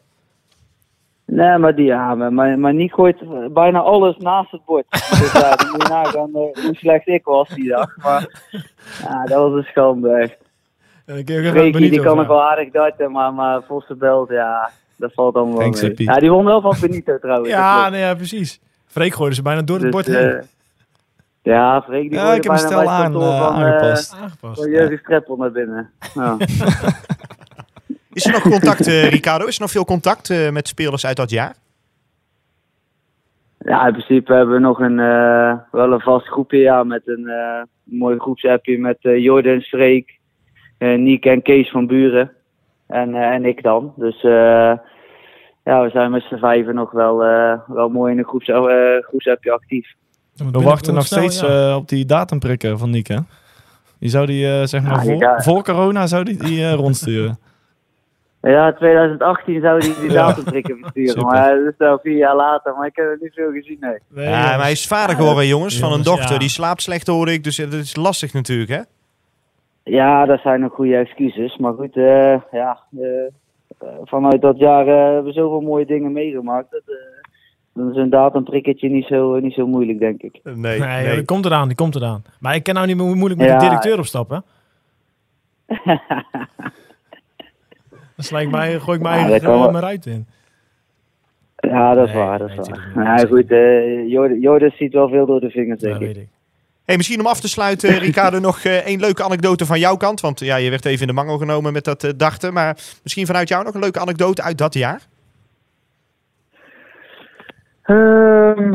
Nee, 1.27 1.59
maar 1.59 1.75
die, 1.75 1.85
ja, 1.85 2.15
maar, 2.15 2.59
maar, 2.59 2.75
Niek 2.75 2.95
gooit 2.95 3.17
bijna 3.53 3.81
alles 3.81 4.17
naast 4.17 4.51
het 4.51 4.65
bord. 4.65 4.87
Dus 5.21 5.33
ja, 5.33 5.57
dan 5.57 5.69
moet 5.71 5.83
je 5.83 5.89
nagaan 5.89 6.31
hoe 6.31 6.53
slecht 6.71 7.07
ik 7.09 7.25
was 7.25 7.49
die 7.49 7.69
dag. 7.69 7.97
Maar 7.97 8.43
ja, 9.03 9.25
dat 9.25 9.39
was 9.39 9.53
een 9.53 9.63
schande 9.71 10.11
echt. 10.13 10.47
Ja, 11.15 11.51
Freekie, 11.51 11.91
die 11.91 12.01
kan 12.01 12.17
nog 12.17 12.27
wel 12.27 12.43
aardig 12.43 12.71
darten, 12.71 13.13
maar, 13.13 13.35
maar 13.35 13.63
Vossenbelt, 13.63 14.31
ja, 14.31 14.71
dat 14.97 15.13
valt 15.13 15.35
allemaal 15.35 15.53
wel 15.59 15.63
Thanks, 15.63 15.83
mee. 15.83 15.95
Ja, 15.97 16.15
die 16.15 16.31
won 16.31 16.45
wel 16.45 16.61
van 16.61 16.77
Benito 16.81 17.19
trouwens. 17.19 17.49
Ja, 17.49 17.89
nee, 17.89 18.01
ja, 18.01 18.15
precies. 18.15 18.61
Freek 18.87 19.15
gooide 19.15 19.35
ze 19.35 19.43
bijna 19.43 19.63
door 19.63 19.77
het 19.77 19.85
Dus, 19.85 19.93
bord 19.93 20.07
heen. 20.07 20.31
eh, 20.31 20.43
ja, 21.43 21.83
Freek, 21.83 22.03
die 22.11 22.19
Ja, 22.19 22.19
gooide 22.25 22.37
ik 22.37 22.43
heb 22.43 22.53
een 22.53 22.59
bijna 22.69 22.81
stel 22.81 22.91
aan, 22.91 23.03
kantoor 23.03 23.23
eh, 23.33 23.39
van, 23.47 23.57
eh, 23.57 23.65
aangepast. 23.65 24.15
Aangepast. 24.21 24.61
van 24.63 24.71
Jurgen 24.71 24.99
Streppel 24.99 25.37
naar 25.37 25.53
binnen. 25.53 25.91
Ja. 26.15 26.37
Is 28.13 28.27
er 28.27 28.33
nog 28.33 28.43
contact, 28.43 28.87
eh, 28.87 29.09
Ricardo? 29.09 29.47
Is 29.47 29.55
er 29.55 29.61
nog 29.61 29.71
veel 29.71 29.85
contact 29.85 30.31
eh, 30.31 30.51
met 30.51 30.69
spelers 30.69 31.07
uit 31.07 31.17
dat 31.17 31.31
jaar? 31.31 31.55
Ja, 33.59 33.87
in 33.87 33.93
principe 33.93 34.33
hebben 34.33 34.55
we 34.55 34.61
nog 34.61 34.81
een, 34.81 34.99
eh, 34.99 35.55
wel 35.71 35.93
een 35.93 36.01
vast 36.01 36.27
groepje 36.27 36.59
ja, 36.59 36.83
met 36.85 37.03
een 37.05 37.29
eh, 37.29 37.63
mooi 37.83 38.19
groepsappje 38.19 38.79
met 38.79 38.99
eh 39.01 39.19
Jordan 39.23 39.61
Freek, 39.61 40.09
eh 40.09 40.18
Niek 40.79 41.25
en 41.25 41.43
Kees 41.43 41.71
van 41.71 41.87
Buren. 41.87 42.31
En, 42.87 43.15
eh, 43.15 43.23
en 43.35 43.45
ik 43.45 43.63
dan. 43.63 43.93
Dus 43.97 44.15
eh, 44.25 44.73
ja, 45.65 45.83
we 45.83 45.91
zijn 45.93 46.11
met 46.11 46.23
z'n 46.23 46.37
vijven 46.37 46.75
nog 46.75 46.91
wel, 46.91 47.25
eh, 47.25 47.53
wel 47.67 47.89
mooi 47.89 48.13
in 48.13 48.19
een 48.19 48.25
groeps, 48.25 48.49
eh, 48.49 48.63
groepsappje 49.01 49.53
actief. 49.53 49.95
We 50.53 50.61
wachten 50.61 50.95
nog 50.95 51.07
snel, 51.07 51.21
steeds 51.31 51.41
ja. 51.41 51.69
eh, 51.71 51.77
op 51.77 51.89
die 51.89 52.05
datumprikken 52.05 52.79
van 52.79 52.91
Nick, 52.91 53.07
hè? 53.07 53.17
Die 53.99 54.09
zou 54.11 54.27
die, 54.27 54.47
eh, 54.47 54.63
zeg 54.67 54.83
maar, 54.83 55.05
Ja, 55.07 55.33
voor, 55.33 55.43
voor 55.43 55.63
corona 55.65 56.07
zou 56.07 56.25
die, 56.25 56.37
die 56.37 56.63
eh, 56.65 56.73
rondsturen. 56.73 57.39
Ja, 58.43 58.73
2018 58.73 59.61
zou 59.61 59.79
hij 59.79 59.95
die 60.01 60.11
Ja. 60.11 60.27
datumprikken 60.27 60.79
versturen. 60.81 61.09
Super. 61.11 61.25
Maar 61.27 61.55
dat 61.55 61.67
is 61.67 61.75
nou 61.79 61.99
vier 62.03 62.17
jaar 62.17 62.37
later. 62.37 62.75
Maar 62.77 62.87
ik 62.87 62.97
heb 62.97 63.11
het 63.11 63.21
niet 63.21 63.33
veel 63.35 63.51
gezien, 63.53 63.77
nee. 63.81 63.99
Nee, 64.09 64.25
ja, 64.29 64.41
maar 64.41 64.61
hij 64.61 64.71
is 64.71 64.87
vader 64.87 65.17
geworden, 65.17 65.47
jongens, 65.47 65.79
van 65.79 65.93
een 65.93 66.03
dochter. 66.03 66.33
ja. 66.33 66.39
Die 66.39 66.49
slaapt 66.49 66.83
slecht, 66.83 67.07
hoor 67.07 67.29
ik. 67.29 67.45
Dus 67.45 67.57
ja, 67.57 67.65
dat 67.65 67.73
is 67.81 67.97
lastig 67.97 68.33
natuurlijk, 68.33 68.71
hè? 68.71 68.81
Ja, 69.89 70.25
dat 70.25 70.41
zijn 70.41 70.61
nog 70.61 70.73
goede 70.73 70.97
excuses. 70.97 71.57
Maar 71.57 71.73
goed, 71.73 71.97
eh, 71.97 72.41
ja, 72.53 72.79
eh, 72.99 73.25
eh, 73.79 73.89
vanuit 74.05 74.41
dat 74.43 74.59
jaar 74.59 74.87
eh, 74.87 74.95
hebben 75.05 75.25
we 75.25 75.33
zoveel 75.33 75.61
mooie 75.61 75.87
dingen 75.87 76.13
meegemaakt. 76.13 76.71
Dat, 76.71 76.83
eh, 76.87 76.95
dan 77.75 77.91
is 77.91 77.97
een 77.97 78.11
datumprikketje 78.11 78.89
niet 78.89 79.05
zo, 79.07 79.39
niet 79.39 79.53
zo 79.53 79.67
moeilijk, 79.67 79.99
denk 79.99 80.23
ik. 80.23 80.41
Nee, 80.43 80.79
Nee, 80.81 81.15
die 81.15 81.25
komt 81.25 81.45
eraan, 81.45 81.67
die 81.69 81.77
komt 81.77 81.95
eraan. 81.95 82.23
Maar 82.41 82.55
ik 82.55 82.63
ken 82.63 82.75
nou 82.75 82.87
niet 82.87 82.97
meer 82.97 83.07
hoe 83.07 83.15
moeilijk 83.15 83.41
met 83.41 83.51
Ja. 83.51 83.59
de 83.59 83.65
directeur 83.65 83.99
opstappen. 83.99 84.45
Dan 88.17 88.25
sla 88.27 88.41
ik 88.41 88.51
mij, 88.51 88.79
gooi 88.81 88.97
ik 88.97 89.03
mij 89.03 89.41
Ja, 89.41 89.71
maar 89.71 89.85
uit 89.85 90.07
in. 90.07 90.27
Ja, 91.57 91.95
dat 91.95 92.07
is 92.09 92.13
Nee, 92.15 92.23
waar, 92.23 92.39
dat 92.39 92.51
is 92.51 92.57
waar. 92.69 92.93
Nee, 93.17 93.27
goed, 93.27 93.51
eh 93.51 94.09
Jordan- 94.09 94.41
Jordan 94.41 94.71
ziet 94.71 94.93
wel 94.93 95.09
veel 95.09 95.27
door 95.27 95.41
de 95.41 95.51
vingers, 95.51 95.81
Ja, 95.81 95.89
denk 95.89 96.01
ik. 96.01 96.07
weet 96.07 96.17
ik. 96.17 96.29
Hey, 96.89 96.97
misschien 96.97 97.21
om 97.21 97.27
af 97.27 97.41
te 97.41 97.49
sluiten, 97.49 97.99
Ricardo, 98.09 98.39
nog 98.39 98.59
eh, 98.59 98.77
één 98.77 99.01
leuke 99.01 99.25
anekdote 99.25 99.67
van 99.67 99.79
jouw 99.79 99.97
kant. 99.97 100.21
Want 100.21 100.41
ja, 100.41 100.57
je 100.57 100.71
werd 100.71 100.85
even 100.85 101.01
in 101.01 101.07
de 101.07 101.13
mangel 101.13 101.39
genomen 101.39 101.73
met 101.73 101.85
dat 101.85 102.05
eh, 102.05 102.11
dachten. 102.17 102.53
Maar 102.53 102.77
misschien 103.03 103.27
vanuit 103.27 103.49
jou 103.49 103.65
nog 103.65 103.75
een 103.75 103.81
leuke 103.81 104.01
anekdote 104.01 104.43
uit 104.43 104.59
dat 104.59 104.75
jaar? 104.75 105.01
Ehm, 107.83 108.73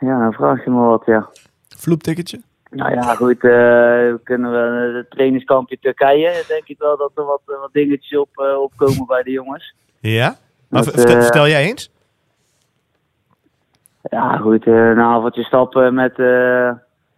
ja, 0.00 0.18
dan 0.18 0.32
vraag 0.32 0.64
je 0.64 0.70
me 0.70 0.80
wat, 0.80 1.02
ja. 1.06 1.28
Vloepticketje? 1.76 2.40
Nou 2.70 2.94
ja, 2.94 3.14
goed, 3.14 3.44
eh, 3.44 3.50
we 3.50 4.20
kunnen 4.22 4.50
we 4.50 4.96
het 4.96 5.10
trainingskampje 5.10 5.78
Turkije. 5.80 6.44
Denk 6.48 6.66
ik 6.66 6.78
wel 6.78 6.96
dat 6.96 7.10
er 7.14 7.24
wat, 7.24 7.40
wat 7.44 7.72
dingetjes 7.72 8.18
op, 8.18 8.56
opkomen 8.58 9.06
bij 9.06 9.22
de 9.22 9.30
jongens. 9.30 9.74
Ja? 10.00 10.36
Maar 10.68 10.84
Dat, 10.84 10.94
vertel, 10.94 11.22
vertel 11.22 11.48
jij 11.48 11.64
eens? 11.64 11.90
Ja, 14.02 14.36
goed, 14.36 14.66
een 14.66 15.00
avondje 15.00 15.42
stappen 15.42 15.94
met, 15.94 16.18
eh, 16.18 16.70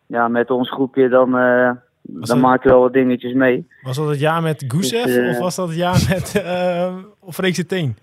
ja, 0.07 0.29
met 0.29 0.51
ons 0.51 0.71
groepje, 0.71 1.09
dan, 1.09 1.37
eh, 1.37 1.71
dan 2.03 2.21
het- 2.21 2.38
maak 2.38 2.62
je 2.62 2.69
wel 2.69 2.81
wat 2.81 2.92
dingetjes 2.92 3.33
mee. 3.33 3.66
Was 3.83 3.97
dat 3.97 4.09
het 4.09 4.21
jaar 4.21 4.42
met 4.42 4.64
Gusev 4.69 5.05
Dus, 5.05 5.16
eh, 5.16 5.29
of 5.29 5.38
was 5.38 5.55
dat 5.57 5.69
het 5.69 5.77
jaar 5.77 6.07
met 6.09 6.42
uh, 6.47 6.95
Freek 7.33 7.55
Teen? 7.55 7.97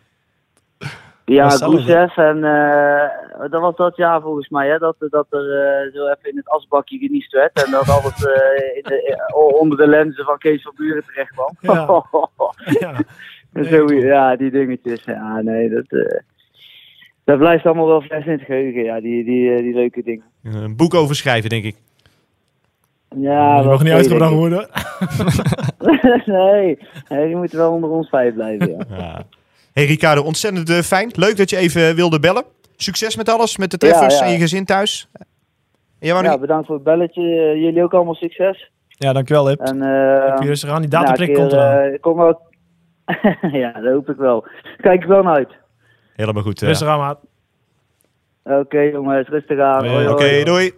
Ja, 1.26 1.50
Gusev 1.50 2.18
en 2.18 2.44
eh, 2.44 3.50
dat 3.50 3.62
was 3.62 3.76
dat 3.76 3.96
jaar 3.96 4.22
volgens 4.22 4.50
mij, 4.50 4.68
hè, 4.70 4.78
dat, 4.78 4.96
dat 5.00 5.26
er 5.30 5.40
eh, 5.62 5.94
zo 5.94 6.08
even 6.08 6.30
in 6.30 6.38
het 6.38 6.50
asbakje 6.50 6.98
geniest 6.98 7.32
werd 7.32 7.64
en 7.66 7.72
dat 7.72 7.90
alles 7.90 8.26
eh, 8.26 8.68
in 8.78 8.84
de, 8.84 9.16
eh, 9.36 9.60
onder 9.60 9.78
de 9.78 9.88
lenzen 9.88 10.26
van 10.26 10.38
Kees 10.38 10.62
van 10.62 10.74
Buren 10.76 11.04
terecht 11.06 11.32
kwam. 11.32 11.56
Ja. 11.60 12.04
Ja. 12.80 13.00
En 13.54 13.66
zo, 13.66 13.94
ja, 13.94 14.36
die 14.36 14.52
dingetjes. 14.52 15.04
Ja, 15.04 15.42
nee, 15.42 15.70
dat, 15.70 15.86
eh, 15.88 16.20
dat 17.24 17.38
blijft 17.38 17.66
allemaal 17.66 17.88
wel 17.88 18.02
vers 18.02 18.26
in 18.26 18.32
het 18.32 18.42
geheugen, 18.42 18.84
ja, 18.84 19.00
die, 19.02 19.24
die, 19.24 19.52
eh, 19.54 19.58
die 19.62 19.74
leuke 19.74 20.04
dingen. 20.04 20.26
Een 20.44 20.76
boek 20.76 20.94
over 20.94 21.16
schrijven, 21.16 21.50
denk 21.50 21.64
ik. 21.64 21.76
Ja, 23.16 23.62
wel 23.64 23.72
mag 23.72 23.84
niet 23.84 23.94
uitgebracht 23.94 24.34
worden. 24.34 24.68
nee, 26.26 26.78
nee, 27.10 27.26
die 27.28 27.36
moeten 27.36 27.58
wel 27.58 27.72
onder 27.72 27.90
ons 27.90 28.10
vijf 28.10 28.34
blijven, 28.34 28.70
ja. 28.70 28.98
Ja. 28.98 29.24
Hey 29.74 29.86
Ricardo, 29.86 30.22
ontzettend 30.24 30.70
eh, 30.70 30.78
fijn. 30.80 31.12
Leuk 31.16 31.38
dat 31.38 31.50
je 31.50 31.58
even 31.58 31.96
wilde 31.96 32.20
bellen. 32.20 32.44
Succes 32.76 33.16
met 33.16 33.30
alles, 33.30 33.58
met 33.58 33.72
de 33.72 33.78
treffers 33.78 34.14
Ja, 34.14 34.20
ja. 34.20 34.26
en 34.26 34.32
je 34.32 34.40
gezin 34.40 34.66
thuis. 34.66 35.10
En 35.14 35.26
jij 36.00 36.12
wou 36.12 36.24
nog- 36.24 36.34
ja, 36.34 36.40
bedankt 36.40 36.66
voor 36.66 36.76
het 36.76 36.84
belletje. 36.84 37.22
Eh, 37.22 37.62
Jullie 37.64 37.84
ook 37.84 37.94
allemaal 37.94 38.14
succes. 38.16 38.72
Ja, 38.88 39.14
dankjewel, 39.14 39.48
Hip. 39.48 39.60
En, 39.60 39.82
eh, 39.82 39.88
je 40.40 40.46
rustig 40.46 40.70
aan, 40.70 40.82
die 40.82 40.90
nou, 40.90 41.04
dataprik 41.06 41.30
een 41.30 41.36
komt 41.36 41.52
eraan. 41.52 41.78
eh, 41.92 42.00
kom 42.00 42.22
ook. 42.22 42.42
ja, 43.62 43.72
dat 43.72 43.94
hoop 43.94 44.10
ik 44.10 44.18
wel. 44.18 44.46
Kijk 44.78 45.02
ik 45.02 45.08
wel 45.08 45.24
naar 45.24 45.36
uit. 45.36 45.52
Helemaal 46.16 46.44
goed. 46.44 46.62
Rustig 46.62 46.88
aan, 46.88 47.00
maat. 47.00 47.20
Oké 48.44 48.80
jongens, 48.80 49.28
rustig 49.28 49.60
aan. 49.60 50.08
Oké, 50.10 50.44
doei. 50.44 50.72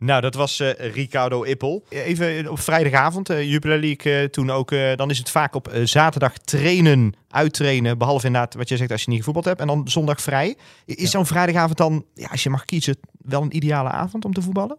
Nou, 0.00 0.20
dat 0.20 0.34
was 0.34 0.60
eh, 0.60 0.92
Ricardo 0.92 1.42
Ippel. 1.42 1.84
Even 1.88 2.50
op 2.50 2.58
vrijdagavond, 2.60 3.30
eh 3.30 3.50
Jupiler 3.50 3.78
League 3.80 4.20
eh, 4.20 4.28
toen 4.28 4.50
ook. 4.50 4.72
eh, 4.72 4.96
dan 4.96 5.10
is 5.10 5.18
het 5.18 5.30
vaak 5.30 5.54
op 5.54 5.68
eh, 5.68 5.86
zaterdag 5.86 6.38
trainen, 6.38 7.14
uittrainen. 7.28 7.98
Behalve 7.98 8.26
inderdaad 8.26 8.54
wat 8.54 8.68
je 8.68 8.76
zegt 8.76 8.90
als 8.90 9.02
je 9.02 9.08
niet 9.08 9.18
gevoetbald 9.18 9.44
hebt. 9.46 9.60
En 9.60 9.66
dan 9.66 9.88
zondag 9.88 10.20
vrij. 10.20 10.56
Is 10.84 11.10
zo'n 11.10 11.26
vrijdagavond 11.26 11.78
dan, 11.78 12.04
ja, 12.14 12.28
als 12.28 12.42
je 12.42 12.50
mag 12.50 12.64
kiezen, 12.64 12.96
wel 13.18 13.42
een 13.42 13.56
ideale 13.56 13.88
avond 13.88 14.24
om 14.24 14.32
te 14.32 14.42
voetballen? 14.42 14.78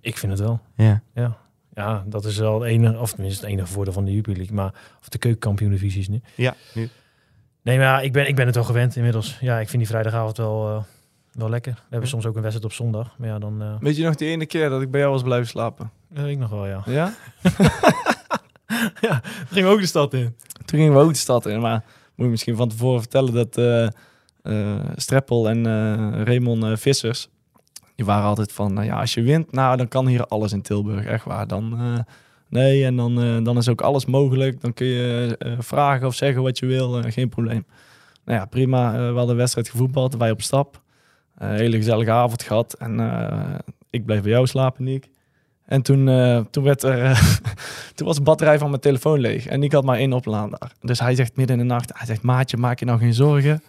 Ik 0.00 0.18
vind 0.18 0.32
het 0.32 0.40
wel. 0.40 0.60
Ja. 0.76 1.02
Ja, 1.74 2.04
dat 2.06 2.24
is 2.24 2.38
wel 2.38 2.60
het 2.60 2.70
enige, 2.70 2.98
of 2.98 3.12
tenminste 3.12 3.44
het 3.44 3.50
enige 3.54 3.66
voordeel 3.72 3.92
van 3.92 4.04
de 4.04 4.12
Jupiler 4.12 4.36
League. 4.36 4.56
Maar, 4.56 4.72
of 5.00 5.08
de 5.08 5.18
keukenkampioen-divisie 5.18 6.00
is 6.00 6.08
nu. 6.08 6.20
Ja, 6.34 6.54
nu. 6.74 6.88
Nee, 7.62 7.76
maar 7.76 7.86
ja, 7.86 8.00
ik 8.00 8.12
ben, 8.12 8.28
ik 8.28 8.34
ben 8.36 8.46
het 8.46 8.54
wel 8.54 8.64
gewend 8.64 8.96
inmiddels. 8.96 9.38
Ja, 9.40 9.58
ik 9.60 9.68
vind 9.68 9.82
die 9.82 9.90
vrijdagavond 9.90 10.36
wel, 10.36 10.68
eh, 10.68 10.82
wel 11.34 11.48
lekker. 11.48 11.72
We 11.72 11.80
hebben 11.88 12.08
soms 12.08 12.26
ook 12.26 12.36
een 12.36 12.42
wedstrijd 12.42 12.70
op 12.70 12.76
zondag. 12.76 13.14
Maar 13.18 13.28
ja, 13.28 13.38
dan 13.38 13.62
eh 13.62 13.74
Weet 13.80 13.96
je 13.96 14.04
nog 14.04 14.14
die 14.14 14.28
ene 14.28 14.46
keer 14.46 14.68
dat 14.68 14.82
ik 14.82 14.90
bij 14.90 15.00
jou 15.00 15.12
was 15.12 15.22
blijven 15.22 15.48
slapen? 15.48 15.90
eh, 16.14 16.28
ik 16.28 16.38
nog 16.38 16.50
wel, 16.50 16.66
ja. 16.66 16.82
Ja? 16.86 17.14
Dan 19.00 19.20
gingen 19.50 19.68
we 19.68 19.74
ook 19.74 19.80
de 19.80 19.86
stad 19.86 20.14
in. 20.14 20.36
Toen 20.64 20.78
gingen 20.78 20.92
we 20.92 20.98
ook 20.98 21.12
de 21.12 21.18
stad 21.18 21.46
in, 21.46 21.60
maar 21.60 21.84
moet 22.14 22.24
ik 22.26 22.30
misschien 22.32 22.56
van 22.56 22.68
tevoren 22.68 23.00
vertellen 23.00 23.32
dat 23.32 23.56
eh 23.56 23.88
eh, 24.42 24.80
Streppel 24.96 25.48
en 25.48 25.66
eh 25.66 26.22
Raymond 26.24 26.80
Vissers, 26.80 27.28
die 27.94 28.04
waren 28.04 28.24
altijd 28.24 28.52
van, 28.52 28.72
nou 28.72 28.86
ja, 28.86 29.00
als 29.00 29.14
je 29.14 29.22
wint, 29.22 29.52
nou 29.52 29.76
dan 29.76 29.88
kan 29.88 30.06
hier 30.06 30.26
alles 30.26 30.52
in 30.52 30.62
Tilburg, 30.62 31.04
echt 31.04 31.24
waar. 31.24 31.46
Dan, 31.46 31.78
eh, 31.78 31.98
nee, 32.48 32.84
en 32.84 32.96
dan, 32.96 33.22
eh, 33.22 33.44
dan 33.44 33.56
is 33.56 33.68
ook 33.68 33.80
alles 33.80 34.04
mogelijk. 34.04 34.60
Dan 34.60 34.72
kun 34.74 34.86
je 34.86 35.36
eh, 35.38 35.52
vragen 35.58 36.06
of 36.06 36.14
zeggen 36.14 36.42
wat 36.42 36.58
je 36.58 36.66
wil, 36.66 37.02
geen 37.02 37.28
probleem. 37.28 37.66
Nou 38.24 38.38
ja, 38.38 38.44
prima. 38.44 38.92
We 38.92 38.98
hadden 39.16 39.28
een 39.28 39.36
wedstrijd 39.36 39.68
gevoetbald, 39.68 40.16
wij 40.16 40.30
op 40.30 40.42
stap. 40.42 40.82
Eh, 41.34 41.48
hele 41.48 41.76
gezellige 41.76 42.10
avond 42.10 42.42
gehad 42.42 42.72
en 42.72 43.00
eh, 43.00 43.54
ik 43.90 44.04
bleef 44.04 44.22
bij 44.22 44.30
jou 44.30 44.46
slapen, 44.46 44.84
Niek. 44.84 45.08
En 45.64 45.82
toen, 45.82 46.08
eh, 46.08 46.40
toen, 46.50 46.64
werd 46.64 46.82
er, 46.82 47.20
toen 47.94 48.06
was 48.06 48.16
de 48.16 48.22
batterij 48.22 48.58
van 48.58 48.68
mijn 48.68 48.80
telefoon 48.80 49.20
leeg. 49.20 49.46
En 49.46 49.62
ik 49.62 49.72
had 49.72 49.84
maar 49.84 49.98
één 49.98 50.12
oplader. 50.12 50.58
Dus 50.80 51.00
hij 51.00 51.14
zegt 51.14 51.36
midden 51.36 51.60
in 51.60 51.66
de 51.68 51.74
nacht, 51.74 51.90
hij 51.94 52.06
zegt, 52.06 52.22
maatje, 52.22 52.56
maak 52.56 52.78
je 52.78 52.84
nou 52.84 52.98
geen 52.98 53.14
zorgen. 53.14 53.62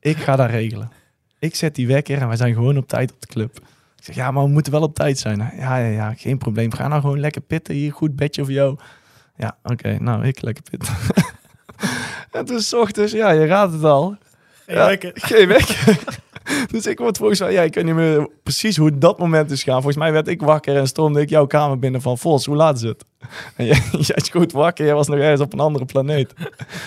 Ik 0.00 0.16
ga 0.16 0.36
dat 0.36 0.50
regelen. 0.50 0.90
Ik 1.38 1.54
zet 1.54 1.74
die 1.74 1.86
wekker 1.86 2.20
en 2.20 2.26
wij 2.28 2.36
zijn 2.36 2.54
gewoon 2.54 2.76
op 2.76 2.88
tijd 2.88 3.12
op 3.12 3.20
de 3.20 3.26
club. 3.26 3.56
Ik 3.96 4.04
zeg, 4.04 4.14
ja, 4.14 4.30
maar 4.30 4.44
we 4.44 4.48
moeten 4.50 4.72
wel 4.72 4.82
op 4.82 4.94
tijd 4.94 5.18
zijn. 5.18 5.40
hè. 5.40 5.56
Ja, 5.56 5.76
ja, 5.76 5.88
ja, 5.88 6.14
geen 6.14 6.38
probleem. 6.38 6.72
Ga 6.72 6.88
nou 6.88 7.00
gewoon 7.00 7.20
lekker 7.20 7.40
pitten 7.40 7.74
hier, 7.74 7.92
goed 7.92 8.16
bedje 8.16 8.44
voor 8.44 8.52
jou. 8.52 8.78
Ja, 9.36 9.56
oké, 9.62 9.98
nou, 10.00 10.26
ik 10.26 10.42
lekker 10.42 10.62
pitten. 10.70 10.94
en 12.30 12.44
toen 12.44 12.60
's 12.60 12.72
ochtends, 12.72 13.12
ja, 13.12 13.30
je 13.30 13.46
raadt 13.46 13.72
het 13.72 13.84
al. 13.84 14.16
Ja, 14.66 14.96
Geen 15.14 15.48
wekker. 15.48 15.98
dus 16.72 16.86
ik 16.86 16.98
word 16.98 17.16
volgens 17.16 17.40
mij, 17.40 17.52
ja, 17.52 17.62
ik 17.62 17.74
weet 17.74 17.84
niet 17.84 17.94
meer 17.94 18.28
precies 18.42 18.76
hoe 18.76 18.98
dat 18.98 19.18
moment 19.18 19.50
is 19.50 19.62
gaan. 19.62 19.74
Volgens 19.74 19.96
mij 19.96 20.12
werd 20.12 20.28
ik 20.28 20.42
wakker 20.42 20.76
en 20.76 20.86
stormde 20.86 21.20
ik 21.20 21.28
jouw 21.28 21.46
kamer 21.46 21.78
binnen 21.78 22.02
van 22.02 22.18
Vos, 22.18 22.46
hoe 22.46 22.56
laat 22.56 22.76
is 22.76 22.82
het? 22.82 23.04
En 23.56 23.64
jij, 23.64 23.80
jij 24.10 24.18
schoot 24.22 24.52
wakker, 24.52 24.84
jij 24.84 24.94
was 24.94 25.08
nog 25.08 25.18
ergens 25.18 25.40
op 25.40 25.52
een 25.52 25.60
andere 25.60 25.84
planeet. 25.84 26.32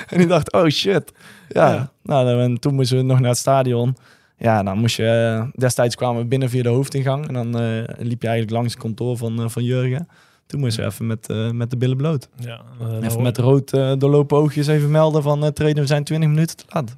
en 0.07 0.19
ik 0.19 0.27
dacht, 0.27 0.51
oh 0.53 0.67
shit. 0.67 1.11
Ja, 1.49 1.69
Ja. 1.73 1.91
nou, 2.03 2.41
en 2.41 2.59
toen 2.59 2.75
moesten 2.75 2.97
we 2.97 3.03
nog 3.03 3.19
naar 3.19 3.29
het 3.29 3.37
stadion. 3.37 3.95
Ja, 4.37 4.63
dan 4.63 4.77
moest 4.77 4.95
je, 4.95 5.07
eh, 5.07 5.59
destijds 5.61 5.95
kwamen 5.95 6.21
we 6.21 6.27
binnen 6.27 6.49
via 6.49 6.63
de 6.63 6.69
hoofdingang. 6.69 7.27
En 7.27 7.33
dan 7.33 7.59
eh, 7.59 7.83
liep 7.97 8.21
je 8.21 8.27
eigenlijk 8.27 8.51
langs 8.57 8.73
het 8.73 8.81
kantoor 8.81 9.17
van, 9.17 9.41
eh, 9.41 9.49
van 9.49 9.63
Jurgen. 9.63 10.07
Toen 10.45 10.59
moesten 10.59 10.83
we 10.83 10.89
even 10.89 11.07
met, 11.07 11.53
met 11.53 11.69
de 11.69 11.77
billen 11.77 11.97
bloot. 11.97 12.29
Ja, 12.39 12.61
Even 13.01 13.21
met 13.21 13.37
rood 13.37 13.69
doorlopen 13.71 14.37
oogjes 14.37 14.67
even 14.67 14.91
melden 14.91 15.23
van 15.23 15.53
trainen, 15.53 15.81
we 15.81 15.87
zijn 15.87 16.03
20 16.03 16.29
minuten 16.29 16.57
te 16.57 16.63
laat. 16.67 16.95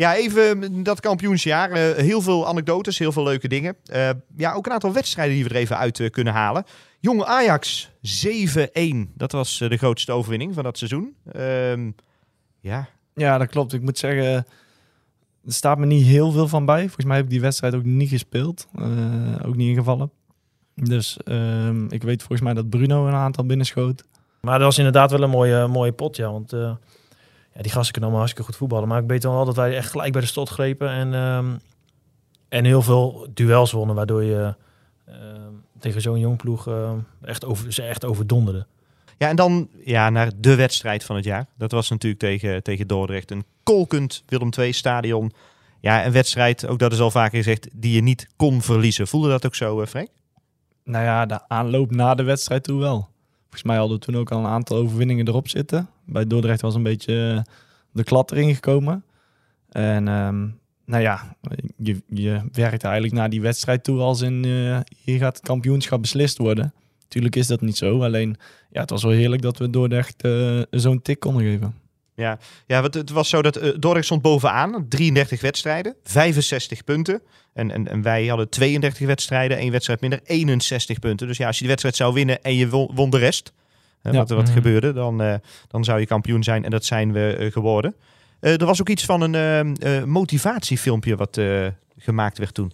Ja. 0.00 0.14
Even 0.14 0.82
dat 0.82 1.00
kampioensjaar. 1.00 1.70
Eh, 1.70 1.96
heel 1.96 2.20
veel 2.20 2.46
anekdotes, 2.48 2.98
heel 2.98 3.12
veel 3.12 3.22
leuke 3.22 3.48
dingen. 3.48 3.76
Eh, 3.84 4.10
ja, 4.36 4.52
ook 4.52 4.66
een 4.66 4.72
aantal 4.72 4.92
wedstrijden 4.92 5.34
die 5.34 5.44
we 5.44 5.50
er 5.50 5.56
even 5.56 5.76
uit 5.78 6.00
eh, 6.00 6.10
kunnen 6.10 6.32
halen. 6.32 6.64
Jong 7.00 7.22
Ajax 7.24 7.90
7-1. 8.02 9.12
Dat 9.14 9.32
was 9.32 9.58
de 9.58 9.76
grootste 9.76 10.12
overwinning 10.12 10.54
van 10.54 10.64
dat 10.64 10.78
seizoen. 10.78 11.14
Ehm, 11.32 11.90
ja, 12.60 12.88
Ja, 13.14 13.38
dat 13.38 13.48
klopt. 13.48 13.72
Ik 13.72 13.82
moet 13.82 13.98
zeggen, 13.98 14.24
er 15.46 15.52
staat 15.52 15.78
me 15.78 15.86
niet 15.86 16.06
heel 16.06 16.30
veel 16.32 16.48
van 16.48 16.64
bij. 16.64 16.80
Volgens 16.82 17.04
mij 17.06 17.16
heb 17.16 17.24
ik 17.24 17.30
die 17.30 17.40
wedstrijd 17.40 17.74
ook 17.74 17.84
niet 17.84 18.08
gespeeld. 18.08 18.66
eh, 18.74 18.86
ook 19.46 19.56
niet 19.56 19.68
ingevallen. 19.68 20.10
Dus 20.74 21.16
ehm, 21.24 21.84
ik 21.88 22.02
weet 22.02 22.18
volgens 22.18 22.40
mij 22.40 22.54
dat 22.54 22.68
Bruno 22.70 23.06
een 23.06 23.14
aantal 23.14 23.46
binnenschoot. 23.46 24.04
Maar 24.40 24.58
dat 24.58 24.66
was 24.66 24.78
inderdaad 24.78 25.10
wel 25.10 25.22
een 25.22 25.30
mooie, 25.30 25.66
mooie 25.66 25.92
pot, 25.92 26.16
ja. 26.16 26.30
Want 26.30 26.52
eh, 26.52 26.74
ja, 27.54 27.62
die 27.62 27.70
gasten 27.70 27.92
kunnen 27.92 28.10
allemaal 28.10 28.18
hartstikke 28.18 28.50
goed 28.50 28.56
voetballen. 28.56 28.88
Maar 28.88 29.02
ik 29.02 29.08
weet 29.08 29.22
dan 29.22 29.34
wel 29.34 29.44
dat 29.44 29.56
wij 29.56 29.76
echt 29.76 29.90
gelijk 29.90 30.12
bij 30.12 30.20
de 30.20 30.26
stot 30.26 30.48
grepen. 30.48 30.90
En, 30.90 31.14
ehm, 31.14 31.46
en 32.48 32.64
heel 32.64 32.82
veel 32.82 33.26
duels 33.34 33.72
wonnen. 33.72 33.96
Waardoor 33.96 34.24
je 34.24 34.54
ehm, 35.06 35.52
tegen 35.78 36.00
zo'n 36.00 36.18
jong 36.18 36.36
ploeg 36.36 36.68
eh, 36.68 36.92
echt 37.22 37.44
over, 37.44 37.72
ze 37.72 37.82
echt 37.82 38.04
overdonderden. 38.04 38.66
Ja, 39.18 39.28
en 39.28 39.36
dan 39.36 39.68
ja, 39.84 40.10
naar 40.10 40.30
de 40.36 40.54
wedstrijd 40.54 41.04
van 41.04 41.16
het 41.16 41.24
jaar. 41.24 41.46
Dat 41.56 41.72
was 41.72 41.88
natuurlijk 41.88 42.20
tegen, 42.20 42.62
tegen 42.62 42.86
Dordrecht. 42.86 43.30
Een 43.30 43.44
kolkend 43.62 44.22
Willem 44.26 44.48
II 44.58 44.72
stadion. 44.72 45.32
Ja, 45.80 46.06
een 46.06 46.12
wedstrijd, 46.12 46.66
ook 46.66 46.78
dat 46.78 46.92
is 46.92 47.00
al 47.00 47.10
vaker 47.10 47.36
gezegd, 47.38 47.68
die 47.72 47.94
je 47.94 48.02
niet 48.02 48.28
kon 48.36 48.62
verliezen. 48.62 49.08
Voelde 49.08 49.28
dat 49.28 49.46
ook 49.46 49.54
zo, 49.54 49.80
eh, 49.80 49.86
Frank? 49.86 50.08
Nou 50.84 51.04
ja, 51.04 51.26
de 51.26 51.48
aanloop 51.48 51.90
na 51.90 52.14
de 52.14 52.22
wedstrijd 52.22 52.62
toe 52.62 52.80
wel. 52.80 53.08
Volgens 53.50 53.62
mij 53.62 53.76
hadden 53.76 53.98
we 53.98 54.04
toen 54.04 54.16
ook 54.16 54.30
al 54.30 54.38
een 54.38 54.50
aantal 54.50 54.76
overwinningen 54.76 55.28
erop 55.28 55.48
zitten. 55.48 55.88
Bij 56.04 56.26
Dordrecht 56.26 56.60
was 56.60 56.74
een 56.74 56.82
beetje 56.82 57.34
eh, 57.36 57.52
de 57.92 58.04
klad 58.04 58.32
erin 58.32 58.54
gekomen. 58.54 59.04
En 59.68 60.08
ehm, 60.08 60.48
nou 60.84 61.02
ja, 61.02 61.36
je, 61.76 62.02
je 62.08 62.40
werkt 62.52 62.84
eigenlijk 62.84 63.14
naar 63.14 63.30
die 63.30 63.40
wedstrijd 63.40 63.84
toe 63.84 64.00
als 64.00 64.20
in 64.20 64.44
eh, 64.44 64.80
hier 65.04 65.18
gaat 65.18 65.36
het 65.36 65.46
kampioenschap 65.46 66.00
beslist 66.00 66.38
worden. 66.38 66.72
Tuurlijk 67.08 67.36
is 67.36 67.46
dat 67.46 67.60
niet 67.60 67.76
zo, 67.76 68.02
alleen 68.02 68.36
ja, 68.70 68.80
het 68.80 68.90
was 68.90 69.02
wel 69.02 69.12
heerlijk 69.12 69.42
dat 69.42 69.58
we 69.58 69.70
Dordrecht 69.70 70.22
eh, 70.22 70.60
zo'n 70.70 71.02
tik 71.02 71.20
konden 71.20 71.42
geven. 71.42 71.74
Ja, 72.20 72.38
ja 72.66 72.80
want 72.80 72.94
het 72.94 73.10
was 73.10 73.28
zo 73.28 73.42
dat 73.42 73.56
eh, 73.56 73.70
Dordrecht 73.78 74.04
stond 74.06 74.22
bovenaan. 74.22 74.86
33 74.88 75.40
wedstrijden, 75.40 75.94
65 76.04 76.84
punten. 76.84 77.22
En, 77.52 77.70
en, 77.70 77.88
en 77.88 78.02
wij 78.02 78.26
hadden 78.26 78.48
32 78.48 79.06
wedstrijden, 79.06 79.56
één 79.58 79.70
wedstrijd 79.70 80.00
minder, 80.00 80.20
61 80.24 80.98
punten. 80.98 81.26
Dus 81.26 81.36
ja, 81.36 81.46
als 81.46 81.54
je 81.54 81.60
die 81.60 81.68
wedstrijd 81.68 81.96
zou 81.96 82.14
winnen 82.14 82.42
en 82.42 82.54
je 82.54 82.68
won, 82.68 82.90
won 82.94 83.10
de 83.10 83.18
rest, 83.18 83.52
hè, 84.02 84.10
Ja. 84.10 84.16
wat, 84.16 84.28
wat 84.30 84.44
Mhm. 84.44 84.52
gebeurde, 84.52 84.92
dan, 84.92 85.22
eh, 85.22 85.34
dan 85.68 85.84
zou 85.84 86.00
je 86.00 86.06
kampioen 86.06 86.42
zijn. 86.42 86.64
En 86.64 86.70
dat 86.70 86.84
zijn 86.84 87.12
we 87.12 87.36
eh, 87.36 87.52
geworden. 87.52 87.94
Er 88.40 88.64
was 88.66 88.80
ook 88.80 88.88
iets 88.88 89.04
van 89.04 89.34
een 89.34 89.76
motivatiefilmpje 90.08 91.16
wat 91.16 91.40
gemaakt 91.98 92.38
werd 92.38 92.54
toen. 92.54 92.72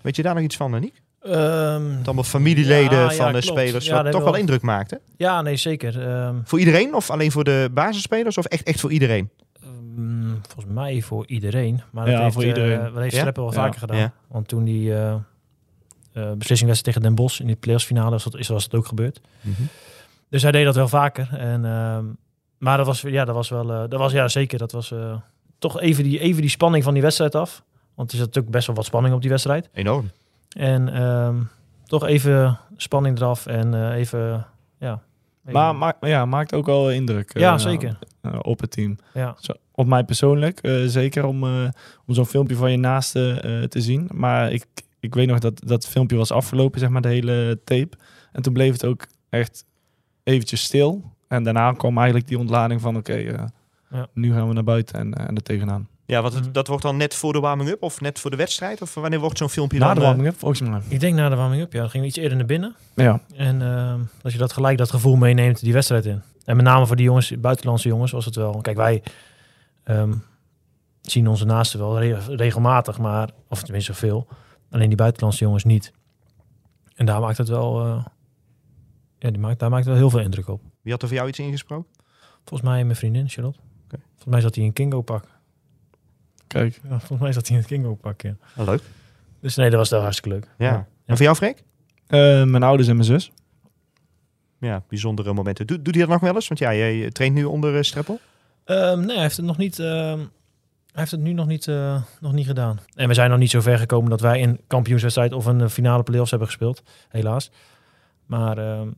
Weet 0.00 0.16
je 0.16 0.22
daar 0.22 0.34
nog 0.34 0.42
iets 0.44 0.56
van, 0.56 0.74
Aniek? 0.74 1.01
Ehm, 1.22 1.90
Het 1.90 2.06
allemaal 2.06 2.24
familieleden 2.24 2.98
Ja, 2.98 3.10
ja, 3.10 3.16
van 3.16 3.32
de 3.32 3.38
klopt. 3.40 3.58
spelers, 3.58 3.84
Ja, 3.86 3.94
wat 3.94 4.02
dat 4.04 4.12
toch 4.12 4.22
wel. 4.22 4.30
wel 4.30 4.40
indruk 4.40 4.62
maakte. 4.62 5.00
ja, 5.16 5.42
nee, 5.42 5.56
zeker. 5.56 6.08
Ehm, 6.08 6.36
Voor 6.44 6.58
iedereen 6.58 6.94
of 6.94 7.10
alleen 7.10 7.32
voor 7.32 7.44
de 7.44 7.68
basisspelers 7.72 8.38
of 8.38 8.44
echt, 8.44 8.62
echt 8.62 8.80
voor 8.80 8.92
iedereen? 8.92 9.30
ehm, 9.62 10.30
volgens 10.48 10.74
mij 10.74 11.00
voor 11.02 11.26
iedereen. 11.26 11.80
Maar 11.92 12.06
Ja, 12.06 12.12
dat 12.12 12.20
heeft, 12.22 12.34
voor 12.34 12.42
eh, 12.42 12.48
iedereen. 12.48 12.78
dat 12.92 13.02
heeft 13.02 13.12
Ja? 13.14 13.18
Streppel 13.18 13.44
wel 13.44 13.52
Ja. 13.52 13.58
vaker 13.60 13.78
gedaan. 13.80 13.96
Ja. 13.96 14.12
Want 14.28 14.48
toen 14.48 14.64
die 14.64 14.94
eh 14.94 15.14
eh, 16.12 16.22
beslissingwedstrijd 16.32 16.84
tegen 16.84 17.02
Den 17.02 17.14
Bosch 17.14 17.40
in 17.40 17.46
die 17.46 17.56
playoffsfinale 17.56 18.16
is 18.16 18.22
dat, 18.22 18.36
is, 18.36 18.48
was 18.48 18.64
het 18.64 18.74
ook 18.74 18.86
gebeurd. 18.86 19.20
Dus 20.30 20.42
hij 20.42 20.52
deed 20.52 20.64
dat 20.64 20.74
wel 20.74 20.88
vaker. 20.88 21.28
En, 21.32 21.64
ehm, 21.64 22.04
maar 22.58 22.76
dat 22.76 22.86
was, 22.86 23.00
ja, 23.00 23.24
dat 23.24 23.34
was 23.34 23.48
wel, 23.48 23.72
eh, 23.72 23.78
dat 23.88 23.98
was 23.98 24.12
ja 24.12 24.28
zeker, 24.28 24.58
dat 24.58 24.72
was 24.72 24.90
eh, 24.92 25.14
toch 25.58 25.80
even 25.80 26.04
die, 26.04 26.18
even 26.18 26.40
die 26.40 26.50
spanning 26.50 26.84
van 26.84 26.92
die 26.92 27.02
wedstrijd 27.02 27.34
af. 27.34 27.62
Want 27.94 28.10
er 28.10 28.16
zat 28.16 28.26
natuurlijk 28.26 28.54
best 28.54 28.66
wel 28.66 28.76
wat 28.76 28.84
spanning 28.84 29.14
op 29.14 29.20
die 29.20 29.30
wedstrijd. 29.30 29.68
Enorm. 29.72 30.10
En 30.52 30.88
ehm, 30.94 31.36
toch 31.84 32.06
even 32.06 32.58
spanning 32.76 33.16
eraf 33.16 33.46
en 33.46 33.74
eh, 33.74 33.96
even, 33.98 34.46
ja. 34.78 34.92
even- 35.40 35.52
Maar 35.52 35.76
maakt, 35.76 36.06
ja, 36.06 36.24
maakt 36.24 36.54
ook 36.54 36.66
wel 36.66 36.90
indruk 36.90 37.30
eh, 37.34 37.42
ja, 37.42 37.58
zeker. 37.58 37.98
eh, 38.20 38.38
op 38.42 38.60
het 38.60 38.70
team. 38.70 38.96
Ja. 39.14 39.34
Zo, 39.38 39.52
op 39.74 39.86
mij 39.86 40.04
persoonlijk, 40.04 40.58
eh, 40.60 40.82
zeker 40.86 41.24
om, 41.24 41.44
eh, 41.44 41.68
om 42.06 42.14
zo'n 42.14 42.26
filmpje 42.26 42.56
van 42.56 42.70
je 42.70 42.76
naaste 42.76 43.40
eh, 43.40 43.62
te 43.68 43.80
zien. 43.80 44.08
Maar 44.14 44.52
ik, 44.52 44.64
ik 45.00 45.14
weet 45.14 45.26
nog 45.28 45.38
dat 45.38 45.60
dat 45.66 45.86
filmpje 45.86 46.16
was 46.16 46.30
afgelopen, 46.32 46.80
zeg 46.80 46.88
maar, 46.88 47.02
de 47.02 47.08
hele 47.08 47.60
tape. 47.64 47.96
En 48.32 48.42
toen 48.42 48.52
bleef 48.52 48.72
het 48.72 48.84
ook 48.84 49.06
echt 49.30 49.64
eventjes 50.22 50.62
stil. 50.62 51.10
En 51.28 51.42
daarna 51.42 51.72
kwam 51.72 51.96
eigenlijk 51.96 52.28
die 52.28 52.38
ontlading 52.38 52.80
van, 52.80 52.96
oké, 52.96 53.12
eh, 53.12 53.44
Ja. 53.90 54.06
nu 54.14 54.32
gaan 54.32 54.48
we 54.48 54.54
naar 54.54 54.64
buiten 54.64 54.98
en, 54.98 55.14
eh, 55.14 55.28
en 55.28 55.34
er 55.36 55.42
tegenaan. 55.42 55.88
Ja, 56.04 56.22
want 56.22 56.34
het- 56.34 56.42
Mhm. 56.42 56.52
dat 56.52 56.66
wordt 56.66 56.82
dan 56.82 56.96
net 56.96 57.14
voor 57.14 57.32
de 57.32 57.40
warming-up 57.40 57.82
of 57.82 58.00
net 58.00 58.18
voor 58.18 58.30
de 58.30 58.36
wedstrijd? 58.36 58.82
Of 58.82 58.94
wanneer 58.94 59.20
wordt 59.20 59.38
zo'n 59.38 59.48
filmpje 59.48 59.78
Na 59.78 59.86
dan... 59.86 59.94
de 59.94 60.00
eh, 60.00 60.06
warming-up, 60.06 60.38
volgens 60.38 60.60
mij. 60.60 60.80
Ik 60.88 61.00
denk 61.00 61.14
na 61.14 61.28
de 61.28 61.36
warming-up, 61.36 61.72
ja. 61.72 61.80
Dan 61.80 61.88
gingen 61.90 62.06
we 62.06 62.12
iets 62.12 62.20
eerder 62.22 62.36
naar 62.36 62.46
binnen. 62.46 62.74
Ja. 62.94 63.20
En 63.36 63.62
eh, 63.62 63.94
dat 64.22 64.32
je 64.32 64.38
dat 64.38 64.52
gelijk 64.52 64.78
dat 64.78 64.90
gevoel 64.90 65.16
meeneemt 65.16 65.60
die 65.60 65.72
wedstrijd 65.72 66.06
in. 66.06 66.22
En 66.44 66.56
met 66.56 66.64
name 66.64 66.86
voor 66.86 66.96
die 66.96 67.04
jongens, 67.04 67.40
buitenlandse 67.40 67.88
jongens, 67.88 68.12
was 68.12 68.24
het 68.24 68.34
wel. 68.36 68.60
Kijk, 68.60 68.76
wij 68.76 69.02
ehm, 69.84 70.12
zien 71.00 71.28
onze 71.28 71.44
naasten 71.44 71.78
wel 71.78 72.00
re- 72.00 72.34
regelmatig, 72.36 72.98
maar, 72.98 73.30
of 73.48 73.62
tenminste 73.62 73.94
veel. 73.94 74.26
Alleen 74.70 74.88
die 74.88 74.96
buitenlandse 74.96 75.44
jongens 75.44 75.64
niet. 75.64 75.92
En 76.94 77.06
daar 77.06 77.20
maakt 77.20 77.38
het 77.38 77.48
wel, 77.48 77.84
eh, 77.84 78.04
ja, 79.18 79.30
die 79.30 79.38
maakt, 79.40 79.58
daar 79.58 79.70
maakt 79.70 79.82
het 79.84 79.92
wel 79.92 80.02
heel 80.02 80.10
veel 80.10 80.20
indruk 80.20 80.48
op. 80.48 80.60
Wie 80.82 80.92
had 80.92 81.02
er 81.02 81.08
voor 81.08 81.16
jou 81.16 81.28
iets 81.28 81.38
ingesproken? 81.38 81.90
Volgens 82.44 82.68
mij 82.70 82.84
mijn 82.84 82.96
vriendin, 82.96 83.28
Charlotte. 83.28 83.58
Oké. 83.84 83.96
Volgens 84.06 84.26
mij 84.32 84.40
zat 84.40 84.54
hij 84.54 84.64
in 84.64 84.72
Kingo 84.72 85.00
pak. 85.02 85.24
Kijk. 86.52 86.80
Ja, 86.82 86.98
volgens 86.98 87.20
mij 87.20 87.32
zat 87.32 87.46
hij 87.46 87.56
in 87.56 87.62
het 87.62 87.70
Kingo 87.70 87.94
pak, 87.94 88.20
ja. 88.20 88.34
Oh, 88.56 88.66
leuk. 88.66 88.82
Dus 89.40 89.56
nee, 89.56 89.70
dat 89.70 89.78
was 89.78 89.90
wel 89.90 90.00
hartstikke 90.00 90.38
leuk. 90.38 90.48
Ja. 90.58 90.86
En 91.04 91.16
voor 91.16 91.24
jou, 91.24 91.36
Freek? 91.36 91.62
Eh, 92.06 92.44
mijn 92.44 92.62
ouders 92.62 92.88
en 92.88 92.94
mijn 92.94 93.06
zus. 93.06 93.32
Ja, 94.58 94.82
bijzondere 94.88 95.32
momenten. 95.32 95.66
Doe, 95.66 95.82
doet 95.82 95.94
hij 95.94 96.02
dat 96.02 96.12
nog 96.12 96.20
wel 96.20 96.34
eens? 96.34 96.48
Want 96.48 96.60
ja, 96.60 96.74
jij 96.74 97.10
traint 97.10 97.34
nu 97.34 97.44
onder 97.44 97.76
eh, 97.76 97.82
Streppel. 97.82 98.20
Ehm, 98.64 98.98
nee, 98.98 99.14
hij 99.14 99.22
heeft 99.22 99.36
het 99.36 99.46
nog 99.46 99.56
niet. 99.56 99.78
ehm, 99.78 100.18
hij 100.18 101.00
heeft 101.00 101.10
het 101.10 101.20
nu 101.20 101.32
nog 101.32 101.46
niet, 101.46 101.68
eh, 101.68 102.02
nog 102.20 102.32
niet 102.32 102.46
gedaan. 102.46 102.80
En 102.94 103.08
we 103.08 103.14
zijn 103.14 103.30
nog 103.30 103.38
niet 103.38 103.50
zo 103.50 103.60
ver 103.60 103.78
gekomen 103.78 104.10
dat 104.10 104.20
wij 104.20 104.42
een 104.42 104.60
kampioenswedstrijd 104.66 105.32
of 105.32 105.46
een 105.46 105.70
finale 105.70 106.02
play-offs 106.02 106.30
hebben 106.30 106.48
gespeeld. 106.48 106.82
Helaas. 107.08 107.50
Maar 108.26 108.58
ehm, 108.58 108.88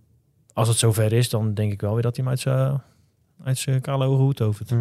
als 0.52 0.68
het 0.68 0.76
zover 0.76 1.12
is, 1.12 1.28
dan 1.28 1.54
denk 1.54 1.72
ik 1.72 1.80
wel 1.80 1.92
weer 1.92 2.02
dat 2.02 2.16
hij 2.16 2.24
hem 2.24 2.32
uit 2.34 2.42
zijn, 2.42 2.82
uit 3.44 3.58
zijn 3.58 3.80
kale 3.80 4.04
hoge 4.04 4.22
hoed 4.22 4.36
tovert. 4.36 4.72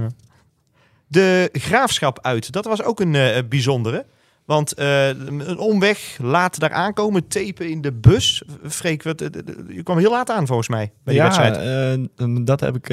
De 1.14 1.50
graafschap 1.52 2.20
uit, 2.22 2.52
dat 2.52 2.66
was 2.66 2.84
ook 2.84 3.00
een 3.00 3.16
eh, 3.16 3.44
bijzondere. 3.50 4.06
Want 4.46 4.74
eh, 4.74 5.08
een 5.08 5.58
omweg, 5.58 6.18
laat 6.22 6.60
daar 6.60 6.72
aankomen, 6.72 7.28
tapen 7.28 7.70
in 7.70 7.82
de 7.82 7.92
bus. 7.92 8.44
Freek, 8.68 9.04
wat, 9.04 9.22
eh, 9.22 9.30
je 9.68 9.84
kwam 9.84 9.98
heel 9.98 10.12
laat 10.12 10.30
aan 10.30 10.48
volgens 10.48 10.68
mij 10.68 10.92
bij 11.04 11.14
die 11.14 11.24
ja, 11.24 11.28
wedstrijd. 11.28 12.48
dat 12.48 12.60
heb 12.60 12.76
ik 12.76 12.88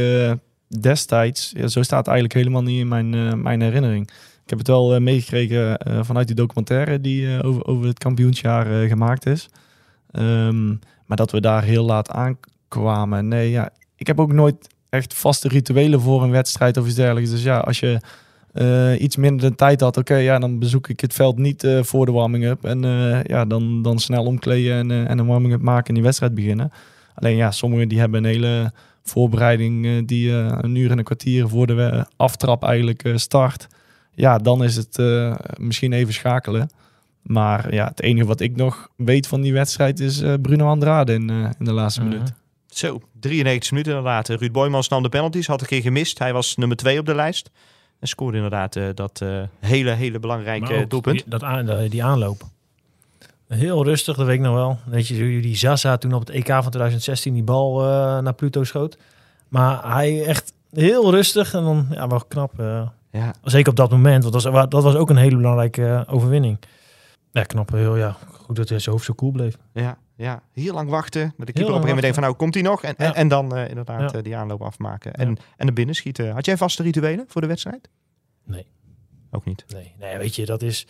destijds. 0.81 1.53
Ja, 1.57 1.69
zo 1.69 1.83
staat 1.83 1.99
het 1.99 2.09
eigenlijk 2.09 2.39
helemaal 2.39 2.63
niet 2.63 2.81
in 2.81 2.89
mijn, 2.89 3.43
mijn 3.43 3.61
herinnering. 3.61 4.11
Ik 4.45 4.51
heb 4.51 4.59
het 4.59 4.69
wel 4.69 5.01
meegekregen 5.01 5.81
vanuit 6.05 6.27
die 6.27 6.37
documentaire 6.37 7.01
die 7.01 7.43
over, 7.43 7.67
over 7.67 7.87
het 7.87 7.99
kampioensjaar 7.99 8.89
gemaakt 8.89 9.27
is. 9.27 9.49
Ehm, 10.11 10.69
maar 11.07 11.17
dat 11.17 11.31
we 11.31 11.41
daar 11.41 11.63
heel 11.63 11.85
laat 11.85 12.11
aankwamen. 12.11 13.29
Nee, 13.29 13.51
ja, 13.51 13.71
ik 13.97 14.07
heb 14.07 14.21
ook 14.21 14.33
nooit 14.33 14.69
echt 14.91 15.15
vaste 15.15 15.49
rituelen 15.49 16.01
voor 16.01 16.23
een 16.23 16.31
wedstrijd 16.31 16.77
of 16.77 16.87
iets 16.87 16.95
dergelijks. 16.95 17.31
Dus 17.31 17.43
ja, 17.43 17.59
als 17.59 17.81
je 17.81 18.01
eh, 18.53 19.01
iets 19.01 19.17
minder 19.17 19.51
de 19.51 19.57
tijd 19.57 19.81
had, 19.81 19.97
oké, 19.97 20.15
ja, 20.15 20.39
dan 20.39 20.59
bezoek 20.59 20.89
ik 20.89 21.01
het 21.01 21.13
veld 21.13 21.39
niet 21.39 21.65
eh, 21.65 21.83
voor 21.83 22.07
de 22.07 22.13
warming-up. 22.13 22.65
En 22.65 22.85
eh, 22.85 23.23
ja, 23.23 23.45
dan, 23.45 23.83
dan 23.83 23.99
snel 23.99 24.25
omkleden 24.25 24.91
en, 24.91 25.07
en 25.09 25.19
een 25.19 25.27
warming-up 25.27 25.61
maken 25.61 25.89
en 25.89 25.95
die 25.95 26.03
wedstrijd 26.03 26.35
beginnen. 26.35 26.73
Alleen 27.15 27.37
ja, 27.37 27.51
sommigen 27.51 27.89
die 27.89 27.99
hebben 27.99 28.25
een 28.25 28.31
hele 28.31 28.73
voorbereiding 29.03 30.07
die 30.07 30.31
een 30.33 30.75
uur 30.75 30.91
en 30.91 30.99
een 30.99 31.05
kwartier 31.05 31.49
voor 31.49 31.67
de 31.67 32.07
aftrap 32.17 32.65
eigenlijk 32.65 33.13
start. 33.15 33.67
Ja, 34.15 34.39
dan 34.39 34.65
is 34.65 34.77
het 34.77 34.99
misschien 35.59 35.93
even 35.93 36.13
schakelen. 36.13 36.71
Maar 37.23 37.75
ja, 37.75 37.87
het 37.89 38.03
enige 38.03 38.27
wat 38.27 38.41
ik 38.41 38.57
nog 38.57 38.89
weet 38.97 39.27
van 39.27 39.41
die 39.41 39.53
wedstrijd 39.53 40.01
is 40.01 40.23
Bruno 40.43 40.67
Andrade 40.67 41.13
in, 41.13 41.31
in 41.59 41.65
de 41.65 41.73
laatste 41.73 42.01
Mhm. 42.01 42.11
minuut. 42.11 42.33
Zo, 42.71 43.01
93 43.21 43.71
minuten 43.71 43.93
inderdaad. 43.93 44.29
Eh, 44.29 44.37
Ruud 44.37 44.53
Boymans 44.53 44.89
nam 44.89 45.03
de 45.03 45.09
penalties, 45.09 45.47
had 45.47 45.61
een 45.61 45.67
keer 45.67 45.83
gemist. 45.83 46.19
Hij 46.19 46.33
was 46.33 46.57
nummer 46.57 46.77
2 46.77 46.99
op 46.99 47.07
de 47.07 47.15
lijst. 47.15 47.51
En 47.99 48.09
scoorde 48.09 48.37
inderdaad 48.37 48.77
eh, 48.77 48.85
dat 48.95 49.21
eh, 49.21 49.43
hele, 49.59 49.91
hele 49.91 50.19
belangrijke 50.19 50.75
ook 50.75 50.91
doelpunt. 50.91 51.17
Die, 51.17 51.25
dat 51.27 51.43
aan, 51.43 51.89
die, 51.89 52.05
aanloop. 52.05 52.43
Heel 53.49 53.85
rustig, 53.85 54.17
dat 54.17 54.27
weet 54.27 54.35
ik 54.35 54.41
nog 54.41 54.55
wel. 54.55 54.79
Weet 54.87 55.07
je, 55.07 55.41
die 55.41 55.57
Zaza 55.57 55.97
toen 55.97 56.13
op 56.13 56.21
het 56.21 56.31
EK 56.31 56.47
van 56.47 56.61
2016 56.61 57.35
die 57.35 57.43
bal 57.43 57.81
naar 58.21 58.35
Pluto 58.35 58.65
schoot. 58.65 58.99
Maar 59.49 59.93
hij 59.93 60.25
echt 60.25 60.53
heel 60.73 61.11
rustig 61.11 61.55
en 61.55 61.65
dan 61.65 61.87
ja, 61.91 62.07
wel 62.07 62.25
knap. 62.29 62.53
Ja, 63.11 63.35
zeker 63.43 63.71
op 63.71 63.77
dat 63.77 63.91
moment, 63.91 64.23
want 64.23 64.43
dat 64.43 64.53
was, 64.53 64.69
dat 64.69 64.83
was 64.83 64.95
ook 64.95 65.11
een 65.11 65.17
hele 65.17 65.37
belangrijke 65.37 66.05
overwinning. 66.09 66.59
Ja, 67.33 67.43
knap. 67.43 67.71
Heel, 67.71 67.97
ja, 67.97 68.17
goed 68.33 68.57
dat 68.57 68.69
hij 68.69 68.79
zijn 68.79 68.95
hoofd 68.95 69.07
zo 69.07 69.15
cool 69.15 69.33
bleef. 69.33 69.57
ja, 69.73 69.99
ja. 70.21 70.43
Heel 70.53 70.75
lang 70.75 70.91
wachten. 70.91 71.33
Maar 71.37 71.47
de 71.47 71.53
keeper 71.53 71.75
op 71.75 71.83
een 71.83 71.89
gegeven 71.89 71.89
moment 71.89 72.01
denkt 72.01 72.15
van 72.15 72.25
nou, 72.25 72.37
komt 72.37 72.55
hij 72.55 72.63
nog? 72.63 72.83
En, 72.83 72.95
en, 72.97 73.07
Ja. 73.07 73.15
en 73.15 73.29
dan 73.29 73.57
eh, 73.57 73.69
inderdaad 73.69 74.11
Ja. 74.13 74.19
eh, 74.19 74.25
die 74.25 74.37
aanloop 74.37 74.63
afmaken. 74.63 75.13
En, 75.15 75.37
en 75.57 75.67
de 75.67 75.73
binnenschieten. 75.73 76.33
Had 76.33 76.45
jij 76.45 76.57
vaste 76.57 76.83
rituelen 76.83 77.25
voor 77.29 77.41
de 77.41 77.47
wedstrijd? 77.47 77.89
Nee. 78.45 78.67
Ook 79.31 79.45
niet. 79.45 79.65
Nee, 79.69 79.93
nee 79.99 80.19
weet 80.19 80.35
je, 80.37 80.47
dat 80.47 80.63
is... 80.63 80.87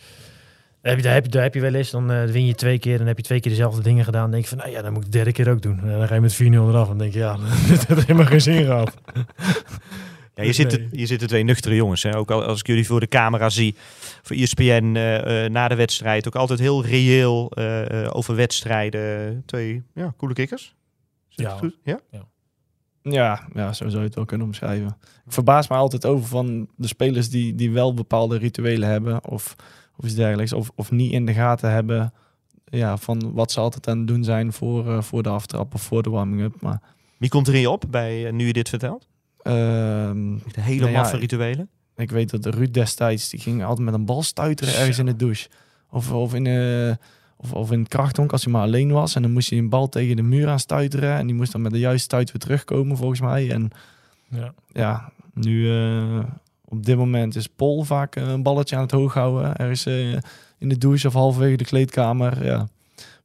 Daar 0.81 0.91
heb 0.91 1.01
je, 1.01 1.05
daar 1.05 1.13
heb 1.13 1.25
je, 1.25 1.31
daar 1.31 1.43
heb 1.43 1.53
je 1.53 1.61
wel 1.61 1.73
eens, 1.73 1.89
dan 1.91 2.11
eh, 2.11 2.23
win 2.25 2.45
je 2.45 2.55
twee 2.55 2.79
keer, 2.79 2.97
dan 2.97 3.07
heb 3.07 3.17
je 3.17 3.23
twee 3.23 3.39
keer 3.39 3.51
dezelfde 3.51 3.81
dingen 3.81 4.03
gedaan. 4.05 4.21
Dan 4.21 4.31
denk 4.31 4.43
je 4.43 4.49
van, 4.49 4.57
nou 4.57 4.69
ja, 4.69 4.81
dan 4.81 4.93
moet 4.93 5.05
ik 5.05 5.11
de 5.11 5.17
derde 5.17 5.31
keer 5.31 5.49
ook 5.49 5.61
doen. 5.61 5.79
En 5.79 5.97
dan 5.97 6.07
ga 6.07 6.15
je 6.15 6.21
met 6.21 6.33
4-0 6.33 6.37
eraf. 6.45 6.81
En 6.81 6.87
dan 6.87 6.97
denk 6.97 7.13
je, 7.13 7.19
ja, 7.19 7.37
dit 7.67 7.87
heeft 7.87 8.01
helemaal 8.01 8.25
geen 8.25 8.41
zin 8.41 8.63
gehad. 8.65 8.93
Ja, 10.35 10.43
je, 10.43 10.53
zit, 10.53 10.87
je 10.91 11.05
zitten 11.05 11.27
twee 11.27 11.43
nuchtere 11.43 11.75
jongens. 11.75 12.03
Hè? 12.03 12.15
Ook 12.17 12.31
al, 12.31 12.43
als 12.43 12.59
ik 12.59 12.67
jullie 12.67 12.85
voor 12.85 12.99
de 12.99 13.07
camera 13.07 13.49
zie, 13.49 13.75
voor 14.21 14.35
ESPN 14.35 14.61
eh, 14.95 15.45
eh, 15.45 15.51
na 15.51 15.67
de 15.67 15.75
wedstrijd. 15.75 16.27
Ook 16.27 16.35
altijd 16.35 16.59
heel 16.59 16.85
reëel 16.85 17.51
eh, 17.51 18.03
eh, 18.05 18.09
over 18.15 18.35
wedstrijden. 18.35 19.43
Twee 19.45 19.83
ja, 19.93 20.13
coole 20.17 20.33
kikkers. 20.33 20.75
Zit 21.27 21.45
Ja. 21.45 21.49
het 21.51 21.59
goed? 21.59 21.77
ja? 21.83 21.99
Ja, 23.03 23.47
ja, 23.53 23.73
zo 23.73 23.87
zou 23.87 23.99
je 23.99 24.05
het 24.05 24.15
wel 24.15 24.25
kunnen 24.25 24.47
omschrijven. 24.47 24.97
Ik 25.25 25.31
verbaas 25.31 25.67
me 25.67 25.75
altijd 25.75 26.05
over 26.05 26.27
van 26.27 26.67
de 26.75 26.87
spelers 26.87 27.29
die, 27.29 27.55
die 27.55 27.71
wel 27.71 27.93
bepaalde 27.93 28.37
rituelen 28.37 28.89
hebben 28.89 29.29
of, 29.29 29.55
of 29.97 30.05
iets 30.05 30.15
dergelijks. 30.15 30.53
Of, 30.53 30.71
of 30.75 30.91
niet 30.91 31.11
in 31.11 31.25
de 31.25 31.33
gaten 31.33 31.71
hebben 31.71 32.13
ja, 32.65 32.97
van 32.97 33.33
wat 33.33 33.51
ze 33.51 33.59
altijd 33.59 33.87
aan 33.87 33.97
het 33.97 34.07
doen 34.07 34.23
zijn 34.23 34.53
voor, 34.53 34.87
eh, 34.87 35.01
voor 35.01 35.23
de 35.23 35.29
aftrap 35.29 35.73
of 35.73 35.81
voor 35.81 36.03
de 36.03 36.09
warming-up. 36.09 36.61
Maar 36.61 36.81
Wie 37.17 37.29
komt 37.29 37.47
er 37.47 37.53
in 37.53 37.59
je 37.59 37.69
op 37.69 37.83
bij, 37.89 38.31
nu 38.31 38.45
je 38.47 38.53
dit 38.53 38.69
vertelt? 38.69 39.07
Ehm, 39.43 40.37
De 40.51 40.61
hele 40.61 40.81
Nou 40.91 40.91
ja, 40.91 41.01
rituelen. 41.17 41.69
ik 41.95 42.11
weet 42.11 42.29
dat 42.29 42.45
Ruud 42.55 42.73
destijds, 42.73 43.29
die 43.29 43.39
ging 43.39 43.63
altijd 43.63 43.85
met 43.85 43.93
een 43.93 44.05
bal 44.05 44.23
stuiteren 44.23 44.73
ergens 44.75 44.97
in 44.97 45.05
de 45.05 45.15
douche. 45.15 45.49
Of, 45.89 46.11
of, 46.11 46.33
in, 46.33 46.47
eh 46.47 46.95
of, 47.37 47.53
of 47.53 47.71
in 47.71 47.79
het 47.79 47.87
krachtonk 47.87 48.31
als 48.31 48.43
hij 48.43 48.53
maar 48.53 48.61
alleen 48.61 48.91
was. 48.91 49.15
En 49.15 49.21
dan 49.21 49.31
moest 49.31 49.49
hij 49.49 49.59
een 49.59 49.69
bal 49.69 49.89
tegen 49.89 50.15
de 50.15 50.21
muur 50.21 50.47
aan 50.47 50.59
stuiteren. 50.59 51.17
En 51.17 51.25
die 51.25 51.35
moest 51.35 51.51
dan 51.51 51.61
met 51.61 51.71
de 51.71 51.79
juiste 51.79 52.03
stuit 52.03 52.31
weer 52.31 52.41
terugkomen 52.41 52.97
volgens 52.97 53.21
mij. 53.21 53.51
En 53.51 53.69
Ja. 54.29 54.53
ja, 54.73 55.11
nu 55.33 55.69
eh, 55.71 56.19
op 56.65 56.85
dit 56.85 56.97
moment 56.97 57.35
is 57.35 57.47
Paul 57.47 57.83
vaak 57.83 58.15
eh, 58.15 58.29
een 58.29 58.43
balletje 58.43 58.75
aan 58.75 58.81
het 58.81 58.91
hoog 58.91 59.13
houden. 59.13 59.55
Er 59.55 59.69
is 59.71 59.85
in 60.57 60.69
de 60.69 60.77
douche 60.77 61.07
of 61.07 61.13
halverwege 61.13 61.57
de 61.57 61.65
kleedkamer. 61.65 62.45
Ja. 62.45 62.67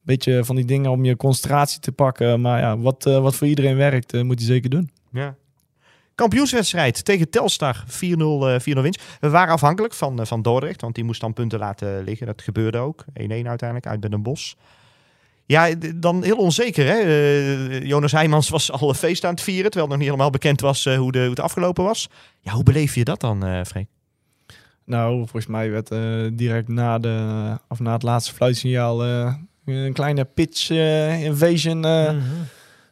Beetje 0.02 0.44
van 0.44 0.56
die 0.56 0.64
dingen 0.64 0.90
om 0.90 1.04
je 1.04 1.16
concentratie 1.16 1.80
te 1.80 1.92
pakken. 1.92 2.40
Maar 2.40 2.60
ja, 2.60 2.78
wat, 2.78 3.04
wat 3.04 3.34
voor 3.34 3.46
iedereen 3.46 3.76
werkt, 3.76 4.22
moet 4.22 4.38
hij 4.38 4.46
zeker 4.46 4.70
doen. 4.70 4.90
Ja. 5.12 5.34
Kampioenswedstrijd 6.16 7.04
tegen 7.04 7.30
Telstar, 7.30 7.84
4-0 7.86 7.88
eh, 7.88 8.76
4-0 8.76 8.80
winst. 8.82 9.02
We 9.20 9.28
waren 9.28 9.52
afhankelijk 9.54 9.94
van, 9.94 10.20
eh, 10.20 10.26
van 10.26 10.42
Dordrecht, 10.42 10.80
want 10.80 10.94
die 10.94 11.04
moest 11.04 11.20
dan 11.20 11.32
punten 11.32 11.58
laten 11.58 12.04
liggen. 12.04 12.26
Dat 12.26 12.42
gebeurde 12.42 12.78
ook. 12.78 13.04
1-1 13.14 13.48
uiteindelijk 13.48 13.86
uit 13.86 14.00
bij 14.00 14.10
Den 14.10 14.22
Bosch. 14.22 14.52
Ja, 15.46 15.68
dan 15.94 16.22
heel 16.22 16.36
onzeker. 16.36 16.86
Hè? 16.86 16.98
Eh, 16.98 17.82
Jonas 17.82 18.12
Heijmans 18.12 18.48
was 18.48 18.72
al 18.72 18.88
een 18.88 18.94
feest 18.94 19.24
aan 19.24 19.30
het 19.30 19.42
vieren, 19.42 19.70
terwijl 19.70 19.84
het 19.84 19.90
nog 19.90 19.98
niet 19.98 20.08
helemaal 20.08 20.30
bekend 20.30 20.60
was 20.60 20.84
hoe, 20.84 21.12
de, 21.12 21.18
hoe 21.18 21.28
het 21.30 21.40
afgelopen 21.40 21.84
was. 21.84 22.08
Ja, 22.40 22.52
hoe 22.52 22.62
beleef 22.62 22.94
je 22.94 23.04
dat 23.04 23.20
dan, 23.20 23.44
eh 23.44 23.60
Freek? 23.64 23.86
Nou, 24.84 25.16
volgens 25.16 25.46
mij 25.46 25.70
werd 25.70 25.88
direct 26.38 26.68
na, 26.68 26.98
de, 26.98 27.58
of 27.68 27.80
na 27.80 27.92
het 27.92 28.02
laatste 28.02 28.34
fluitsignaal 28.34 29.04
een 29.64 29.92
kleine 29.92 30.24
pitch 30.24 30.70
invasion 31.20 31.80
Mhm. 31.80 32.16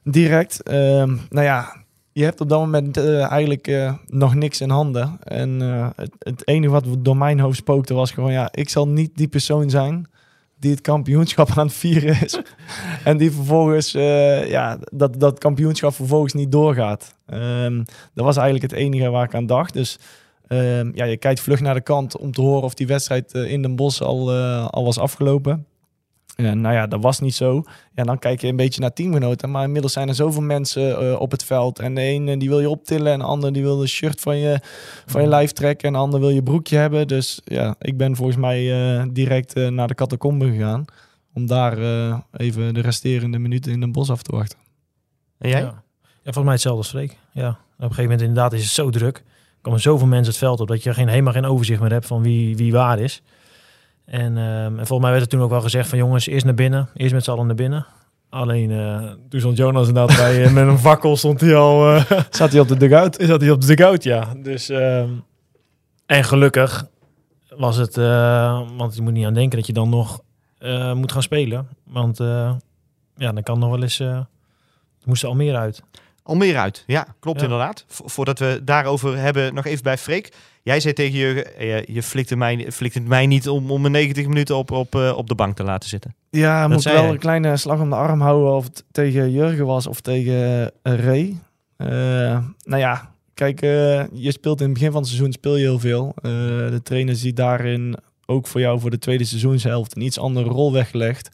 direct. 0.04 0.62
Ehm, 0.62 1.16
nou 1.30 1.44
ja, 1.44 1.83
je 2.14 2.24
hebt 2.24 2.40
op 2.40 2.48
dat 2.48 2.60
moment 2.60 2.96
eh, 2.96 3.30
eigenlijk 3.30 3.66
eh, 3.66 3.94
nog 4.06 4.34
niks 4.34 4.60
in 4.60 4.70
handen. 4.70 5.18
En 5.22 5.62
eh, 5.62 5.88
het, 5.96 6.14
het 6.18 6.48
enige 6.48 6.72
wat 6.72 6.84
door 6.98 7.16
mijn 7.16 7.40
hoofd 7.40 7.56
spookte 7.56 7.94
was 7.94 8.10
gewoon, 8.10 8.32
ja, 8.32 8.48
ik 8.52 8.68
zal 8.68 8.88
niet 8.88 9.10
die 9.14 9.28
persoon 9.28 9.70
zijn 9.70 10.06
die 10.58 10.70
het 10.70 10.80
kampioenschap 10.80 11.50
aan 11.56 11.66
het 11.66 11.76
vieren 11.76 12.22
is. 12.22 12.40
en 13.04 13.16
die 13.16 13.30
vervolgens, 13.30 13.92
ja, 13.92 14.78
dat, 14.92 15.20
dat 15.20 15.38
kampioenschap 15.38 15.94
vervolgens 15.94 16.32
niet 16.32 16.52
doorgaat. 16.52 17.14
Ehm, 17.26 17.82
dat 18.14 18.24
was 18.24 18.36
eigenlijk 18.36 18.72
het 18.72 18.80
enige 18.80 19.10
waar 19.10 19.24
ik 19.24 19.34
aan 19.34 19.46
dacht. 19.46 19.72
Dus 19.72 19.98
ehm, 20.46 20.90
ja, 20.94 21.04
je 21.04 21.16
kijkt 21.16 21.40
vlug 21.40 21.60
naar 21.60 21.74
de 21.74 21.80
kant 21.80 22.16
om 22.16 22.32
te 22.32 22.40
horen 22.40 22.62
of 22.62 22.74
die 22.74 22.86
wedstrijd 22.86 23.32
in 23.32 23.62
Den 23.62 23.76
Bosch 23.76 24.00
al, 24.00 24.32
al 24.70 24.84
was 24.84 24.98
afgelopen. 24.98 25.66
En 26.36 26.60
nou 26.60 26.74
ja, 26.74 26.86
dat 26.86 27.02
was 27.02 27.20
niet 27.20 27.34
zo. 27.34 27.62
Ja, 27.94 28.04
dan 28.04 28.18
kijk 28.18 28.40
je 28.40 28.48
een 28.48 28.56
beetje 28.56 28.80
naar 28.80 28.92
teamgenoten. 28.92 29.50
Maar 29.50 29.64
inmiddels 29.64 29.92
zijn 29.92 30.08
er 30.08 30.14
zoveel 30.14 30.42
mensen 30.42 30.98
eh, 30.98 31.20
op 31.20 31.30
het 31.30 31.44
veld. 31.44 31.78
En 31.78 31.94
de 31.94 32.00
ene 32.00 32.36
die 32.36 32.48
wil 32.48 32.60
je 32.60 32.68
optillen. 32.68 33.12
En 33.12 33.18
de 33.18 33.24
ander 33.24 33.52
die 33.52 33.62
wil 33.62 33.76
de 33.76 33.86
shirt 33.86 34.20
van 34.20 34.36
je, 34.36 34.60
van 35.06 35.22
je 35.22 35.28
lijf 35.28 35.52
trekken. 35.52 35.86
En 35.88 35.92
de 35.92 35.98
ander 35.98 36.20
wil 36.20 36.30
je 36.30 36.42
broekje 36.42 36.76
hebben. 36.76 37.06
Dus 37.06 37.40
ja, 37.44 37.74
ik 37.78 37.96
ben 37.96 38.16
volgens 38.16 38.36
mij 38.38 38.72
eh, 38.72 39.04
direct 39.10 39.52
eh, 39.52 39.68
naar 39.68 39.88
de 39.88 39.94
catacombe 39.94 40.50
gegaan. 40.50 40.84
Om 41.34 41.46
daar 41.46 41.78
eh, 41.78 42.18
even 42.32 42.74
de 42.74 42.80
resterende 42.80 43.38
minuten 43.38 43.72
in 43.72 43.80
Den 43.80 43.92
Bosch 43.92 44.10
af 44.10 44.22
te 44.22 44.36
wachten. 44.36 44.58
En 45.38 45.48
jij? 45.48 45.60
Ja. 45.60 45.82
ja, 46.02 46.32
volgens 46.32 46.44
mij 46.44 46.52
hetzelfde 46.52 46.80
als 46.80 46.90
Freek. 46.90 47.18
Ja, 47.32 47.48
op 47.48 47.56
een 47.76 47.82
gegeven 47.82 48.02
moment 48.02 48.20
inderdaad 48.20 48.52
is 48.52 48.62
het 48.62 48.70
zo 48.70 48.90
druk. 48.90 49.22
komen 49.60 49.80
zoveel 49.80 50.06
mensen 50.06 50.28
het 50.28 50.36
veld 50.36 50.60
op 50.60 50.68
dat 50.68 50.82
je 50.82 50.94
geen, 50.94 51.08
helemaal 51.08 51.32
geen 51.32 51.44
overzicht 51.44 51.80
meer 51.80 51.92
hebt 51.92 52.06
van 52.06 52.22
wie, 52.22 52.56
wie 52.56 52.72
waar 52.72 52.98
is. 52.98 53.22
En, 54.04 54.36
ehm, 54.38 54.78
en 54.78 54.86
volgens 54.86 55.00
mij 55.00 55.10
werd 55.10 55.22
er 55.22 55.28
toen 55.28 55.40
ook 55.40 55.50
wel 55.50 55.60
gezegd 55.60 55.88
van 55.88 55.98
jongens, 55.98 56.26
eerst 56.26 56.44
naar 56.44 56.54
binnen. 56.54 56.88
Eerst 56.94 57.14
met 57.14 57.24
z'n 57.24 57.30
allen 57.30 57.46
naar 57.46 57.54
binnen. 57.54 57.86
Alleen 58.30 58.70
eh, 58.70 59.10
toen 59.28 59.40
stond 59.40 59.56
Jonas 59.56 59.88
inderdaad 59.88 60.16
bij, 60.16 60.44
eh, 60.44 60.52
met 60.52 60.66
een 60.66 60.78
fakkel 60.78 61.16
stond 61.16 61.40
hij 61.40 61.54
al... 61.56 61.94
eh, 61.94 62.04
Zat 62.30 62.50
hij 62.52 62.60
op 62.60 62.68
de 62.68 62.76
dugout? 62.76 63.18
is 63.18 63.28
dat 63.28 63.40
hij 63.40 63.50
op 63.50 63.60
de 63.60 63.66
dugout, 63.66 64.02
ja. 64.02 64.34
Dus, 64.42 64.68
ehm, 64.68 65.08
en 66.06 66.24
gelukkig 66.24 66.86
was 67.48 67.76
het, 67.76 67.96
eh, 67.96 68.68
want 68.76 68.94
je 68.94 69.02
moet 69.02 69.12
niet 69.12 69.26
aan 69.26 69.34
denken 69.34 69.58
dat 69.58 69.66
je 69.66 69.72
dan 69.72 69.88
nog 69.88 70.20
eh, 70.58 70.92
moet 70.94 71.12
gaan 71.12 71.22
spelen. 71.22 71.68
Want 71.84 72.20
eh, 72.20 72.54
ja, 73.16 73.32
dan 73.32 73.42
kan 73.42 73.58
nog 73.58 73.70
wel 73.70 73.82
eens, 73.82 74.00
uh, 74.00 74.20
moest 75.04 75.24
al 75.24 75.34
meer 75.34 75.56
uit. 75.56 75.82
Almere 76.22 76.58
uit. 76.58 76.84
Ja, 76.86 77.06
klopt 77.20 77.38
Ja. 77.38 77.44
inderdaad. 77.44 77.84
Vo- 77.88 78.08
voordat 78.08 78.38
we 78.38 78.60
daarover 78.64 79.16
hebben, 79.18 79.54
nog 79.54 79.64
even 79.66 79.82
bij 79.82 79.98
Freek. 79.98 80.32
Jij 80.64 80.80
zei 80.80 80.94
tegen 80.94 81.18
je, 81.18 81.42
eh, 81.42 81.84
je 81.84 82.02
flikte, 82.02 82.36
mij, 82.36 82.66
flikte 82.72 82.98
het 82.98 83.08
mij 83.08 83.26
niet 83.26 83.48
om, 83.48 83.70
om 83.70 83.80
me 83.80 83.88
90 83.88 84.26
minuten 84.26 84.56
op, 84.56 84.70
op, 84.70 84.94
eh, 84.94 85.16
op 85.16 85.28
de 85.28 85.34
bank 85.34 85.56
te 85.56 85.62
laten 85.62 85.88
zitten. 85.88 86.14
Ja, 86.30 86.66
moet 86.66 86.76
ik 86.76 86.82
zei 86.82 86.94
wel 86.94 87.04
hij. 87.04 87.12
een 87.12 87.18
kleine 87.18 87.56
slag 87.56 87.80
om 87.80 87.90
de 87.90 87.96
arm 87.96 88.20
houden 88.20 88.52
of 88.52 88.64
het 88.64 88.84
tegen 88.90 89.30
Jurgen 89.30 89.66
was 89.66 89.86
of 89.86 90.00
tegen 90.00 90.70
eh, 90.82 90.98
Ray. 90.98 91.36
Eh, 91.76 91.88
nou 92.62 92.80
ja, 92.80 93.10
kijk, 93.34 93.60
je 93.60 94.32
speelt 94.32 94.60
in 94.60 94.64
het 94.64 94.74
begin 94.74 94.90
van 94.90 95.00
het 95.00 95.08
seizoen 95.10 95.32
speel 95.32 95.56
je 95.56 95.62
heel 95.62 95.78
veel. 95.78 96.14
De 96.22 96.80
trainer 96.82 97.16
ziet 97.16 97.36
daarin 97.36 97.96
ook 98.26 98.46
voor 98.46 98.60
jou 98.60 98.80
voor 98.80 98.90
de 98.90 98.98
tweede 98.98 99.24
seizoenshelft 99.24 99.96
een 99.96 100.02
iets 100.02 100.18
andere 100.18 100.48
rol 100.48 100.72
weggelegd. 100.72 101.28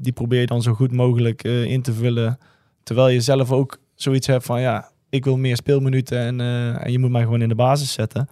Die 0.00 0.12
probeer 0.12 0.40
je 0.40 0.46
dan 0.46 0.62
zo 0.62 0.72
goed 0.72 0.92
mogelijk 0.92 1.42
in 1.44 1.82
te 1.82 1.92
vullen. 1.92 2.38
Terwijl 2.82 3.08
je 3.08 3.20
zelf 3.20 3.52
ook 3.52 3.78
zoiets 3.94 4.26
hebt 4.26 4.44
van 4.44 4.60
ja, 4.60 4.90
ik 5.10 5.24
wil 5.24 5.36
meer 5.36 5.56
speelminuten 5.56 6.18
en, 6.18 6.40
eh, 6.40 6.84
en 6.84 6.92
je 6.92 6.98
moet 6.98 7.10
mij 7.10 7.22
gewoon 7.22 7.42
in 7.42 7.48
de 7.48 7.54
basis 7.54 7.92
zetten. 7.92 8.28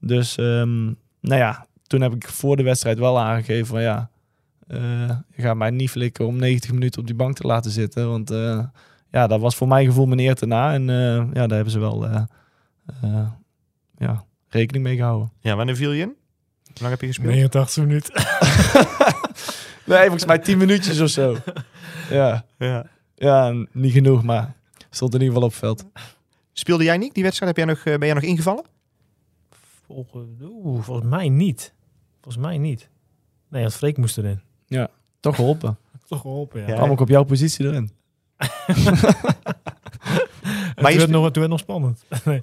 Dus 0.00 0.36
ehm, 0.36 0.84
nou 1.20 1.40
ja, 1.40 1.66
toen 1.86 2.00
heb 2.00 2.14
ik 2.14 2.28
voor 2.28 2.56
de 2.56 2.62
wedstrijd 2.62 2.98
wel 2.98 3.18
aangegeven 3.20 3.66
van 3.66 3.82
ja, 3.82 4.10
eh, 4.66 5.08
je 5.34 5.42
gaat 5.42 5.56
mij 5.56 5.70
niet 5.70 5.90
flikken 5.90 6.26
om 6.26 6.36
90 6.36 6.72
minuten 6.72 7.00
op 7.00 7.06
die 7.06 7.16
bank 7.16 7.36
te 7.36 7.46
laten 7.46 7.70
zitten. 7.70 8.08
Want 8.08 8.30
eh, 8.30 8.64
ja, 9.10 9.26
dat 9.26 9.40
was 9.40 9.56
voor 9.56 9.68
mijn 9.68 9.86
gevoel 9.86 10.06
mijn 10.06 10.20
eer 10.20 10.34
te 10.34 10.46
na. 10.46 10.72
En 10.72 10.90
eh, 10.90 11.16
ja, 11.16 11.46
daar 11.46 11.48
hebben 11.54 11.70
ze 11.70 11.78
wel 11.78 12.06
eh, 12.06 12.22
eh, 13.02 13.26
ja, 13.98 14.24
rekening 14.48 14.84
mee 14.84 14.96
gehouden. 14.96 15.32
Ja, 15.40 15.56
wanneer 15.56 15.76
viel 15.76 15.92
je 15.92 16.02
in? 16.02 16.14
Hoe 16.64 16.74
lang 16.80 16.90
heb 16.90 17.00
je 17.00 17.06
gespeeld? 17.06 17.34
89 17.34 17.84
minuten. 17.84 18.14
Nee, 19.86 20.00
volgens 20.00 20.24
mij 20.26 20.38
10 20.38 20.58
minuutjes 20.58 21.00
of 21.00 21.08
zo. 21.08 21.36
Ja, 22.10 22.44
Ja. 22.58 22.86
ja 23.14 23.52
niet 23.72 23.92
genoeg, 23.92 24.22
maar 24.22 24.54
stond 24.90 25.14
in 25.14 25.20
ieder 25.20 25.34
geval 25.34 25.48
op 25.48 25.54
het 25.54 25.60
veld. 25.60 25.84
Speelde 26.56 26.84
jij 26.84 26.96
niet 26.96 27.14
die 27.14 27.22
wedstrijd? 27.22 27.56
Heb 27.56 27.66
jij 27.66 27.74
nog, 27.74 27.84
eh, 27.84 27.98
ben 27.98 28.06
jij 28.06 28.14
nog 28.14 28.22
ingevallen? 28.22 28.64
Volgens, 29.86 30.28
oeh, 30.42 30.82
volgens 30.82 31.08
mij 31.08 31.28
niet. 31.28 31.72
Volgens 32.20 32.44
mij 32.44 32.58
niet. 32.58 32.88
Nee, 33.48 33.62
want 33.62 33.74
Freek 33.74 33.96
moest 33.96 34.18
erin. 34.18 34.40
Toch 35.20 35.34
geholpen. 35.34 35.78
Toch 36.08 36.20
geholpen, 36.20 36.60
ja. 36.60 36.66
Ja. 36.66 36.74
Kwam 36.74 36.90
ik 36.90 37.00
op 37.00 37.08
jouw 37.08 37.24
positie 37.24 37.66
erin. 37.66 37.90
Maar 40.74 40.92
toen, 40.92 40.92
je 40.92 40.98
werd 40.98 41.10
nog, 41.10 41.24
toen 41.30 41.40
werd 41.40 41.48
nog 41.48 41.58
spannend. 41.58 42.04
nee. 42.24 42.40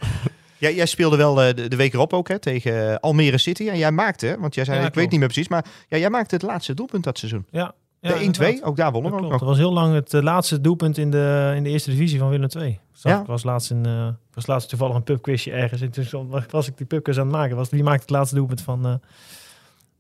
Jij, 0.57 0.76
jij 0.76 0.86
speelde 0.86 1.18
wel 1.18 1.41
eh, 1.41 1.55
de, 1.55 1.68
de 1.68 1.76
week 1.76 1.93
erop 1.93 2.14
ook 2.14 2.28
hè, 2.28 2.39
tegen 2.39 2.99
Almere 2.99 3.38
City. 3.38 3.70
En 3.70 3.78
jij 3.78 3.91
maakte, 3.91 4.38
want 4.39 4.55
jij 4.55 4.66
zei, 4.66 4.80
Ja, 4.80 4.86
ik 4.86 4.93
weet 4.93 5.09
niet 5.09 5.20
meer 5.20 5.28
precies, 5.28 5.47
maar 5.47 5.66
ja, 5.88 5.97
jij 5.97 6.09
maakte 6.09 6.36
het 6.36 6.43
laatste 6.43 6.74
doelpunt 6.74 7.03
dat 7.03 7.18
seizoen. 7.18 7.45
Ja, 7.49 7.74
de 8.01 8.13
1-2, 8.13 8.19
inderdaad. 8.21 8.63
ook 8.63 8.75
daar 8.75 8.91
wonnen 8.91 9.11
we 9.11 9.17
ook 9.17 9.23
nog. 9.23 9.31
Dat 9.39 9.47
was 9.47 9.57
heel 9.57 9.73
lang 9.73 9.93
het 9.93 10.13
eh, 10.13 10.21
laatste 10.21 10.61
doelpunt 10.61 10.97
in 10.97 11.11
de, 11.11 11.53
in 11.55 11.63
de 11.63 11.69
eerste 11.69 11.89
divisie 11.89 12.19
van 12.19 12.29
Willem 12.29 12.49
II. 12.57 12.79
Zag, 12.91 13.11
Ja. 13.11 13.19
Ik 13.19 13.25
was 13.27 13.43
laatst, 13.43 13.71
in, 13.71 13.85
eh, 13.85 14.07
was 14.33 14.47
laatst 14.47 14.69
toevallig 14.69 14.95
een 14.95 15.03
pubquizje 15.03 15.51
ergens. 15.51 15.81
En 15.81 15.91
toen 15.91 16.29
was 16.49 16.67
ik 16.67 16.77
die 16.77 16.85
pubquiz 16.85 17.17
aan 17.17 17.23
het 17.27 17.35
maken. 17.35 17.55
Was, 17.55 17.69
wie 17.69 17.83
maakte 17.83 18.01
het 18.01 18.09
laatste 18.09 18.35
doelpunt 18.35 18.61
van... 18.61 18.77
eh, 18.77 18.93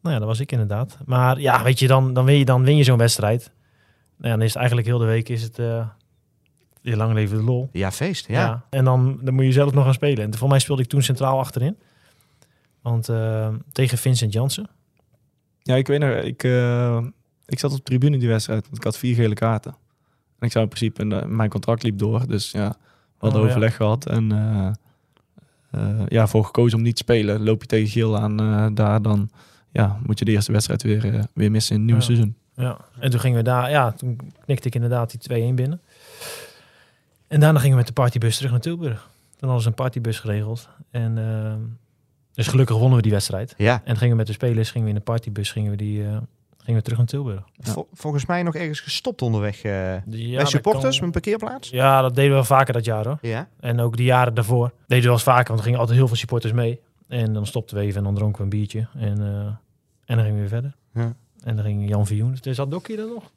nou 0.01 0.13
ja, 0.13 0.17
dat 0.19 0.27
was 0.27 0.39
ik 0.39 0.51
inderdaad. 0.51 0.97
Maar 1.05 1.39
ja, 1.39 1.63
weet 1.63 1.79
je, 1.79 1.87
dan, 1.87 2.13
dan 2.13 2.25
win 2.25 2.37
je, 2.37 2.45
dan 2.45 2.63
win 2.63 2.77
je 2.77 2.83
zo'n 2.83 2.97
wedstrijd. 2.97 3.51
Nou 4.17 4.29
ja, 4.31 4.37
dan 4.37 4.41
is 4.41 4.47
het 4.47 4.57
eigenlijk 4.57 4.87
heel 4.87 4.97
de 4.99 5.05
week 5.05 5.29
is 5.29 5.43
het... 5.43 5.59
eh 5.59 5.87
je 6.83 6.95
lang 6.95 7.13
leven 7.13 7.37
de 7.37 7.43
lol. 7.43 7.69
Ja, 7.71 7.91
feest. 7.91 8.27
Ja. 8.27 8.39
Ja. 8.39 8.65
En 8.69 8.85
dan, 8.85 9.19
dan 9.21 9.33
moet 9.33 9.45
je 9.45 9.51
zelf 9.51 9.73
nog 9.73 9.83
gaan 9.83 9.93
spelen. 9.93 10.23
En 10.23 10.37
voor 10.37 10.49
mij 10.49 10.59
speelde 10.59 10.81
ik 10.81 10.87
toen 10.87 11.01
centraal 11.03 11.39
achterin. 11.39 11.77
Want 12.81 13.09
tegen 13.71 13.97
Vincent 13.97 14.33
Jansen. 14.33 14.69
Ja, 15.63 15.75
ik 15.75 15.87
weet 15.87 15.99
nog, 15.99 16.09
ik, 16.09 16.43
eh, 16.43 17.03
ik 17.51 17.59
zat 17.59 17.71
op 17.71 17.77
de 17.77 17.83
tribune 17.83 18.17
die 18.17 18.27
wedstrijd. 18.27 18.63
Want 18.63 18.77
ik 18.77 18.83
had 18.83 18.97
vier 18.97 19.15
gele 19.15 19.33
kaarten. 19.33 19.71
En 20.39 20.45
ik 20.47 20.51
zou 20.51 20.63
in 20.63 20.69
principe, 20.69 21.01
en, 21.01 21.35
mijn 21.35 21.49
contract 21.49 21.83
liep 21.83 21.97
door. 21.97 22.27
Dus 22.27 22.51
ja, 22.51 22.69
we 22.69 22.75
hadden 23.17 23.39
Oh, 23.39 23.45
ja. 23.45 23.51
overleg 23.51 23.75
gehad. 23.75 24.05
En 24.05 24.31
eh, 24.31 24.71
eh, 25.71 26.05
ja, 26.07 26.27
voor 26.27 26.45
gekozen 26.45 26.77
om 26.77 26.83
niet 26.83 26.95
te 26.95 27.03
spelen. 27.03 27.43
Loop 27.43 27.61
je 27.61 27.67
tegen 27.67 27.89
geel 27.89 28.17
aan 28.17 28.39
eh, 28.39 28.67
daar, 28.73 29.01
dan 29.01 29.29
ja, 29.71 29.99
moet 30.05 30.19
je 30.19 30.25
de 30.25 30.31
eerste 30.31 30.51
wedstrijd 30.51 30.83
weer, 30.83 31.25
weer 31.33 31.51
missen 31.51 31.75
in 31.75 31.81
het 31.81 31.89
nieuwe 31.89 32.01
Ja. 32.01 32.07
seizoen. 32.07 32.35
Ja. 32.55 32.77
En 32.99 33.11
toen 33.11 33.19
gingen 33.19 33.37
we 33.37 33.43
daar, 33.43 33.69
ja, 33.69 33.91
toen 33.91 34.19
knikte 34.45 34.67
ik 34.67 34.75
inderdaad 34.75 35.11
die 35.11 35.51
2-1 35.51 35.55
binnen. 35.55 35.81
En 37.27 37.39
daarna 37.39 37.59
gingen 37.59 37.71
we 37.71 37.77
met 37.77 37.87
de 37.87 38.01
partybus 38.01 38.35
terug 38.35 38.51
naar 38.51 38.59
Tilburg. 38.59 39.09
Toen 39.29 39.49
hadden 39.49 39.61
ze 39.61 39.67
een 39.67 39.73
partybus 39.73 40.19
geregeld. 40.19 40.69
En 40.91 41.17
dus 42.33 42.47
gelukkig 42.47 42.77
wonnen 42.77 42.95
we 42.95 43.01
die 43.01 43.11
wedstrijd. 43.11 43.53
Ja. 43.57 43.81
En 43.85 43.95
gingen 43.95 44.11
we 44.11 44.15
met 44.17 44.27
de 44.27 44.33
spelers, 44.33 44.71
gingen 44.71 44.87
we 44.87 44.93
in 44.93 44.99
de 44.99 45.03
partybus, 45.03 45.51
gingen 45.51 45.71
we, 45.71 45.77
die, 45.77 46.05
eh, 46.05 46.17
gingen 46.63 46.75
we 46.79 46.81
terug 46.81 46.97
naar 46.97 47.07
Tilburg. 47.07 47.43
Ja. 47.53 47.71
Vol- 47.71 47.87
volgens 47.93 48.25
mij 48.25 48.43
nog 48.43 48.55
ergens 48.55 48.79
gestopt 48.79 49.21
onderweg. 49.21 49.61
eh, 49.63 49.93
Ja, 49.93 49.99
bij 50.05 50.35
dat 50.37 50.49
supporters, 50.49 50.95
kan- 50.97 51.05
een 51.05 51.11
parkeerplaats. 51.11 51.69
Ja, 51.69 52.01
dat 52.01 52.15
deden 52.15 52.29
we 52.29 52.35
wel 52.35 52.43
vaker 52.45 52.73
dat 52.73 52.85
jaar 52.85 53.05
hoor. 53.05 53.17
Ja. 53.21 53.47
En 53.59 53.79
ook 53.79 53.97
die 53.97 54.05
jaren 54.05 54.33
daarvoor 54.33 54.67
deden 54.67 54.97
we 54.97 55.03
wel 55.03 55.11
eens 55.11 55.23
vaker, 55.23 55.45
want 55.47 55.57
er 55.57 55.63
gingen 55.63 55.79
altijd 55.79 55.97
heel 55.97 56.07
veel 56.07 56.17
supporters 56.17 56.53
mee. 56.53 56.79
En 57.07 57.33
dan 57.33 57.45
stopten 57.45 57.77
we 57.77 57.83
even 57.83 57.97
en 57.97 58.03
dan 58.03 58.15
dronken 58.15 58.37
we 58.37 58.43
een 58.43 58.49
biertje. 58.49 58.87
En, 58.95 59.17
eh, 59.21 59.35
en 60.05 60.15
dan 60.15 60.17
gingen 60.17 60.33
we 60.33 60.39
weer 60.39 60.47
verder. 60.47 60.75
Ja. 60.93 61.13
En 61.43 61.55
dan 61.55 61.65
ging 61.65 61.89
Jan 61.89 62.07
Vioen. 62.07 62.37
Dus 62.41 62.55
zat 62.55 62.71
Dokkie 62.71 62.97
er 62.97 63.07
nog? 63.07 63.31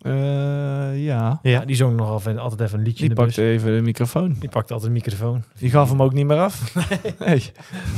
Eh, 0.00 0.12
ja, 0.12 0.94
Ja. 1.04 1.38
Ja, 1.42 1.64
die 1.64 1.76
zong 1.76 1.96
nog 1.96 2.08
altijd 2.08 2.38
altijd 2.38 2.60
even 2.60 2.78
een 2.78 2.84
liedje 2.84 3.00
die 3.00 3.08
in 3.08 3.14
de 3.14 3.22
bus. 3.24 3.34
pakte 3.34 3.50
even 3.50 3.74
de 3.74 3.80
microfoon. 3.82 4.36
Die 4.38 4.48
pakte 4.48 4.72
altijd 4.72 4.90
een 4.92 4.96
microfoon. 4.98 5.42
Die 5.58 5.70
gaf 5.70 5.88
hem 5.90 6.02
ook 6.02 6.12
niet 6.12 6.26
meer 6.26 6.38
af. 6.38 6.74
Nee. 7.18 7.50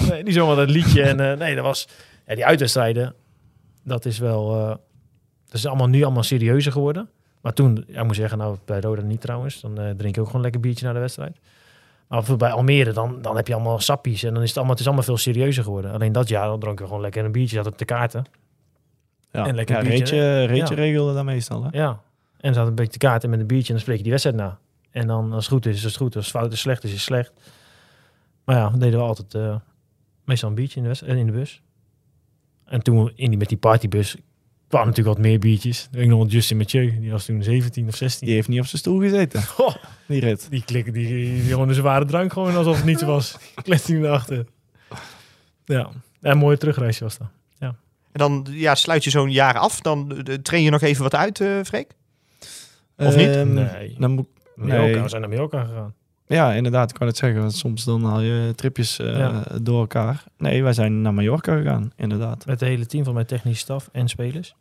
Nee, 0.09 0.25
die 0.25 0.33
zong 0.33 0.49
altijd 0.49 0.69
een 0.69 0.75
liedje. 0.75 1.03
En 1.03 1.21
eh, 1.33 1.39
nee, 1.39 1.55
dat 1.55 1.65
was... 1.65 1.89
Ja, 2.27 2.35
die 2.35 2.47
uitwedstrijden, 2.47 3.15
dat 3.85 4.05
is 4.05 4.19
wel... 4.19 4.55
eh, 4.61 4.69
dat 5.47 5.55
is 5.55 5.67
allemaal 5.67 5.89
nu 5.89 6.03
allemaal 6.03 6.23
serieuzer 6.23 6.73
geworden. 6.73 7.09
Maar 7.41 7.53
toen, 7.53 7.85
ja, 7.89 8.01
ik 8.01 8.07
moet 8.07 8.17
zeggen, 8.17 8.39
nou 8.39 8.57
bij 8.65 8.81
Roda 8.81 9.03
niet 9.03 9.21
trouwens. 9.21 9.61
Dan 9.61 9.79
eh, 9.79 9.91
drink 9.91 10.15
ik 10.17 10.21
ook 10.21 10.27
gewoon 10.27 10.43
lekker 10.43 10.61
biertje 10.61 10.87
na 10.87 10.93
de 10.93 10.99
wedstrijd. 10.99 11.37
Maar 12.09 12.37
bij 12.37 12.51
Almere, 12.51 12.93
dan, 12.93 13.23
dan 13.23 13.37
heb 13.37 13.47
je 13.47 13.55
allemaal 13.55 13.79
sappies. 13.79 14.23
En 14.23 14.35
dan 14.35 14.43
is 14.43 14.49
het 14.49 14.57
allemaal, 14.57 14.73
het 14.75 14.81
is 14.83 14.87
allemaal 14.87 15.07
veel 15.07 15.17
serieuzer 15.17 15.65
geworden. 15.65 15.93
Alleen 15.93 16.13
dat 16.13 16.29
jaar, 16.29 16.47
dan 16.47 16.61
dronken 16.61 16.83
we 16.83 16.87
gewoon 16.89 17.03
lekker 17.03 17.25
een 17.25 17.33
biertje. 17.33 17.57
Zat 17.57 17.67
op 17.67 17.79
de 17.79 17.85
kaarten. 17.85 18.25
Ja, 19.31 19.47
En 19.47 19.55
lekker 19.55 19.77
ja, 19.77 19.83
biertje, 19.83 20.17
Reetje, 20.17 20.45
Reetje 20.45 20.75
Ja. 20.75 20.81
regelde 20.81 21.15
dat 21.15 21.25
meestal. 21.25 21.65
Hè? 21.65 21.69
Ja. 21.79 21.89
En 21.89 21.99
dan 22.41 22.55
zat 22.55 22.67
een 22.67 22.75
beetje 22.75 22.93
de 22.93 22.99
kaarten 22.99 23.31
met 23.31 23.41
een 23.41 23.47
biertje. 23.47 23.69
En 23.69 23.73
dan 23.75 23.83
spreek 23.83 23.97
je 23.97 24.03
die 24.03 24.13
wedstrijd 24.13 24.37
na. 24.39 24.59
En 24.91 25.07
dan 25.07 25.33
als 25.33 25.45
het 25.45 25.53
goed 25.55 25.67
is, 25.67 25.77
is 25.77 25.83
het 25.85 25.97
goed. 25.97 26.17
Als 26.17 26.25
het 26.27 26.37
fout 26.37 26.53
is, 26.53 26.61
slecht 26.61 26.85
is, 26.85 26.89
is 26.91 26.97
het 26.97 27.05
slecht. 27.05 27.33
Maar 28.45 28.57
ja, 28.57 28.71
dan 28.71 28.79
deden 28.79 28.99
we 28.99 29.05
altijd 29.05 29.35
eh, 29.35 29.57
meestal 30.25 30.49
een 30.49 30.55
biertje 30.55 30.81
in 30.81 30.93
de, 30.93 31.07
in 31.07 31.27
de 31.27 31.33
bus. 31.33 31.63
En 32.67 32.83
toen 32.83 33.13
in 33.15 33.29
die, 33.29 33.39
met 33.39 33.49
die 33.49 33.59
partybus 33.59 34.17
kwamen 34.69 34.89
natuurlijk 34.89 35.17
wat 35.17 35.27
meer 35.27 35.39
biertjes. 35.39 35.89
Ik 35.93 36.09
nog 36.09 36.31
Justin 36.31 36.57
Mathieu, 36.57 37.01
die 37.01 37.11
was 37.11 37.25
toen 37.25 37.43
17 37.43 37.89
of 37.89 37.97
16. 37.97 38.27
Die 38.27 38.37
heeft 38.37 38.49
niet 38.49 38.61
op 38.61 38.67
zijn 38.67 38.79
stoel 38.81 39.01
gezeten. 39.01 39.43
Goh, 39.57 39.75
Die 40.07 40.21
rit. 40.21 40.47
die 40.51 40.65
klikken, 40.65 40.93
die, 40.93 41.07
die, 41.09 41.41
gewoon 41.43 41.69
een 41.69 41.75
zware 41.75 42.05
drank 42.05 42.33
gewoon 42.33 42.55
alsof 42.57 42.77
het 42.77 42.85
niets 42.85 43.03
was. 43.03 43.37
Kletst 43.63 43.87
hij 43.89 43.97
naar 43.97 44.11
achter. 44.11 44.47
Ja, 45.65 45.91
en 46.21 46.31
een 46.31 46.39
mooie 46.39 46.57
terugreisje 46.57 47.05
was 47.05 47.19
dat. 47.19 47.29
En 48.15 48.21
dan 48.21 48.47
ja, 48.51 48.75
sluit 48.75 49.05
je 49.05 49.11
zo'n 49.11 49.31
jaar 49.31 49.59
af. 49.59 49.81
Dan 49.81 50.23
eh, 50.25 50.35
train 50.35 50.63
je 50.63 50.71
nog 50.71 50.81
even 50.81 51.03
wat 51.03 51.15
uit, 51.15 51.41
eh 51.41 51.61
Freek. 51.65 51.91
Of 52.97 53.17
niet? 53.17 53.29
Ehm, 53.29 53.53
Nee. 53.55 53.95
Dan 53.99 54.11
moet, 54.11 54.27
Mallorca, 54.55 54.83
Nee. 54.85 55.03
we 55.03 55.09
zijn 55.09 55.21
naar 55.21 55.31
Mallorca 55.31 55.65
gegaan. 55.65 55.95
Ja, 56.27 56.53
inderdaad, 56.53 56.91
ik 56.91 56.97
kan 56.97 57.07
het 57.07 57.17
zeggen. 57.17 57.41
Want 57.41 57.53
soms 57.55 57.85
dan 57.85 58.05
haal 58.05 58.21
je 58.21 58.53
tripjes 58.55 58.99
eh, 58.99 59.17
Ja. 59.17 59.43
door 59.63 59.81
elkaar. 59.81 60.25
Nee, 60.39 60.63
wij 60.63 60.73
zijn 60.73 61.03
naar 61.03 61.15
Mallorca 61.15 61.57
gegaan, 61.57 61.93
inderdaad. 61.97 62.47
Met 62.47 62.61
het 62.61 62.69
hele 62.69 62.87
team 62.87 63.05
van 63.05 63.15
mijn 63.15 63.27
technische 63.27 63.61
staf 63.61 63.89
en 63.93 64.09
spelers. 64.09 64.55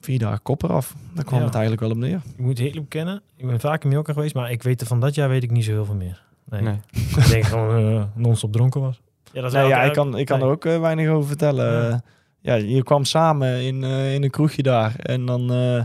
Vier 0.00 0.18
dagen 0.18 0.42
kopper 0.42 0.72
af. 0.72 0.94
Daar 1.14 1.24
kwam 1.24 1.38
Ja. 1.38 1.44
het 1.44 1.54
eigenlijk 1.54 1.82
wel 1.82 1.90
op 1.92 1.96
neer. 1.98 2.20
Ik 2.36 2.44
moet 2.44 2.58
heel 2.58 2.72
bekennen, 2.72 3.22
ik 3.36 3.46
ben 3.46 3.60
vaak 3.60 3.82
in 3.82 3.88
Mallorca 3.88 4.12
geweest, 4.12 4.34
maar 4.34 4.50
ik 4.50 4.62
weet 4.62 4.80
er 4.80 4.86
van 4.86 5.00
dat 5.00 5.14
jaar 5.14 5.28
weet 5.28 5.42
ik 5.42 5.50
niet 5.50 5.64
zo 5.64 5.70
heel 5.72 5.84
veel 5.84 5.94
meer. 5.94 6.22
Nee. 6.48 6.62
Nee. 6.62 6.80
ik 7.18 7.28
denk 7.28 7.44
gewoon 7.44 7.92
uh, 7.94 8.02
non-stop 8.14 8.52
dronken 8.52 8.80
was. 8.80 9.00
Ja, 9.32 9.40
dat 9.40 9.52
is 9.52 9.58
Nee, 9.58 9.68
ja, 9.68 9.82
ik 9.82 9.92
kan, 9.92 10.18
ik 10.18 10.26
kan 10.26 10.38
nee. 10.38 10.46
er 10.48 10.52
ook 10.54 10.64
eh, 10.64 10.80
weinig 10.80 11.08
over 11.08 11.28
vertellen. 11.28 12.02
Ja. 12.40 12.54
Je 12.54 12.82
kwam 12.82 13.04
samen 13.04 13.62
in, 13.62 13.84
eh, 13.84 14.14
in 14.14 14.22
een 14.22 14.30
kroegje 14.30 14.62
daar. 14.62 14.94
En 14.96 15.26
dan 15.26 15.50
eh, 15.52 15.82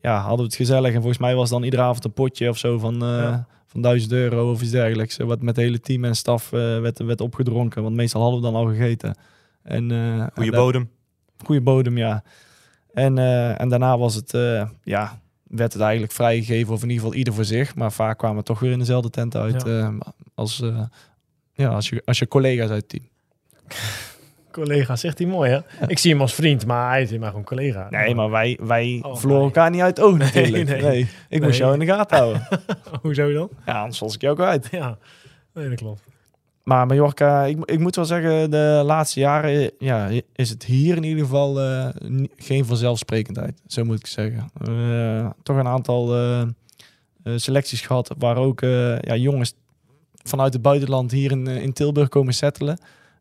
ja, 0.00 0.18
hadden 0.18 0.36
we 0.38 0.42
het 0.42 0.54
gezellig. 0.54 0.88
En 0.88 0.96
volgens 1.00 1.18
mij 1.18 1.34
was 1.34 1.50
dan 1.50 1.62
iedere 1.62 1.82
avond 1.82 2.04
een 2.04 2.12
potje 2.12 2.48
of 2.48 2.58
zo 2.58 2.78
van, 2.78 3.02
eh, 3.02 3.08
Ja. 3.08 3.46
Van 3.68 3.82
1000 3.82 4.12
euro 4.12 4.50
of 4.50 4.62
iets 4.62 4.70
dergelijks. 4.70 5.18
eh, 5.18 5.26
Wat 5.26 5.38
met 5.42 5.56
het 5.56 5.64
hele 5.64 5.80
team 5.80 6.04
en 6.04 6.14
staf 6.16 6.52
eh, 6.52 6.80
werd, 6.80 6.98
werd 6.98 7.20
opgedronken. 7.20 7.82
Want 7.82 7.96
meestal 7.96 8.22
hadden 8.22 8.40
we 8.40 8.46
dan 8.46 8.54
al 8.54 8.66
gegeten. 8.66 9.16
En, 9.62 9.90
eh, 9.90 10.26
Goede 10.34 10.50
en 10.50 10.56
bodem. 10.56 10.90
Goede 11.44 11.60
bodem, 11.60 11.96
ja. 11.98 12.22
En, 12.92 13.18
eh, 13.18 13.60
en 13.60 13.68
daarna 13.68 13.98
was 13.98 14.14
het, 14.14 14.34
eh, 14.34 14.68
ja, 14.82 15.20
werd 15.42 15.72
het 15.72 15.82
eigenlijk 15.82 16.12
vrijgegeven, 16.12 16.72
of 16.74 16.82
in 16.82 16.88
ieder 16.88 17.02
geval 17.02 17.18
ieder 17.18 17.34
voor 17.34 17.44
zich. 17.44 17.74
Maar 17.74 17.92
vaak 17.92 18.18
kwamen 18.18 18.36
we 18.36 18.42
toch 18.42 18.58
weer 18.60 18.70
in 18.72 18.78
dezelfde 18.78 19.10
tent 19.10 19.36
uit 19.36 19.62
Ja. 19.62 19.78
eh, 19.80 19.94
als, 20.34 20.60
eh, 20.62 20.82
ja, 21.52 21.68
als, 21.68 21.88
je, 21.88 22.02
als 22.04 22.18
je 22.18 22.28
collega's 22.28 22.70
uit 22.70 22.80
het 22.80 22.88
team. 22.88 23.08
Collega, 24.64 24.96
zegt 24.96 25.18
hij 25.18 25.26
mooi 25.26 25.50
hè? 25.50 25.86
Ik 25.86 25.98
zie 25.98 26.10
hem 26.12 26.20
als 26.20 26.34
vriend, 26.34 26.66
maar 26.66 26.90
hij 26.90 27.02
is 27.02 27.18
maar 27.18 27.28
gewoon 27.28 27.44
collega. 27.44 27.86
Nee, 27.90 28.14
maar 28.14 28.30
wij, 28.30 28.58
wij 28.62 28.98
Oh, 29.02 29.16
verloren 29.16 29.42
nee. 29.42 29.54
elkaar 29.54 29.70
niet 29.70 29.80
uit 29.80 29.96
het 29.96 30.06
oog 30.06 30.16
natuurlijk. 30.18 30.68
nee. 30.68 30.82
Nee, 30.82 31.08
Ik 31.28 31.40
moest 31.42 31.50
Nee. 31.50 31.58
jou 31.58 31.72
in 31.72 31.78
de 31.78 31.86
gaten 31.86 32.16
houden. 32.18 32.48
Hoezo 33.02 33.32
dan? 33.32 33.48
Ja, 33.66 33.80
anders 33.80 33.98
was 33.98 34.14
ik 34.14 34.20
jou 34.20 34.34
kwijt. 34.36 34.68
Ja, 34.70 34.98
nee, 35.54 35.68
dat 35.68 35.78
klopt. 35.78 36.02
Maar 36.62 36.86
Mallorca, 36.86 37.44
ik, 37.44 37.58
ik 37.64 37.78
moet 37.78 37.96
wel 37.96 38.04
zeggen, 38.04 38.50
de 38.50 38.82
laatste 38.84 39.20
jaren 39.20 39.70
ja, 39.78 40.08
is 40.34 40.50
het 40.50 40.64
hier 40.64 40.96
in 40.96 41.02
ieder 41.04 41.24
geval 41.24 41.60
eh, 41.60 41.88
geen 42.36 42.64
vanzelfsprekendheid. 42.64 43.60
Zo 43.66 43.84
moet 43.84 43.98
ik 43.98 44.06
zeggen. 44.06 44.50
Eh, 44.66 45.30
toch 45.42 45.56
een 45.56 45.66
aantal 45.66 46.16
eh, 46.16 46.42
selecties 47.36 47.80
gehad 47.80 48.14
waar 48.18 48.36
ook 48.36 48.60
ja, 49.00 49.16
jongens 49.16 49.54
vanuit 50.22 50.52
het 50.52 50.62
buitenland 50.62 51.10
hier 51.10 51.30
in, 51.30 51.46
in 51.46 51.72
Tilburg 51.72 52.08
komen 52.08 52.34
settelen. 52.34 52.78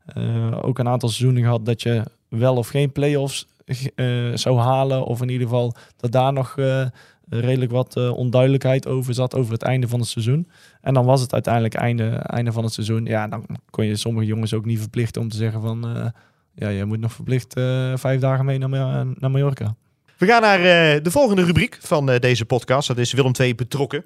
Eh, 0.07 0.57
ook 0.61 0.79
een 0.79 0.87
aantal 0.87 1.09
seizoenen 1.09 1.43
gehad 1.43 1.65
dat 1.65 1.81
je 1.81 2.03
wel 2.29 2.55
of 2.55 2.67
geen 2.67 2.91
play-offs 2.91 3.47
eh, 3.95 4.31
zou 4.33 4.59
halen. 4.59 5.03
Of 5.03 5.21
in 5.21 5.29
ieder 5.29 5.47
geval 5.47 5.75
dat 5.97 6.11
daar 6.11 6.33
nog 6.33 6.57
eh, 6.57 6.85
redelijk 7.29 7.71
wat 7.71 7.95
onduidelijkheid 7.95 8.87
over 8.87 9.13
zat 9.13 9.35
over 9.35 9.53
het 9.53 9.63
einde 9.63 9.87
van 9.87 9.99
het 9.99 10.07
seizoen. 10.07 10.49
En 10.81 10.93
dan 10.93 11.05
was 11.05 11.21
het 11.21 11.33
uiteindelijk 11.33 11.73
einde, 11.73 12.09
einde 12.09 12.51
van 12.51 12.63
het 12.63 12.73
seizoen. 12.73 13.05
Ja, 13.05 13.27
dan 13.27 13.45
kon 13.69 13.85
je 13.85 13.95
sommige 13.95 14.25
jongens 14.25 14.53
ook 14.53 14.65
niet 14.65 14.79
verplichten 14.79 15.21
om 15.21 15.29
te 15.29 15.37
zeggen 15.37 15.61
van... 15.61 16.11
ja, 16.53 16.69
je 16.69 16.85
moet 16.85 16.99
nog 16.99 17.13
verplicht 17.13 17.53
vijf 17.99 18.19
dagen 18.19 18.45
mee 18.45 18.57
naar, 18.57 19.05
naar 19.19 19.31
Mallorca. 19.31 19.75
We 20.17 20.25
gaan 20.25 20.41
naar 20.41 20.61
de 21.03 21.11
volgende 21.11 21.43
rubriek 21.43 21.77
van 21.81 22.05
deze 22.05 22.45
podcast. 22.45 22.87
Dat 22.87 22.97
is 22.97 23.13
Willem 23.13 23.31
II 23.39 23.55
betrokken. 23.55 24.03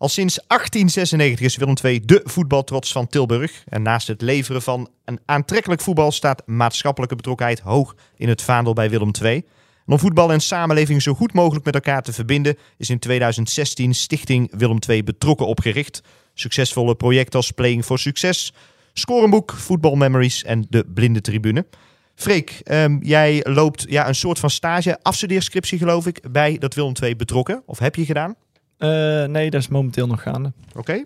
Al 0.00 0.08
sinds 0.08 0.40
1896 0.46 1.40
is 1.40 1.56
Willem 1.56 1.74
II 1.84 2.00
de 2.04 2.20
voetbaltrots 2.24 2.92
van 2.92 3.06
Tilburg. 3.06 3.64
En 3.68 3.82
naast 3.82 4.08
het 4.08 4.22
leveren 4.22 4.62
van 4.62 4.88
een 5.04 5.20
aantrekkelijk 5.24 5.80
voetbal 5.80 6.12
staat 6.12 6.42
maatschappelijke 6.46 7.16
betrokkenheid 7.16 7.60
hoog 7.60 7.94
in 8.16 8.28
het 8.28 8.42
vaandel 8.42 8.72
bij 8.72 8.90
Willem 8.90 9.10
II. 9.22 9.36
En 9.36 9.92
om 9.92 9.98
voetbal 9.98 10.32
en 10.32 10.40
samenleving 10.40 11.02
zo 11.02 11.14
goed 11.14 11.32
mogelijk 11.32 11.64
met 11.64 11.74
elkaar 11.74 12.02
te 12.02 12.12
verbinden, 12.12 12.56
is 12.76 12.90
in 12.90 12.98
2016 12.98 13.94
Stichting 13.94 14.52
Willem 14.56 14.78
II 14.88 15.04
betrokken 15.04 15.46
opgericht. 15.46 16.02
Succesvolle 16.34 16.94
projecten 16.94 17.38
als 17.38 17.50
Playing 17.50 17.84
for 17.84 17.98
Succes, 17.98 18.52
Scorenboek, 18.92 19.52
Football 19.52 19.96
Memories 19.96 20.44
en 20.44 20.66
de 20.68 20.84
Blinde 20.94 21.20
Tribune. 21.20 21.66
Freek, 22.14 22.60
ehm, 22.64 22.98
jij 23.02 23.44
loopt 23.48 23.86
ja, 23.88 24.08
een 24.08 24.14
soort 24.14 24.38
van 24.38 24.50
stage, 24.50 24.98
afstudeerscriptie 25.02 25.78
geloof 25.78 26.06
ik, 26.06 26.32
bij 26.32 26.58
dat 26.58 26.74
Willem 26.74 26.94
II 27.02 27.16
betrokken. 27.16 27.62
Of 27.66 27.78
heb 27.78 27.94
je 27.94 28.04
gedaan? 28.04 28.36
Eh, 28.80 29.24
nee, 29.24 29.50
dat 29.50 29.60
is 29.60 29.68
momenteel 29.68 30.06
nog 30.06 30.22
gaande. 30.22 30.52
Oké. 30.76 31.04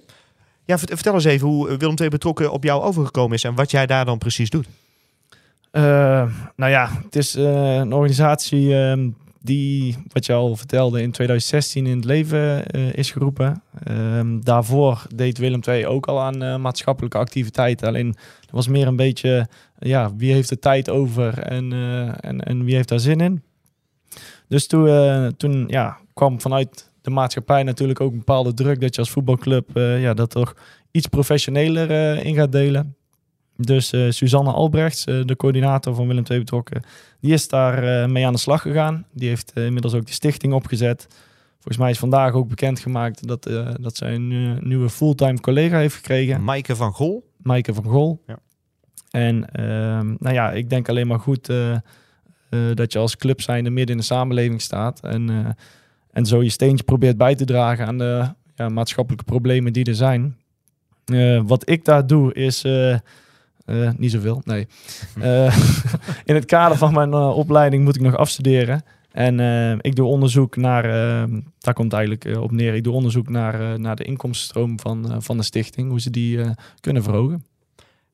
Ja, 0.65 0.79
vert- 0.79 0.91
vertel 0.95 1.15
eens 1.15 1.25
even 1.25 1.49
hoe 1.49 1.77
Willem 1.77 1.97
II 2.01 2.09
betrokken 2.09 2.53
op 2.53 2.65
jou 2.65 2.83
overgekomen 2.83 3.37
is 3.37 3.45
en 3.45 3.55
wat 3.55 3.71
jij 3.71 3.87
daar 3.87 4.05
dan 4.05 4.19
precies 4.19 4.51
doet. 4.51 4.67
Eh, 5.71 5.83
nou 6.57 6.71
ja, 6.71 6.89
het 7.05 7.17
is 7.17 7.35
eh, 7.35 7.75
een 7.75 7.93
organisatie 7.93 8.75
ehm, 8.77 9.09
die, 9.41 9.97
wat 10.13 10.27
je 10.27 10.33
al 10.33 10.57
vertelde, 10.57 11.03
in 11.03 11.11
2016 11.11 11.87
in 11.87 11.97
het 11.97 12.05
leven 12.05 12.67
eh, 12.67 12.93
is 12.93 13.11
geroepen. 13.11 13.63
Ehm, 13.85 14.41
daarvoor 14.41 15.07
deed 15.15 15.39
Willem 15.39 15.61
II 15.69 15.87
ook 15.87 16.07
al 16.07 16.21
aan 16.21 16.43
eh, 16.43 16.57
maatschappelijke 16.57 17.19
activiteiten. 17.19 17.89
Alleen 17.89 18.13
dat 18.41 18.51
was 18.51 18.69
meer 18.69 18.87
een 18.87 18.97
beetje, 18.97 19.49
ja, 19.79 20.15
wie 20.17 20.33
heeft 20.33 20.51
er 20.51 20.59
tijd 20.59 20.91
over 20.91 21.39
en, 21.39 21.73
eh, 21.73 22.09
en, 22.21 22.41
en 22.41 22.65
wie 22.65 22.75
heeft 22.75 22.89
daar 22.89 23.01
zin 23.01 23.21
in. 23.21 23.43
Dus 24.49 24.67
toen, 24.67 24.89
eh, 24.89 25.27
toen 25.27 25.65
ja, 25.69 25.97
kwam 26.15 26.41
vanuit 26.41 26.93
de 27.05 27.11
maatschappij 27.11 27.63
natuurlijk 27.63 28.01
ook 28.01 28.13
een 28.13 28.19
bepaalde 28.19 28.55
druk 28.55 28.81
dat 28.81 28.95
je 28.95 29.01
als 29.01 29.11
voetbalclub 29.11 29.77
eh, 29.77 30.03
ja, 30.03 30.15
dat 30.15 30.31
toch 30.31 30.55
iets 30.91 31.07
professioneler 31.07 31.91
eh, 31.91 32.25
in 32.25 32.35
gaat 32.35 32.53
delen. 32.53 32.97
Dus 33.57 33.93
eh, 33.93 34.11
Suzanne 34.11 34.53
Albrechts, 34.53 35.05
de 35.05 35.35
coördinator 35.37 35.95
van 35.95 36.07
Willem 36.07 36.25
II 36.31 36.39
betrokken, 36.39 36.83
die 37.21 37.33
is 37.33 37.49
daar 37.49 38.11
mee 38.11 38.27
aan 38.27 38.33
de 38.33 38.39
slag 38.39 38.63
gegaan. 38.63 39.07
Die 39.13 39.29
heeft 39.29 39.53
inmiddels 39.55 39.95
ook 39.95 40.07
de 40.07 40.13
stichting 40.13 40.53
opgezet. 40.53 41.07
Volgens 41.53 41.77
mij 41.77 41.91
is 41.91 41.99
vandaag 41.99 42.33
ook 42.33 42.49
bekendgemaakt 42.49 43.27
dat, 43.27 43.43
dat 43.81 43.97
zij 43.97 44.15
een 44.15 44.59
nieuwe 44.69 44.89
fulltime 44.89 45.41
collega 45.41 45.79
heeft 45.79 45.95
gekregen, 45.95 46.45
Maaike 46.45 46.77
van 46.77 46.93
Gol. 46.93 47.31
Maaike 47.37 47.75
van 47.75 47.85
Gol. 47.85 48.23
Ja. 48.27 48.39
En 49.11 49.51
ehm, 49.53 50.15
nou 50.19 50.35
ja, 50.35 50.53
ik 50.53 50.71
denk 50.71 50.89
alleen 50.89 51.07
maar 51.07 51.21
goed 51.21 51.47
dat 52.75 52.93
je 52.93 52.99
als 52.99 53.17
club 53.17 53.41
zijnde 53.41 53.71
midden 53.71 53.95
in 53.95 54.01
de 54.01 54.07
samenleving 54.07 54.61
staat. 54.61 55.01
En, 55.01 55.57
en 56.15 56.27
zo 56.27 56.43
je 56.43 56.49
steentje 56.49 56.85
probeert 56.85 57.17
bij 57.17 57.35
te 57.35 57.45
dragen 57.45 57.87
aan 57.87 57.99
de 57.99 58.29
ja, 58.55 58.69
maatschappelijke 58.69 59.25
problemen 59.25 59.73
die 59.73 59.85
er 59.85 59.95
zijn. 59.95 60.37
Eh, 61.05 61.41
wat 61.47 61.71
ik 61.71 61.85
daar 61.85 62.07
doe 62.07 62.33
is... 62.35 62.65
eh, 62.65 62.93
eh, 62.93 63.01
niet 63.97 64.11
zoveel, 64.11 64.43
nee. 64.45 64.67
In 66.31 66.35
het 66.35 66.45
kader 66.45 66.77
van 66.77 66.93
mijn 66.93 67.15
opleiding 67.15 67.85
moet 67.85 67.97
ik 67.97 68.03
nog 68.03 68.17
afstuderen. 68.17 68.85
En 69.11 69.41
ik 69.81 69.97
doe 69.97 70.07
onderzoek 70.07 70.57
naar, 70.57 70.83
daar 71.59 71.75
komt 71.75 71.93
eigenlijk 71.93 72.37
op 72.41 72.51
neer, 72.51 72.75
ik 72.75 72.85
doe 72.85 72.95
onderzoek 72.95 73.29
naar, 73.29 73.81
naar 73.81 73.97
de 73.97 74.05
inkomstenstroom 74.05 74.81
van, 74.81 75.23
van 75.23 75.37
de 75.37 75.43
stichting, 75.43 75.89
hoe 75.91 76.01
ze 76.01 76.11
die 76.11 76.41
kunnen 76.81 77.03
verhogen. 77.03 77.45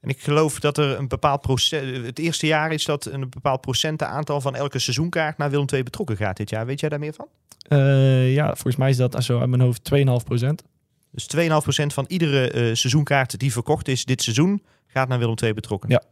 En 0.01 0.09
ik 0.09 0.21
geloof 0.21 0.61
dat 0.61 0.79
er 0.79 0.99
een 0.99 1.09
bepaald 1.09 1.41
procent, 1.41 2.07
het 2.07 2.19
eerste 2.19 2.47
jaar 2.47 2.73
is 2.73 2.85
dat 2.85 3.07
een 3.07 3.31
bepaald 3.31 3.61
procentaantal 3.61 4.41
van 4.41 4.55
elke 4.55 4.79
seizoenkaart 4.79 5.39
naar 5.39 5.51
Willem 5.51 5.67
II 5.73 5.83
betrokken 5.83 6.17
gaat 6.17 6.37
dit 6.37 6.51
jaar. 6.51 6.67
Weet 6.67 6.81
jij 6.81 6.89
daar 6.89 6.99
meer 6.99 7.15
van? 7.15 7.27
Eh, 7.69 8.35
ja, 8.35 8.47
volgens 8.47 8.77
mij 8.77 8.91
is 8.91 8.97
dat 8.97 9.25
zo 9.25 9.41
uit 9.41 9.49
mijn 9.49 9.63
hoofd 9.63 9.91
2,5 9.95 10.25
procent. 10.25 10.63
Dus 11.11 11.27
2,5% 11.27 11.93
van 11.95 12.05
iedere 12.09 12.51
eh, 12.51 12.61
seizoenkaart 12.75 13.39
die 13.39 13.53
verkocht 13.53 13.89
is 13.89 14.05
dit 14.05 14.23
seizoen 14.23 14.63
gaat 14.87 15.09
naar 15.09 15.19
Willem 15.19 15.35
II 15.43 15.55
betrokken. 15.55 15.91
Ja. 15.91 16.03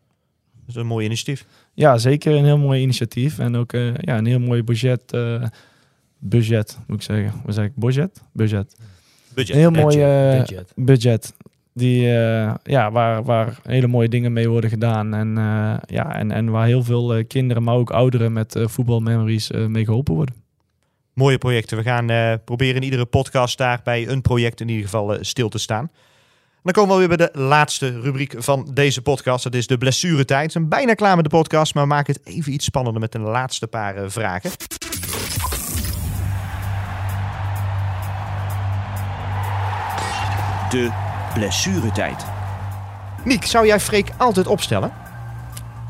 Dat 0.66 0.68
is 0.68 0.74
een 0.74 0.86
mooi 0.86 1.04
initiatief. 1.06 1.46
Ja, 1.74 1.98
zeker 1.98 2.34
een 2.34 2.44
heel 2.44 2.58
mooi 2.58 2.82
initiatief 2.82 3.38
en 3.38 3.56
ook 3.56 3.72
eh, 3.72 3.94
ja, 3.94 4.18
een 4.18 4.26
heel 4.26 4.38
mooi 4.38 4.62
budget. 4.62 5.12
eh, 5.12 5.42
budget, 6.18 6.78
moet 6.86 6.96
ik 6.96 7.02
zeggen. 7.02 7.40
Wat 7.44 7.54
zeg 7.54 7.64
ik? 7.64 7.72
Budget? 7.74 8.22
Budget. 8.32 8.76
Budget. 9.34 9.54
Een 9.54 9.60
heel 9.60 9.70
mooi 9.70 9.96
Budget. 10.38 10.72
budget. 10.76 11.34
Die, 11.78 12.16
eh, 12.16 12.54
ja, 12.62 12.90
waar, 12.90 13.22
waar 13.22 13.58
hele 13.62 13.86
mooie 13.86 14.08
dingen 14.08 14.32
mee 14.32 14.48
worden 14.48 14.70
gedaan. 14.70 15.14
En, 15.14 15.38
eh, 15.38 15.74
ja, 15.86 16.14
en, 16.14 16.30
en 16.30 16.50
waar 16.50 16.66
heel 16.66 16.82
veel 16.84 17.14
eh, 17.14 17.26
kinderen, 17.26 17.62
maar 17.62 17.74
ook 17.74 17.90
ouderen 17.90 18.32
met 18.32 18.56
eh 18.56 18.66
voetbalmemories 18.66 19.50
eh, 19.50 19.66
mee 19.66 19.84
geholpen 19.84 20.14
worden. 20.14 20.34
Mooie 21.14 21.38
projecten. 21.38 21.76
We 21.76 21.82
gaan 21.82 22.10
eh, 22.10 22.34
proberen 22.44 22.76
in 22.76 22.82
iedere 22.82 23.04
podcast 23.04 23.58
daar 23.58 23.80
bij 23.84 24.08
een 24.08 24.22
project 24.22 24.60
in 24.60 24.68
ieder 24.68 24.84
geval 24.84 25.16
stil 25.20 25.48
te 25.48 25.58
staan. 25.58 25.84
En 25.84 26.62
dan 26.62 26.72
komen 26.72 26.92
we 26.98 27.06
weer 27.06 27.16
bij 27.16 27.30
de 27.32 27.38
laatste 27.38 28.00
rubriek 28.00 28.34
van 28.38 28.70
deze 28.74 29.02
podcast. 29.02 29.44
Dat 29.44 29.54
is 29.54 29.66
de 29.66 29.78
blessuretijd. 29.78 30.46
We 30.46 30.52
zijn 30.52 30.68
bijna 30.68 30.94
klaar 30.94 31.16
met 31.16 31.24
de 31.24 31.30
podcast, 31.30 31.74
maar 31.74 31.82
we 31.82 31.88
maken 31.88 32.14
het 32.14 32.34
even 32.34 32.52
iets 32.52 32.64
spannender 32.64 33.00
met 33.00 33.14
een 33.14 33.22
laatste 33.22 33.66
paar 33.66 34.10
vragen. 34.10 34.50
De 40.70 41.07
blessuretijd. 41.34 42.24
Niek, 43.24 43.44
zou 43.44 43.66
jij 43.66 43.80
Freek 43.80 44.10
altijd 44.16 44.46
opstellen? 44.46 44.90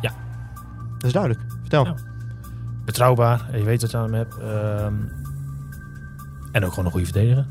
Ja. 0.00 0.12
Dat 0.92 1.04
is 1.06 1.12
duidelijk. 1.12 1.42
Vertel. 1.60 1.84
Ja. 1.84 1.94
Betrouwbaar, 2.84 3.48
je 3.52 3.62
weet 3.64 3.80
wat 3.80 3.90
je 3.90 3.96
aan 3.96 4.02
hem 4.02 4.14
hebt. 4.14 4.38
ehm, 4.38 4.94
en 6.52 6.64
ook 6.64 6.70
gewoon 6.70 6.84
een 6.84 6.90
goede 6.90 7.06
verdediger. 7.06 7.46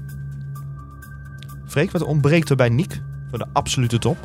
Freek, 1.65 1.91
wat 1.91 2.03
ontbreekt 2.03 2.49
er 2.49 2.55
bij 2.55 2.69
Niek 2.69 3.01
voor 3.29 3.37
de 3.37 3.45
absolute 3.53 3.99
top? 3.99 4.17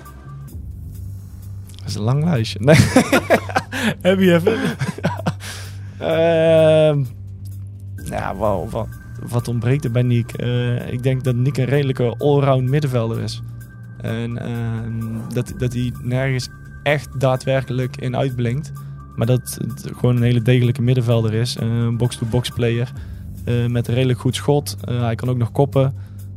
Dat 1.76 1.86
is 1.86 1.94
een 1.94 2.02
lang 2.02 2.24
lijstje. 2.24 2.58
Nee. 2.60 2.76
Heb 4.08 4.18
je 4.18 4.34
even? 4.34 4.56
Ehm, 5.98 7.04
ja, 8.04 8.36
wel, 8.36 8.68
wat, 8.70 8.88
wat 9.28 9.48
ontbreekt 9.48 9.84
er 9.84 9.90
bij 9.90 10.02
Niek? 10.02 10.32
Eh, 10.32 10.92
ik 10.92 11.02
denk 11.02 11.24
dat 11.24 11.34
Niek 11.34 11.56
een 11.56 11.64
redelijke 11.64 12.14
allround 12.18 12.68
middenvelder 12.68 13.20
is. 13.22 13.42
En 14.02 14.38
ehm, 14.38 15.34
dat, 15.34 15.54
dat 15.58 15.72
hij 15.72 15.92
nergens 16.02 16.48
echt 16.82 17.20
daadwerkelijk 17.20 17.96
in 17.96 18.16
uitblinkt. 18.16 18.72
Maar 19.16 19.26
dat 19.26 19.58
het 19.66 19.90
gewoon 19.96 20.16
een 20.16 20.22
hele 20.22 20.42
degelijke 20.42 20.82
middenvelder 20.82 21.34
is. 21.34 21.56
Eh, 21.56 21.66
Een 21.68 21.96
box-to-box 21.96 22.48
player. 22.50 22.92
eh, 23.44 23.66
met 23.66 23.88
een 23.88 23.94
redelijk 23.94 24.18
goed 24.20 24.34
schot. 24.34 24.76
Eh, 24.84 25.00
hij 25.00 25.14
kan 25.14 25.28
ook 25.28 25.36
nog 25.36 25.52
koppen. 25.52 25.94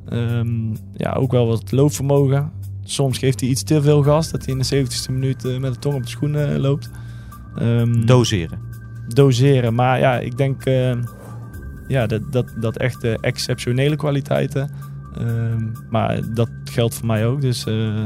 Ehm, 0.09 0.74
ja, 0.93 1.13
ook 1.13 1.32
wel 1.32 1.47
wat 1.47 1.72
loopvermogen. 1.72 2.51
Soms 2.84 3.18
geeft 3.18 3.39
hij 3.39 3.49
iets 3.49 3.63
te 3.63 3.82
veel 3.82 4.03
gas. 4.03 4.32
Dat 4.32 4.45
hij 4.45 4.53
in 4.53 4.59
de 4.59 4.66
70ste 4.66 5.11
minuut 5.11 5.59
met 5.59 5.74
de 5.74 5.80
tong 5.80 5.95
op 5.95 6.03
de 6.03 6.09
schoenen 6.09 6.59
loopt. 6.59 6.89
Ehm, 7.55 8.05
Doseren. 8.05 8.59
doseren. 9.07 9.74
Maar 9.76 9.99
ja, 9.99 10.20
ik 10.20 10.38
denk 10.38 10.63
ja, 11.88 12.05
dat, 12.07 12.32
dat, 12.32 12.53
dat 12.59 12.78
echt 12.78 13.03
exceptionele 13.03 13.95
kwaliteiten. 13.95 14.70
Ehm, 15.18 15.63
maar 15.89 16.34
dat 16.34 16.49
geldt 16.63 16.95
voor 16.95 17.05
mij 17.05 17.26
ook. 17.28 17.41
Dus 17.41 17.66
eh, 17.66 18.05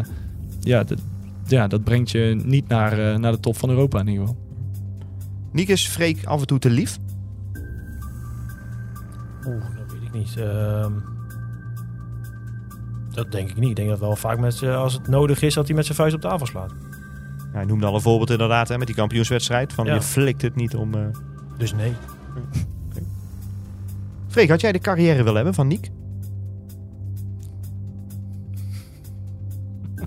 ja, 0.60 0.84
dat, 0.84 1.01
ja, 1.47 1.68
dat 1.68 1.84
brengt 1.84 2.12
je 2.12 2.41
niet 2.45 2.68
naar, 2.68 2.99
eh, 3.12 3.18
naar 3.20 3.32
de 3.32 3.39
top 3.39 3.57
van 3.57 3.70
Europa 3.70 3.99
in 3.99 4.07
ieder 4.07 4.28
geval. 4.28 4.41
Niek 5.51 5.68
is 5.68 5.88
Freek 5.88 6.26
af 6.26 6.39
en 6.41 6.47
toe 6.47 6.60
te 6.60 6.70
lief. 6.70 6.97
Oeh, 9.47 9.64
dat 9.78 9.91
weet 9.91 10.01
ik 10.01 10.14
niet. 10.14 10.38
Ehm, 10.38 10.91
Dat 13.12 13.32
denk 13.32 13.49
ik 13.49 13.57
niet. 13.57 13.70
Ik 13.70 13.76
denk 13.76 13.89
dat 13.89 13.99
wel 13.99 14.16
vaak 14.16 14.39
met, 14.39 14.64
als 14.64 14.93
het 14.93 15.07
nodig 15.07 15.41
is, 15.41 15.53
dat 15.53 15.68
hij 15.68 15.76
met 15.76 15.86
zijn 15.86 15.97
vuist 15.97 16.16
op 16.16 16.22
tafel 16.22 16.45
slaat. 16.45 16.72
Ja, 17.39 17.55
hij 17.55 17.66
noemde 17.66 17.86
al 17.86 17.95
een 17.95 18.01
voorbeeld 18.01 18.30
inderdaad 18.30 18.68
hè, 18.68 18.78
met 18.78 18.88
die 18.88 18.95
kampioenswedstrijd. 18.95 19.74
Van 19.74 19.86
Ja. 19.86 19.93
je 19.93 20.01
flikt 20.01 20.41
het 20.41 20.55
niet 20.55 20.76
om... 20.76 20.93
eh 20.93 21.01
Dus 21.57 21.74
nee. 21.74 21.93
Freek, 24.28 24.49
had 24.49 24.62
jij 24.62 24.72
de 24.72 24.80
carrière 24.80 25.18
willen 25.18 25.36
hebben 25.36 25.53
van 25.53 25.68
Niek? 25.68 25.89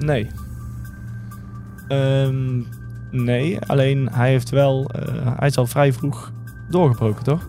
Nee. 0.04 0.26
Ehm, 1.88 2.60
nee, 3.10 3.60
alleen 3.60 4.08
hij 4.12 4.28
heeft 4.30 4.50
wel... 4.50 4.90
eh, 4.90 5.32
hij 5.38 5.48
is 5.48 5.56
al 5.56 5.66
vrij 5.66 5.92
vroeg 5.92 6.32
doorgebroken, 6.70 7.24
toch? 7.24 7.48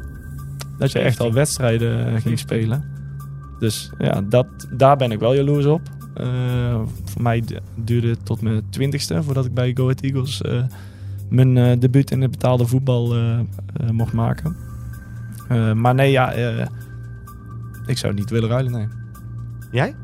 Dat 0.77 0.91
je 0.91 0.99
echt 0.99 1.19
al 1.19 1.33
wedstrijden 1.33 2.07
eh, 2.07 2.21
ging 2.21 2.39
spelen. 2.39 2.83
Dus 3.59 3.91
ja, 3.97 4.21
dat, 4.21 4.47
daar 4.71 4.97
ben 4.97 5.11
ik 5.11 5.19
wel 5.19 5.33
jaloers 5.35 5.65
op. 5.65 5.81
Eh, 6.13 6.81
voor 7.03 7.21
mij 7.21 7.41
du- 7.41 7.59
duurde 7.75 8.07
het 8.07 8.25
tot 8.25 8.41
mijn 8.41 8.69
twintigste 8.69 9.23
voordat 9.23 9.45
ik 9.45 9.53
bij 9.53 9.71
Go 9.75 9.83
Ahead 9.83 10.01
Eagles 10.01 10.41
mijn 11.29 11.57
eh, 11.57 11.79
debuut 11.79 12.11
in 12.11 12.21
het 12.21 12.31
betaalde 12.31 12.65
voetbal 12.67 13.15
mocht 13.91 14.13
maken. 14.13 14.55
Maar 15.75 15.95
nee, 15.95 16.11
ja, 16.11 16.31
ik 17.85 17.97
zou 17.97 18.13
niet 18.13 18.29
willen 18.29 18.49
ruilen, 18.49 18.71
nee. 18.71 18.87
Jij? 19.71 19.95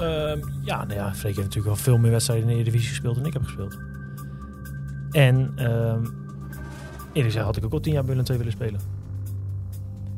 Ehm, 0.00 0.38
ja, 0.62 0.84
nou 0.84 0.94
ja, 0.94 1.14
Freek 1.14 1.36
heeft 1.36 1.48
natuurlijk 1.48 1.66
wel 1.66 1.76
veel 1.76 1.98
meer 1.98 2.10
wedstrijden 2.10 2.44
in 2.46 2.50
de 2.50 2.60
Eredivisie 2.60 2.88
gespeeld 2.88 3.14
dan 3.14 3.26
ik 3.26 3.32
heb 3.32 3.42
gespeeld. 3.44 3.78
En 5.10 5.52
ehm 5.56 6.04
eerlijk 7.12 7.34
gezegd 7.34 7.44
had 7.44 7.56
ik 7.56 7.64
ook 7.64 7.72
al 7.72 7.80
tien 7.80 7.92
jaar 7.92 8.04
bij 8.04 8.14
Willem 8.14 8.30
II 8.30 8.38
willen 8.38 8.52
spelen. 8.52 8.80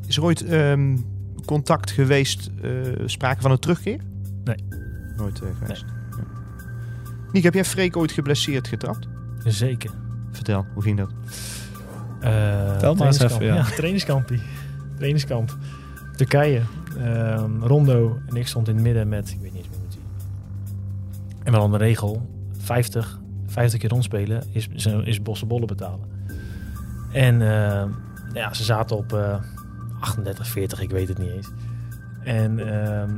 Is 0.07 0.17
er 0.17 0.23
ooit 0.23 0.45
ehm, 0.45 0.97
contact 1.45 1.91
geweest, 1.91 2.49
eh, 2.61 2.71
sprake 3.05 3.41
van 3.41 3.51
een 3.51 3.59
terugkeer? 3.59 3.99
Nee. 4.43 4.55
Nooit 5.17 5.41
eh, 5.41 5.47
geweest. 5.59 5.85
Ja. 6.17 6.23
Niek, 7.31 7.43
heb 7.43 7.53
jij 7.53 7.65
Freek 7.65 7.97
ooit 7.97 8.11
geblesseerd 8.11 8.67
getrapt? 8.67 9.07
Zeker. 9.45 9.91
Vertel, 10.31 10.65
hoe 10.73 10.83
ging 10.83 10.97
dat? 10.97 11.09
Eh 12.19 12.77
Tel 12.77 12.95
maar 12.95 13.07
eens 13.07 13.17
trainingskamp. 13.17 13.41
even, 13.41 13.45
ja. 13.45 13.55
ja. 13.55 13.63
trainingskampie. 13.63 14.41
Trainingskamp. 14.95 15.57
Turkije. 16.15 16.61
Ehm, 16.97 17.59
Rondo 17.61 18.19
en 18.27 18.35
ik 18.35 18.47
stond 18.47 18.67
in 18.67 18.73
het 18.73 18.83
midden 18.83 19.09
met, 19.09 19.29
ik 19.29 19.39
weet 19.41 19.53
niet 19.53 19.62
En 21.53 21.59
wel 21.59 21.73
een 21.73 21.77
regel, 21.77 22.29
50, 22.57 23.19
50 23.45 23.79
keer 23.79 23.89
rondspelen 23.89 24.43
is, 24.51 24.67
is, 24.73 24.85
is 24.85 25.21
bossenbollen 25.21 25.67
betalen. 25.67 25.99
En 27.11 27.41
ehm, 27.41 27.89
ja, 28.33 28.53
ze 28.53 28.63
zaten 28.63 28.97
op 28.97 29.13
eh 29.13 29.35
38, 29.99 30.47
40, 30.47 30.81
ik 30.81 30.89
weet 30.89 31.07
het 31.07 31.17
niet 31.17 31.29
eens. 31.29 31.49
En 32.23 32.59
ehm, 32.59 33.09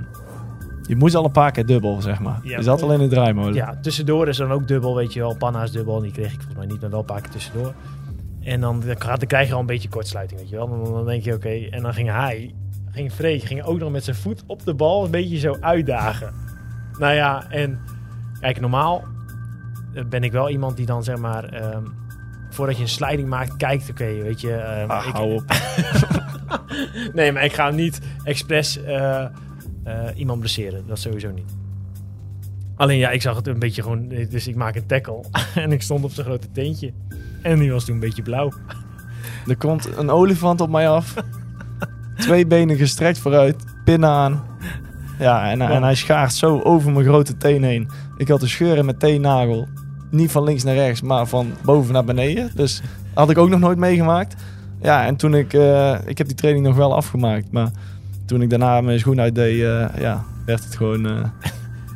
Je 0.87 0.95
moest 0.95 1.15
al 1.15 1.25
een 1.25 1.31
paar 1.31 1.51
keer 1.51 1.65
dubbel, 1.65 2.01
zeg 2.01 2.19
maar. 2.19 2.39
Ja, 2.43 2.57
je 2.57 2.63
zat 2.63 2.81
al 2.81 2.93
in 2.93 2.99
de 2.99 3.07
draaimolen. 3.07 3.53
Ja, 3.53 3.77
tussendoor 3.81 4.27
is 4.27 4.37
dan 4.37 4.51
ook 4.51 4.67
dubbel, 4.67 4.95
weet 4.95 5.13
je 5.13 5.19
wel. 5.19 5.37
Panna's 5.37 5.71
dubbel, 5.71 5.99
die 5.99 6.11
kreeg 6.11 6.33
ik 6.33 6.41
volgens 6.41 6.57
mij 6.57 6.65
niet, 6.65 6.81
maar 6.81 6.89
wel 6.89 6.99
een 6.99 7.05
paar 7.05 7.21
keer 7.21 7.31
tussendoor. 7.31 7.73
En 8.41 8.61
dan, 8.61 8.83
dan 8.85 9.27
krijg 9.27 9.47
je 9.47 9.53
al 9.53 9.59
een 9.59 9.65
beetje 9.65 9.89
kortsluiting, 9.89 10.39
weet 10.39 10.49
je 10.49 10.55
wel. 10.55 10.67
Dan, 10.67 10.83
dan 10.83 11.05
denk 11.05 11.23
je, 11.23 11.33
oké. 11.33 11.49
En 11.49 11.81
dan 11.81 11.93
ging 11.93 12.09
hij, 12.09 12.53
ging 12.91 13.11
Freek, 13.11 13.43
ging 13.43 13.63
ook 13.63 13.79
nog 13.79 13.91
met 13.91 14.03
zijn 14.03 14.15
voet 14.15 14.43
op 14.47 14.65
de 14.65 14.73
bal 14.73 15.05
een 15.05 15.11
beetje 15.11 15.37
zo 15.37 15.57
uitdagen. 15.59 16.33
Nou 16.99 17.13
ja, 17.13 17.49
en 17.49 17.79
kijk, 18.45 18.59
normaal 18.59 19.03
eh, 19.93 20.03
ben 20.05 20.23
ik 20.23 20.31
wel 20.31 20.49
iemand 20.49 20.77
die 20.77 20.85
dan, 20.85 21.03
zeg 21.03 21.17
maar, 21.17 21.43
ehm, 21.43 21.83
voordat 22.49 22.75
je 22.75 22.81
een 22.81 22.89
sliding 22.89 23.29
maakt, 23.29 23.55
kijkt, 23.55 23.89
oké, 23.89 24.05
weet 24.05 24.41
je. 24.41 24.53
ehm, 24.53 24.89
Ah, 24.89 25.05
ik, 25.07 25.13
hou 25.13 25.33
op. 25.33 25.43
nee, 27.13 27.31
maar 27.31 27.43
ik 27.43 27.53
ga 27.53 27.69
niet 27.69 28.01
expres 28.23 28.83
eh, 28.83 29.23
eh, 29.23 29.29
iemand 30.15 30.39
blesseren. 30.39 30.87
Dat 30.87 30.99
sowieso 30.99 31.31
niet. 31.31 31.55
Alleen 32.75 32.97
ja, 32.97 33.09
ik 33.09 33.21
zag 33.21 33.35
het 33.35 33.47
een 33.47 33.59
beetje 33.59 33.81
gewoon... 33.81 34.07
Dus 34.07 34.47
ik 34.47 34.55
maak 34.55 34.75
een 34.75 34.85
tackle. 34.85 35.23
en 35.55 35.71
ik 35.71 35.81
stond 35.81 36.03
op 36.03 36.11
zijn 36.11 36.25
grote 36.25 36.51
teentje. 36.51 36.93
En 37.41 37.59
die 37.59 37.71
was 37.71 37.85
toen 37.85 37.93
een 37.93 37.99
beetje 37.99 38.21
blauw. 38.21 38.51
Er 39.47 39.57
komt 39.57 39.97
een 39.97 40.09
olifant 40.09 40.61
op 40.61 40.69
mij 40.69 40.89
af. 40.89 41.13
Twee 42.15 42.47
benen 42.47 42.77
gestrekt 42.77 43.17
vooruit. 43.19 43.63
Pinnen 43.83 44.09
aan. 44.09 44.43
Ja, 45.19 45.49
en, 45.51 45.61
en 45.61 45.83
hij 45.83 45.95
schaart 45.95 46.33
zo 46.33 46.59
over 46.59 46.91
mijn 46.91 47.05
grote 47.05 47.37
teen 47.37 47.63
heen. 47.63 47.89
Ik 48.17 48.27
had 48.27 48.41
een 48.41 48.49
scheur 48.49 48.77
in 48.77 48.85
mijn 48.85 48.97
teennagel. 48.97 49.67
Niet 50.11 50.31
van 50.31 50.43
links 50.43 50.63
naar 50.63 50.75
rechts, 50.75 51.01
maar 51.01 51.27
van 51.27 51.53
boven 51.63 51.93
naar 51.93 52.05
beneden. 52.05 52.51
Dus 52.55 52.81
had 53.13 53.29
ik 53.29 53.37
ook 53.37 53.49
nog 53.49 53.59
nooit 53.59 53.77
meegemaakt. 53.77 54.35
Ja, 54.81 55.05
en 55.05 55.15
toen 55.15 55.33
ik... 55.35 55.53
eh, 55.53 55.97
ik 56.05 56.17
heb 56.17 56.27
die 56.27 56.35
training 56.35 56.65
nog 56.65 56.75
wel 56.75 56.95
afgemaakt. 56.95 57.51
Maar 57.51 57.69
toen 58.25 58.41
ik 58.41 58.49
daarna 58.49 58.81
mijn 58.81 58.99
schoen 58.99 59.19
uitdeed, 59.21 59.61
eh, 59.63 59.85
ja, 59.99 60.23
werd 60.45 60.63
het 60.63 60.75
gewoon... 60.75 61.05
eh, 61.05 61.25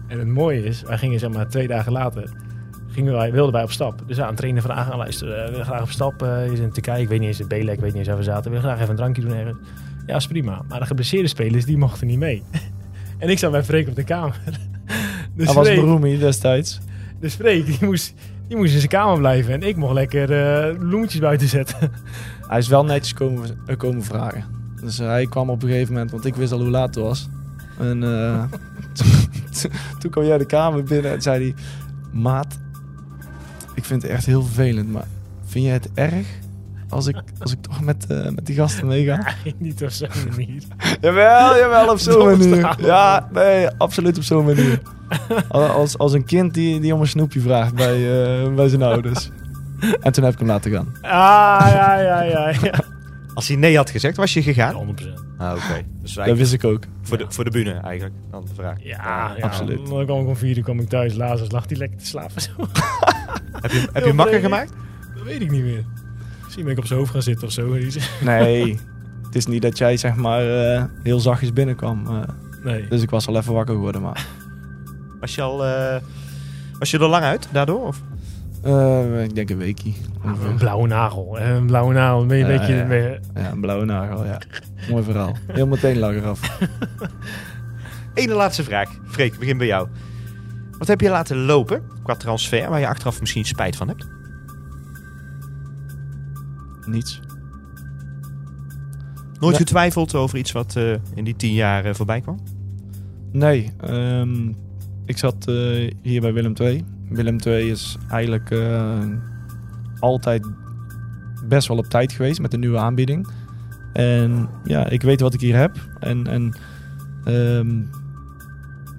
En 0.07 0.19
het 0.19 0.27
mooie 0.27 0.63
is, 0.63 0.81
wij 0.81 0.97
gingen 0.97 1.19
zeg 1.19 1.29
maar 1.31 1.49
twee 1.49 1.67
dagen 1.67 1.91
later... 1.91 2.31
Gingen 2.91 3.13
wij, 3.13 3.31
wilden 3.31 3.53
wij 3.53 3.63
op 3.63 3.71
stap. 3.71 4.01
Dus 4.07 4.19
aan 4.21 4.29
een 4.29 4.35
trainer 4.35 4.61
vragen, 4.61 4.97
luister, 4.97 5.33
eh, 5.33 5.45
we 5.45 5.51
willen 5.51 5.65
graag 5.65 5.81
op 5.81 5.89
stap. 5.89 6.19
je 6.19 6.49
is 6.51 6.59
in 6.59 6.71
Turkije, 6.71 7.01
ik 7.01 7.07
weet 7.07 7.19
niet 7.19 7.27
eens, 7.27 7.39
in 7.39 7.47
Belek, 7.47 7.73
ik 7.75 7.79
weet 7.79 7.89
niet 7.89 7.97
eens 7.99 8.07
waar 8.07 8.17
we 8.17 8.23
zaten. 8.23 8.43
We 8.43 8.49
willen 8.49 8.63
graag 8.63 8.77
even 8.77 8.89
een 8.89 8.95
drankje 8.95 9.21
doen 9.21 9.33
ergens. 9.33 9.57
Ja, 10.05 10.15
is 10.15 10.27
prima. 10.27 10.61
Maar 10.67 10.79
de 10.79 10.85
geblesseerde 10.85 11.27
spelers, 11.27 11.65
die 11.65 11.77
mochten 11.77 12.07
niet 12.07 12.19
mee. 12.19 12.43
en 13.19 13.29
ik 13.29 13.39
zat 13.39 13.51
bij 13.51 13.63
Freek 13.63 13.87
op 13.87 13.95
de 13.95 14.03
kamer. 14.03 14.39
Dus 15.39 15.45
hij 15.47 15.55
was 15.55 15.67
Broemi 15.85 16.17
destijds. 16.17 16.79
Dus 17.19 17.33
Freek, 17.33 17.65
die 17.65 17.77
moest, 17.81 18.13
die 18.47 18.57
moest 18.57 18.71
in 18.73 18.77
zijn 18.77 18.89
kamer 18.91 19.17
blijven. 19.17 19.53
En 19.53 19.63
ik 19.63 19.75
mocht 19.75 19.93
lekker 19.93 20.31
eh 20.31 20.77
bloemetjes 20.77 21.21
buiten 21.21 21.47
zetten. 21.47 21.91
Hij 22.47 22.57
is 22.57 22.67
wel 22.67 22.83
netjes 22.85 23.13
komen, 23.13 23.59
eh, 23.65 23.77
komen 23.77 24.03
vragen. 24.03 24.43
Dus 24.81 24.99
eh, 24.99 25.07
hij 25.07 25.25
kwam 25.27 25.49
op 25.49 25.63
een 25.63 25.69
gegeven 25.69 25.93
moment, 25.93 26.11
want 26.11 26.25
ik 26.25 26.35
wist 26.35 26.51
al 26.51 26.59
hoe 26.59 26.69
laat 26.69 26.95
het 26.95 27.03
was. 27.03 27.29
En 27.79 27.99
toen- 28.93 29.71
toen 29.99 30.11
kwam 30.11 30.23
jij 30.25 30.37
de 30.37 30.45
kamer 30.45 30.83
binnen 30.83 31.11
en 31.11 31.21
zei 31.21 31.43
hij... 31.43 31.53
Maat, 32.11 32.59
ik 33.75 33.85
vind 33.85 34.01
het 34.01 34.11
echt 34.11 34.25
heel 34.25 34.43
vervelend, 34.43 34.91
maar 34.91 35.07
vind 35.45 35.65
jij 35.65 35.73
het 35.73 35.89
erg 35.93 36.27
als 36.89 37.07
ik, 37.07 37.15
als 37.39 37.51
ik 37.51 37.61
toch 37.61 37.81
met, 37.81 38.05
eh, 38.07 38.29
met 38.29 38.45
die 38.45 38.55
gasten 38.55 38.87
meega? 38.87 39.33
niet 39.57 39.83
op 39.83 39.89
zo'n 39.89 40.07
manier. 40.29 40.63
jawel, 41.01 41.57
jawel, 41.57 41.91
op 41.91 41.99
zo'n 41.99 42.25
manier. 42.25 42.75
Ja, 42.79 43.29
nee, 43.33 43.67
absoluut 43.77 44.17
op 44.17 44.23
zo'n 44.23 44.45
manier. 44.45 44.81
Als, 45.49 45.97
als 45.97 46.13
een 46.13 46.25
kind 46.25 46.53
die, 46.53 46.79
die 46.79 46.93
om 46.93 47.01
een 47.01 47.07
snoepje 47.07 47.39
vraagt 47.39 47.75
bij, 47.75 47.95
eh, 47.95 48.53
bij 48.53 48.67
zijn 48.67 48.81
ouders. 48.81 49.29
En 50.01 50.11
toen 50.11 50.23
heb 50.23 50.33
ik 50.33 50.39
hem 50.39 50.47
laten 50.47 50.71
gaan. 50.71 50.87
Ah, 51.01 51.67
ja, 51.71 51.99
ja, 51.99 52.21
ja. 52.21 52.53
ja. 52.61 52.73
Als 53.33 53.47
hij 53.47 53.57
nee 53.57 53.75
had 53.75 53.89
gezegd, 53.89 54.17
was 54.17 54.33
je 54.33 54.43
gegaan? 54.43 54.95
100%. 54.97 55.19
Ah, 55.37 55.51
oké. 55.51 55.85
Dus 56.01 56.13
Dat 56.13 56.37
wist 56.37 56.53
ik 56.53 56.63
ook. 56.63 56.83
voor, 57.01 57.17
de, 57.17 57.25
voor 57.29 57.43
de 57.43 57.51
bühne 57.51 57.73
eigenlijk, 57.73 58.15
dan 58.31 58.45
de 58.45 58.53
vraag. 58.55 58.77
Ja, 58.83 59.33
ja, 59.37 59.43
absoluut. 59.43 59.87
Dan 59.87 60.05
kwam 60.05 60.21
ik 60.21 60.27
om 60.27 60.35
vier 60.35 60.57
uur 60.57 60.63
kwam 60.63 60.79
ik 60.79 60.89
thuis. 60.89 61.15
Lazarus 61.15 61.51
lag 61.51 61.65
hij 61.67 61.77
lekker 61.77 61.97
te 61.97 62.05
slapen. 62.05 62.41
Zo. 62.41 62.51
Heb 63.61 63.71
je, 63.71 63.87
heb 63.93 64.05
je 64.05 64.13
makker 64.13 64.39
gemaakt? 64.39 64.73
Dat 65.15 65.23
weet 65.23 65.41
ik 65.41 65.51
niet 65.51 65.63
meer. 65.63 65.85
Misschien 66.49 66.63
ben 66.63 66.73
ik 66.73 66.79
op 66.79 66.85
zijn 66.87 66.99
hoofd 66.99 67.11
gaan 67.11 67.21
zitten 67.21 67.47
of 67.47 67.53
zo. 67.53 67.77
Nee, 68.21 68.79
het 69.25 69.35
is 69.35 69.45
niet 69.45 69.61
dat 69.61 69.77
jij 69.77 69.97
zeg 69.97 70.15
maar 70.15 70.73
eh, 70.75 70.83
heel 71.03 71.19
zachtjes 71.19 71.53
binnenkwam. 71.53 72.05
eh, 72.07 72.13
Nee. 72.63 72.87
dus 72.87 73.01
ik 73.01 73.09
was 73.09 73.27
al 73.27 73.37
even 73.37 73.53
wakker 73.53 73.75
geworden. 73.75 74.01
Maar 74.01 74.25
Was 75.21 75.35
je 75.35 75.41
al... 75.41 75.65
eh, 75.65 75.95
was 76.79 76.91
je 76.91 76.99
er 76.99 77.07
lang 77.07 77.23
uit 77.23 77.47
daardoor? 77.51 77.81
Of? 77.87 78.01
eh, 78.63 79.23
ik 79.23 79.35
denk 79.35 79.49
een 79.49 79.57
weekie. 79.57 79.95
Ah, 80.25 80.43
een 80.45 80.55
blauwe 80.57 80.87
nagel. 80.87 81.39
Een 81.39 81.65
blauwe 81.65 81.93
nagel. 81.93 82.25
Ben 82.25 82.37
je 82.37 82.43
een 82.43 82.57
beetje... 82.87 83.19
ja. 83.35 83.51
een 83.51 83.61
blauwe 83.61 83.85
nagel, 83.85 84.25
ja. 84.25 84.37
Mooi 84.89 85.03
verhaal. 85.03 85.35
Heel 85.47 85.67
meteen 85.67 85.97
lag 85.99 86.13
eraf. 86.13 86.57
Ene 88.13 88.33
laatste 88.33 88.63
vraag. 88.63 88.89
Freek, 89.07 89.33
ik 89.33 89.39
begin 89.39 89.57
bij 89.57 89.67
jou. 89.67 89.87
Wat 90.77 90.87
heb 90.87 91.01
je 91.01 91.09
laten 91.09 91.37
lopen 91.45 91.81
qua 92.03 92.15
transfer 92.15 92.69
waar 92.69 92.79
je 92.79 92.87
achteraf 92.87 93.19
misschien 93.19 93.45
spijt 93.45 93.75
van 93.75 93.87
hebt? 93.87 94.07
Niets. 96.89 97.19
Nooit 99.39 99.51
Nee. 99.51 99.61
getwijfeld 99.65 100.15
over 100.15 100.37
iets 100.37 100.51
wat 100.51 100.75
eh, 100.75 100.91
in 101.15 101.23
die 101.23 101.35
tien 101.35 101.53
jaar 101.53 101.85
eh, 101.85 101.93
voorbij 101.93 102.21
kwam? 102.21 102.39
Nee, 103.31 103.71
ehm, 103.77 104.47
ik 105.05 105.17
zat 105.17 105.47
eh, 105.47 105.91
hier 106.01 106.21
bij 106.21 106.33
Willem 106.33 106.53
II. 106.61 106.83
Willem 107.09 107.37
II 107.45 107.69
is 107.69 107.97
eigenlijk 108.09 108.51
eh, 108.51 108.99
altijd 109.99 110.47
best 111.47 111.67
wel 111.67 111.77
op 111.77 111.85
tijd 111.85 112.11
geweest 112.11 112.39
met 112.41 112.51
de 112.51 112.57
nieuwe 112.57 112.77
aanbieding. 112.77 113.27
En 113.93 114.49
ja, 114.63 114.87
ik 114.87 115.01
weet 115.01 115.19
wat 115.19 115.33
ik 115.33 115.41
hier 115.41 115.55
heb. 115.57 115.77
En, 115.99 116.27
en 116.27 116.57
ehm, 117.25 117.81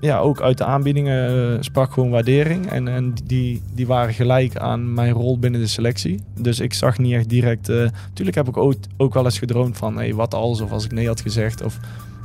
ja, 0.00 0.18
ook 0.18 0.40
uit 0.40 0.58
de 0.58 0.64
aanbiedingen 0.64 1.52
eh, 1.54 1.56
sprak 1.60 1.92
gewoon 1.92 2.10
waardering. 2.10 2.66
En, 2.66 2.88
en 2.88 3.14
die, 3.24 3.62
die 3.74 3.86
waren 3.86 4.14
gelijk 4.14 4.56
aan 4.56 4.94
mijn 4.94 5.12
rol 5.12 5.38
binnen 5.38 5.60
de 5.60 5.66
selectie. 5.66 6.20
Dus 6.40 6.60
ik 6.60 6.74
zag 6.74 6.98
niet 6.98 7.12
echt 7.12 7.28
direct... 7.28 7.68
eh 7.68 7.88
tuurlijk 8.12 8.36
heb 8.36 8.48
ik 8.48 8.56
ook, 8.56 8.74
ook 8.96 9.14
wel 9.14 9.24
eens 9.24 9.38
gedroomd 9.38 9.76
van... 9.76 9.96
Hey, 9.96 10.14
wat 10.14 10.34
als? 10.34 10.60
Of 10.60 10.70
als 10.70 10.84
ik 10.84 10.92
nee 10.92 11.06
had 11.06 11.20
gezegd. 11.20 11.62
Of, 11.62 11.78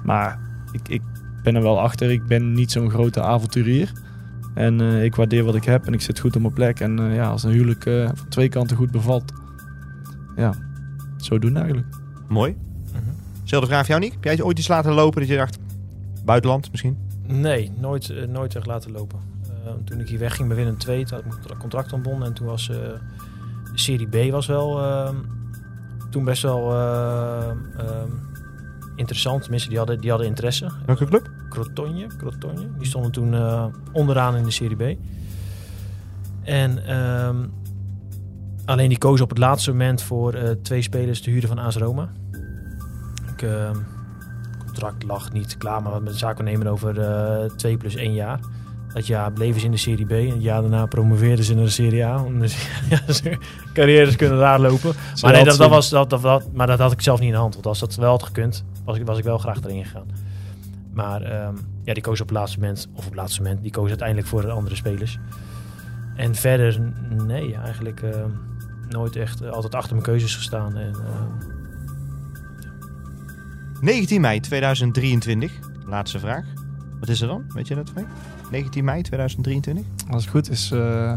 maar 0.04 0.40
ik, 0.72 0.90
ik 0.90 1.02
ben 1.44 1.56
er 1.56 1.62
wel 1.62 1.80
achter. 1.80 2.12
Ik 2.12 2.26
ben 2.26 2.54
niet 2.54 2.72
zo'n 2.72 2.90
grote 2.90 3.22
avonturier. 3.22 3.92
En 4.54 4.82
eh, 4.82 5.04
ik 5.04 5.16
waardeer 5.16 5.44
wat 5.44 5.56
ik 5.56 5.66
heb 5.66 5.86
en 5.86 5.94
ik 5.94 6.02
zit 6.02 6.20
goed 6.20 6.36
op 6.36 6.42
mijn 6.42 6.54
plek. 6.54 6.80
En 6.80 7.14
ja, 7.14 7.30
als 7.30 7.44
een 7.44 7.52
huwelijk 7.52 7.84
van 8.14 8.30
twee 8.30 8.50
kanten 8.50 8.78
goed 8.78 8.92
bevalt. 8.92 9.34
Ja, 10.36 10.54
zo 11.18 11.40
doen 11.40 11.58
eigenlijk. 11.58 11.88
Mooi. 12.28 12.56
Zelfde 13.44 13.68
vraag 13.68 13.86
voor 13.86 13.90
jou, 13.90 14.02
Nick. 14.02 14.14
Heb 14.14 14.24
jij 14.24 14.42
ooit 14.42 14.60
iets 14.60 14.68
laten 14.68 14.94
lopen 14.94 15.20
dat 15.20 15.30
je 15.30 15.36
dacht... 15.36 15.58
Buitenland 16.26 16.72
misschien? 16.72 17.05
Nee, 17.28 17.72
nooit, 17.78 18.10
eh, 18.10 18.28
nooit 18.28 18.56
echt 18.56 18.66
laten 18.66 18.92
lopen. 18.92 19.36
Eh, 19.66 19.72
toen 19.84 20.00
ik 20.00 20.08
hier 20.08 20.20
wegging 20.20 20.48
bij 20.48 20.58
Willem 20.58 20.78
II, 20.88 21.04
toen 21.06 21.18
had 21.18 21.26
ik 21.26 21.48
mijn 21.48 21.60
contract 21.60 21.94
ontbonden. 21.94 22.28
En 22.28 22.34
toen 22.34 22.48
was 22.48 22.70
eh, 22.70 22.78
de 23.72 23.80
Serie 23.80 24.08
B 24.08 24.32
was 24.32 24.46
wel 24.46 24.80
ehm, 24.82 25.16
toen 26.10 26.24
best 26.24 26.42
wel 26.42 26.72
eh, 26.72 27.50
ehm, 27.78 28.12
interessant. 28.96 29.42
Tenminste, 29.42 29.70
die 29.70 29.78
hadden, 29.78 30.02
die 30.02 30.10
hadden 30.10 30.28
interesse. 30.28 30.70
Welke 30.86 31.06
club? 31.06 31.30
Crotonje, 31.50 32.08
Crotonje. 32.18 32.68
Die 32.78 32.88
stonden 32.88 33.12
toen 33.12 33.36
onderaan 33.92 34.36
in 34.36 34.44
de 34.44 34.52
Serie 34.52 34.76
B. 34.76 34.98
En 36.44 36.86
ehm, 36.86 37.48
alleen 38.66 38.90
die 38.90 38.98
kozen 38.98 39.24
op 39.24 39.30
het 39.30 39.40
laatste 39.40 39.72
moment 39.72 40.02
voor 40.02 40.58
twee 40.62 40.82
spelers 40.82 41.22
te 41.22 41.30
huren 41.30 41.48
van 41.48 41.60
AS 41.60 41.76
Roma. 41.76 42.12
Ik, 43.32 43.42
ehm, 43.42 43.78
contract 44.76 45.04
lag 45.04 45.32
niet 45.34 45.58
klaar, 45.58 45.82
maar 45.82 46.02
met 46.02 46.12
de 46.12 46.18
zaak 46.18 46.44
nemen 46.44 46.68
over 46.68 47.00
eh, 47.00 47.50
twee 47.56 47.78
plus 47.78 47.96
één 47.96 48.14
jaar. 48.14 48.40
Dat 48.94 49.08
jaar 49.08 49.32
bleven 49.32 49.60
ze 49.60 49.66
in 49.66 49.72
de 49.72 49.78
Serie 49.78 50.06
B 50.06 50.12
en 50.12 50.30
het 50.30 50.42
jaar 50.44 50.62
daarna 50.62 50.86
promoveerden 50.86 51.46
ze 51.46 51.54
naar 51.56 51.64
de 51.64 51.70
Serie 51.70 52.06
A. 52.06 52.24
Om 52.24 52.40
dus, 52.40 52.68
ja, 52.90 53.00
carrières 53.74 54.16
kunnen 54.16 54.38
daar 54.40 54.60
lopen. 54.60 54.94
Maar, 55.22 55.32
nee, 55.32 55.44
dat, 55.44 55.58
dat 55.58 55.70
was, 55.70 55.90
dat, 55.90 56.10
dat, 56.10 56.22
dat- 56.22 56.54
maar 56.54 56.68
dat 56.68 56.80
had 56.80 56.92
ik 56.92 57.02
zelf 57.02 57.20
niet 57.20 57.28
in 57.28 57.34
de 57.34 57.40
hand. 57.40 57.54
Want 57.54 57.66
als 57.66 57.80
dat 57.80 57.96
wel 57.96 58.10
had 58.10 58.24
gekund, 58.24 58.64
was 58.86 58.98
ik, 58.98 59.06
was 59.06 59.18
ik 59.18 59.24
wel 59.24 59.38
graag 59.38 59.64
erin 59.64 59.86
gegaan. 59.86 60.08
Maar 60.94 61.22
ehm, 61.22 61.54
ja, 61.84 61.94
die 61.94 62.04
koos 62.04 62.22
op 62.22 62.28
het 62.28 62.38
laatste 62.38 62.60
moment, 62.60 62.88
of 62.94 63.04
op 63.04 63.06
het 63.12 63.16
laatste 63.20 63.42
moment, 63.42 63.62
die 63.62 63.72
koos 63.72 63.90
uiteindelijk 63.90 64.28
voor 64.28 64.42
de 64.42 64.52
andere 64.52 64.76
spelers. 64.76 65.18
En 66.16 66.36
verder, 66.36 66.80
nee, 67.26 67.56
eigenlijk 67.56 68.02
ehm, 68.02 68.30
nooit 68.90 69.16
echt, 69.16 69.50
altijd 69.50 69.76
achter 69.76 69.92
mijn 69.92 70.06
keuzes 70.06 70.36
gestaan. 70.36 70.78
En, 70.78 70.94
ehm, 70.94 71.54
19 73.82 74.22
mei 74.22 74.40
2023. 74.40 75.52
Laatste 75.86 76.20
vraag. 76.20 76.46
Wat 77.00 77.10
is 77.10 77.22
er 77.22 77.28
dan? 77.28 77.44
Weet 77.54 77.68
je 77.68 77.76
dat, 77.76 77.90
Frank? 77.90 78.08
19 78.52 78.84
mei 78.84 79.02
2023? 79.02 79.86
Als 80.10 80.22
het 80.24 80.32
goed 80.32 80.50
is, 80.50 80.72
eh, 80.72 81.14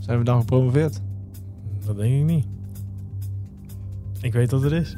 zijn 0.00 0.18
we 0.18 0.24
dan 0.24 0.38
gepromoveerd. 0.40 1.00
dat 1.86 1.96
denk 1.96 2.14
ik 2.20 2.24
niet. 2.24 2.46
Ik 4.20 4.32
weet 4.32 4.50
wat 4.50 4.62
het 4.62 4.72
is. 4.72 4.96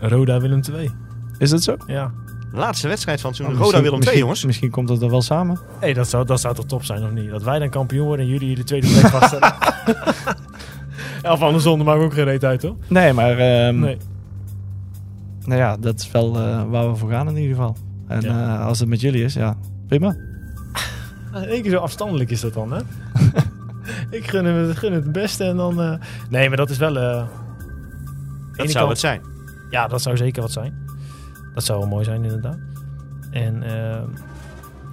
Roda 0.00 0.40
Willem 0.40 0.60
2. 0.62 0.90
Is 1.38 1.50
dat 1.50 1.62
zo? 1.62 1.76
Ja. 1.86 2.12
Laatste 2.52 2.88
wedstrijd 2.88 3.20
van 3.20 3.30
het 3.30 3.40
Oh. 3.40 3.46
Roda 3.46 3.60
Willem 3.62 3.82
2, 3.82 3.98
misschien- 3.98 4.18
jongens. 4.18 4.44
Misschien 4.44 4.70
komt 4.70 4.88
dat 4.88 5.02
er 5.02 5.10
wel 5.10 5.22
samen. 5.22 5.58
Hey, 5.80 5.92
dat, 5.92 6.08
zou, 6.08 6.24
dat 6.26 6.40
zou 6.40 6.54
toch 6.54 6.66
top 6.66 6.84
zijn, 6.84 7.04
of 7.04 7.10
niet? 7.10 7.30
Dat 7.30 7.42
wij 7.42 7.58
dan 7.58 7.70
kampioen 7.70 8.06
worden 8.06 8.24
en 8.26 8.30
jullie 8.32 8.46
hier 8.46 8.56
de 8.56 8.64
tweede 8.64 8.86
plek 8.86 9.06
vaststellen. 9.06 9.54
of 11.34 11.40
andersom, 11.40 11.76
dat 11.78 11.86
maakt 11.86 12.00
ook 12.02 12.12
geen 12.14 12.24
reet 12.24 12.44
uit, 12.44 12.60
toch? 12.60 12.76
Nee, 12.88 13.12
maar 13.12 13.38
ehm, 13.38 13.78
Nee. 13.78 13.96
Nou 15.46 15.60
ja, 15.60 15.76
dat 15.76 16.00
is 16.00 16.10
wel 16.10 16.36
eh, 16.40 16.64
waar 16.70 16.90
we 16.90 16.96
voor 16.96 17.10
gaan 17.10 17.28
in 17.28 17.36
ieder 17.36 17.56
geval. 17.56 17.76
En 18.06 18.20
Ja. 18.20 18.58
eh, 18.58 18.66
als 18.66 18.78
het 18.78 18.88
met 18.88 19.00
jullie 19.00 19.24
is, 19.24 19.34
ja, 19.34 19.56
prima. 19.86 20.16
In 21.34 21.44
één 21.54 21.62
keer 21.62 21.70
zo 21.70 21.78
afstandelijk 21.78 22.30
is 22.30 22.40
dat 22.40 22.54
dan, 22.54 22.72
hè? 22.72 22.80
ik 24.18 24.28
gun, 24.30 24.44
hem, 24.44 24.68
het- 24.68 24.76
gun 24.78 24.92
het 24.92 25.02
het 25.04 25.12
beste 25.12 25.44
en 25.44 25.56
dan... 25.56 25.80
eh, 25.82 25.94
Nee, 26.30 26.48
maar 26.48 26.56
dat 26.56 26.70
is 26.70 26.78
wel... 26.78 26.98
eh, 26.98 27.26
Dat 28.56 28.70
zou 28.70 28.88
het 28.88 28.98
zijn. 28.98 29.20
Ja, 29.70 29.88
dat 29.88 30.02
zou 30.02 30.16
zeker 30.16 30.42
wat 30.42 30.52
zijn. 30.52 30.74
Dat 31.54 31.64
zou 31.64 31.78
wel 31.78 31.88
mooi 31.88 32.04
zijn, 32.04 32.22
inderdaad. 32.22 32.58
En, 33.30 33.62
eh, 33.62 33.94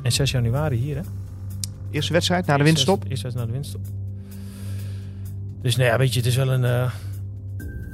en 0.03 0.11
6 0.11 0.31
januari 0.31 0.75
hier, 0.77 0.95
hè? 0.95 1.01
Eerste 1.91 2.13
wedstrijd 2.13 2.45
na 2.45 2.53
de 2.53 2.59
Eerst 2.59 2.65
winststop. 2.73 2.95
wedst- 3.03 3.09
Eerst 3.11 3.23
wedstrijd 3.23 3.47
na 3.47 3.53
de 3.53 3.59
winststop. 3.61 3.85
Dus 5.61 5.75
nou 5.75 5.89
ja, 5.89 5.97
weet 5.97 6.13
je, 6.13 6.19
het 6.19 6.27
is 6.27 6.35
wel 6.35 6.51
een... 6.51 6.65
eh, 6.65 6.91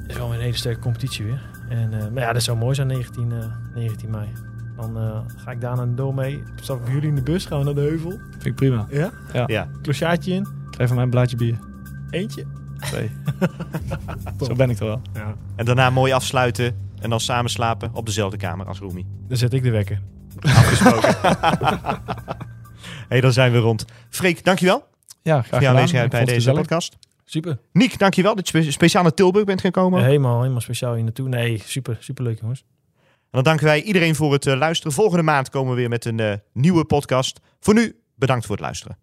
het 0.02 0.10
is 0.10 0.16
wel 0.16 0.34
een 0.34 0.40
hele 0.40 0.56
sterke 0.56 0.80
competitie 0.80 1.24
weer. 1.24 1.42
En, 1.68 1.92
eh, 1.92 2.08
maar 2.12 2.22
ja, 2.22 2.32
dat 2.32 2.42
zou 2.42 2.58
mooi 2.58 2.74
zijn, 2.74 2.86
19, 2.86 3.32
eh, 3.32 3.46
19 3.74 4.10
mei. 4.10 4.28
Dan 4.76 4.98
eh, 4.98 5.18
ga 5.36 5.50
ik 5.50 5.60
daar 5.60 5.76
naar 5.76 5.86
de 5.88 5.94
door 5.94 6.14
mee. 6.14 6.42
Stap 6.60 6.78
ik 6.78 6.84
bij 6.84 6.92
jullie 6.92 7.08
in 7.08 7.14
de 7.14 7.22
bus, 7.22 7.46
gaan 7.46 7.58
we 7.58 7.64
naar 7.64 7.74
de 7.74 7.80
heuvel. 7.80 8.10
Vind 8.30 8.44
ik 8.44 8.54
prima. 8.54 8.86
Ja? 8.90 9.10
Ja. 9.46 9.68
Klosjaatje 9.82 10.32
in. 10.32 10.46
Krijg 10.70 10.88
van 10.88 10.94
mij 10.96 11.04
een 11.04 11.10
blaadje 11.10 11.36
bier. 11.36 11.58
Eentje. 12.10 12.44
Twee. 12.80 13.10
Zo 14.46 14.54
ben 14.54 14.70
ik 14.70 14.78
er 14.78 14.86
wel. 14.86 15.00
Ja. 15.12 15.34
En 15.56 15.64
daarna 15.64 15.90
mooi 15.90 16.12
afsluiten. 16.12 16.86
En 17.00 17.10
dan 17.10 17.20
samen 17.20 17.50
slapen 17.50 17.90
op 17.94 18.06
dezelfde 18.06 18.36
kamer 18.36 18.66
als 18.66 18.78
Roemie. 18.78 19.06
Dan 19.28 19.36
zet 19.36 19.52
ik 19.52 19.62
de 19.62 19.70
wekker. 19.70 20.00
Afgesproken. 20.40 21.14
hey, 23.08 23.20
dan 23.20 23.32
zijn 23.32 23.52
we 23.52 23.58
rond. 23.58 23.84
Freek, 24.08 24.44
dankjewel 24.44 24.84
Ja, 25.22 25.32
graag 25.32 25.34
voor 25.34 25.42
gedaan. 25.44 25.60
je 25.62 25.68
aanwezigheid 25.68 26.10
bij 26.10 26.20
deze 26.24 26.34
gezellig. 26.34 26.60
podcast. 26.60 26.96
Super. 27.30 27.58
Niek, 27.72 27.98
dankjewel 27.98 28.34
dat 28.34 28.48
je 28.48 28.60
spe- 28.62 28.70
speciaal 28.72 29.02
naar 29.02 29.14
Tilburg 29.14 29.44
bent 29.44 29.60
gekomen. 29.60 30.04
Helemaal, 30.04 30.40
helemaal 30.40 30.60
speciaal 30.60 30.94
hier 30.94 31.02
naartoe. 31.04 31.28
Nee, 31.28 31.62
super, 31.64 31.96
super 32.00 32.24
leuk 32.24 32.40
jongens. 32.40 32.64
En 32.96 33.04
dan 33.30 33.42
danken 33.42 33.64
wij 33.64 33.82
iedereen 33.82 34.14
voor 34.14 34.32
het 34.32 34.46
eh, 34.46 34.56
luisteren. 34.56 34.92
Volgende 34.92 35.22
maand 35.22 35.50
komen 35.50 35.70
we 35.74 35.78
weer 35.80 35.88
met 35.88 36.04
een 36.04 36.20
eh, 36.20 36.32
nieuwe 36.52 36.84
podcast. 36.84 37.40
Voor 37.60 37.74
nu, 37.74 37.96
bedankt 38.14 38.46
voor 38.46 38.54
het 38.56 38.64
luisteren. 38.64 38.98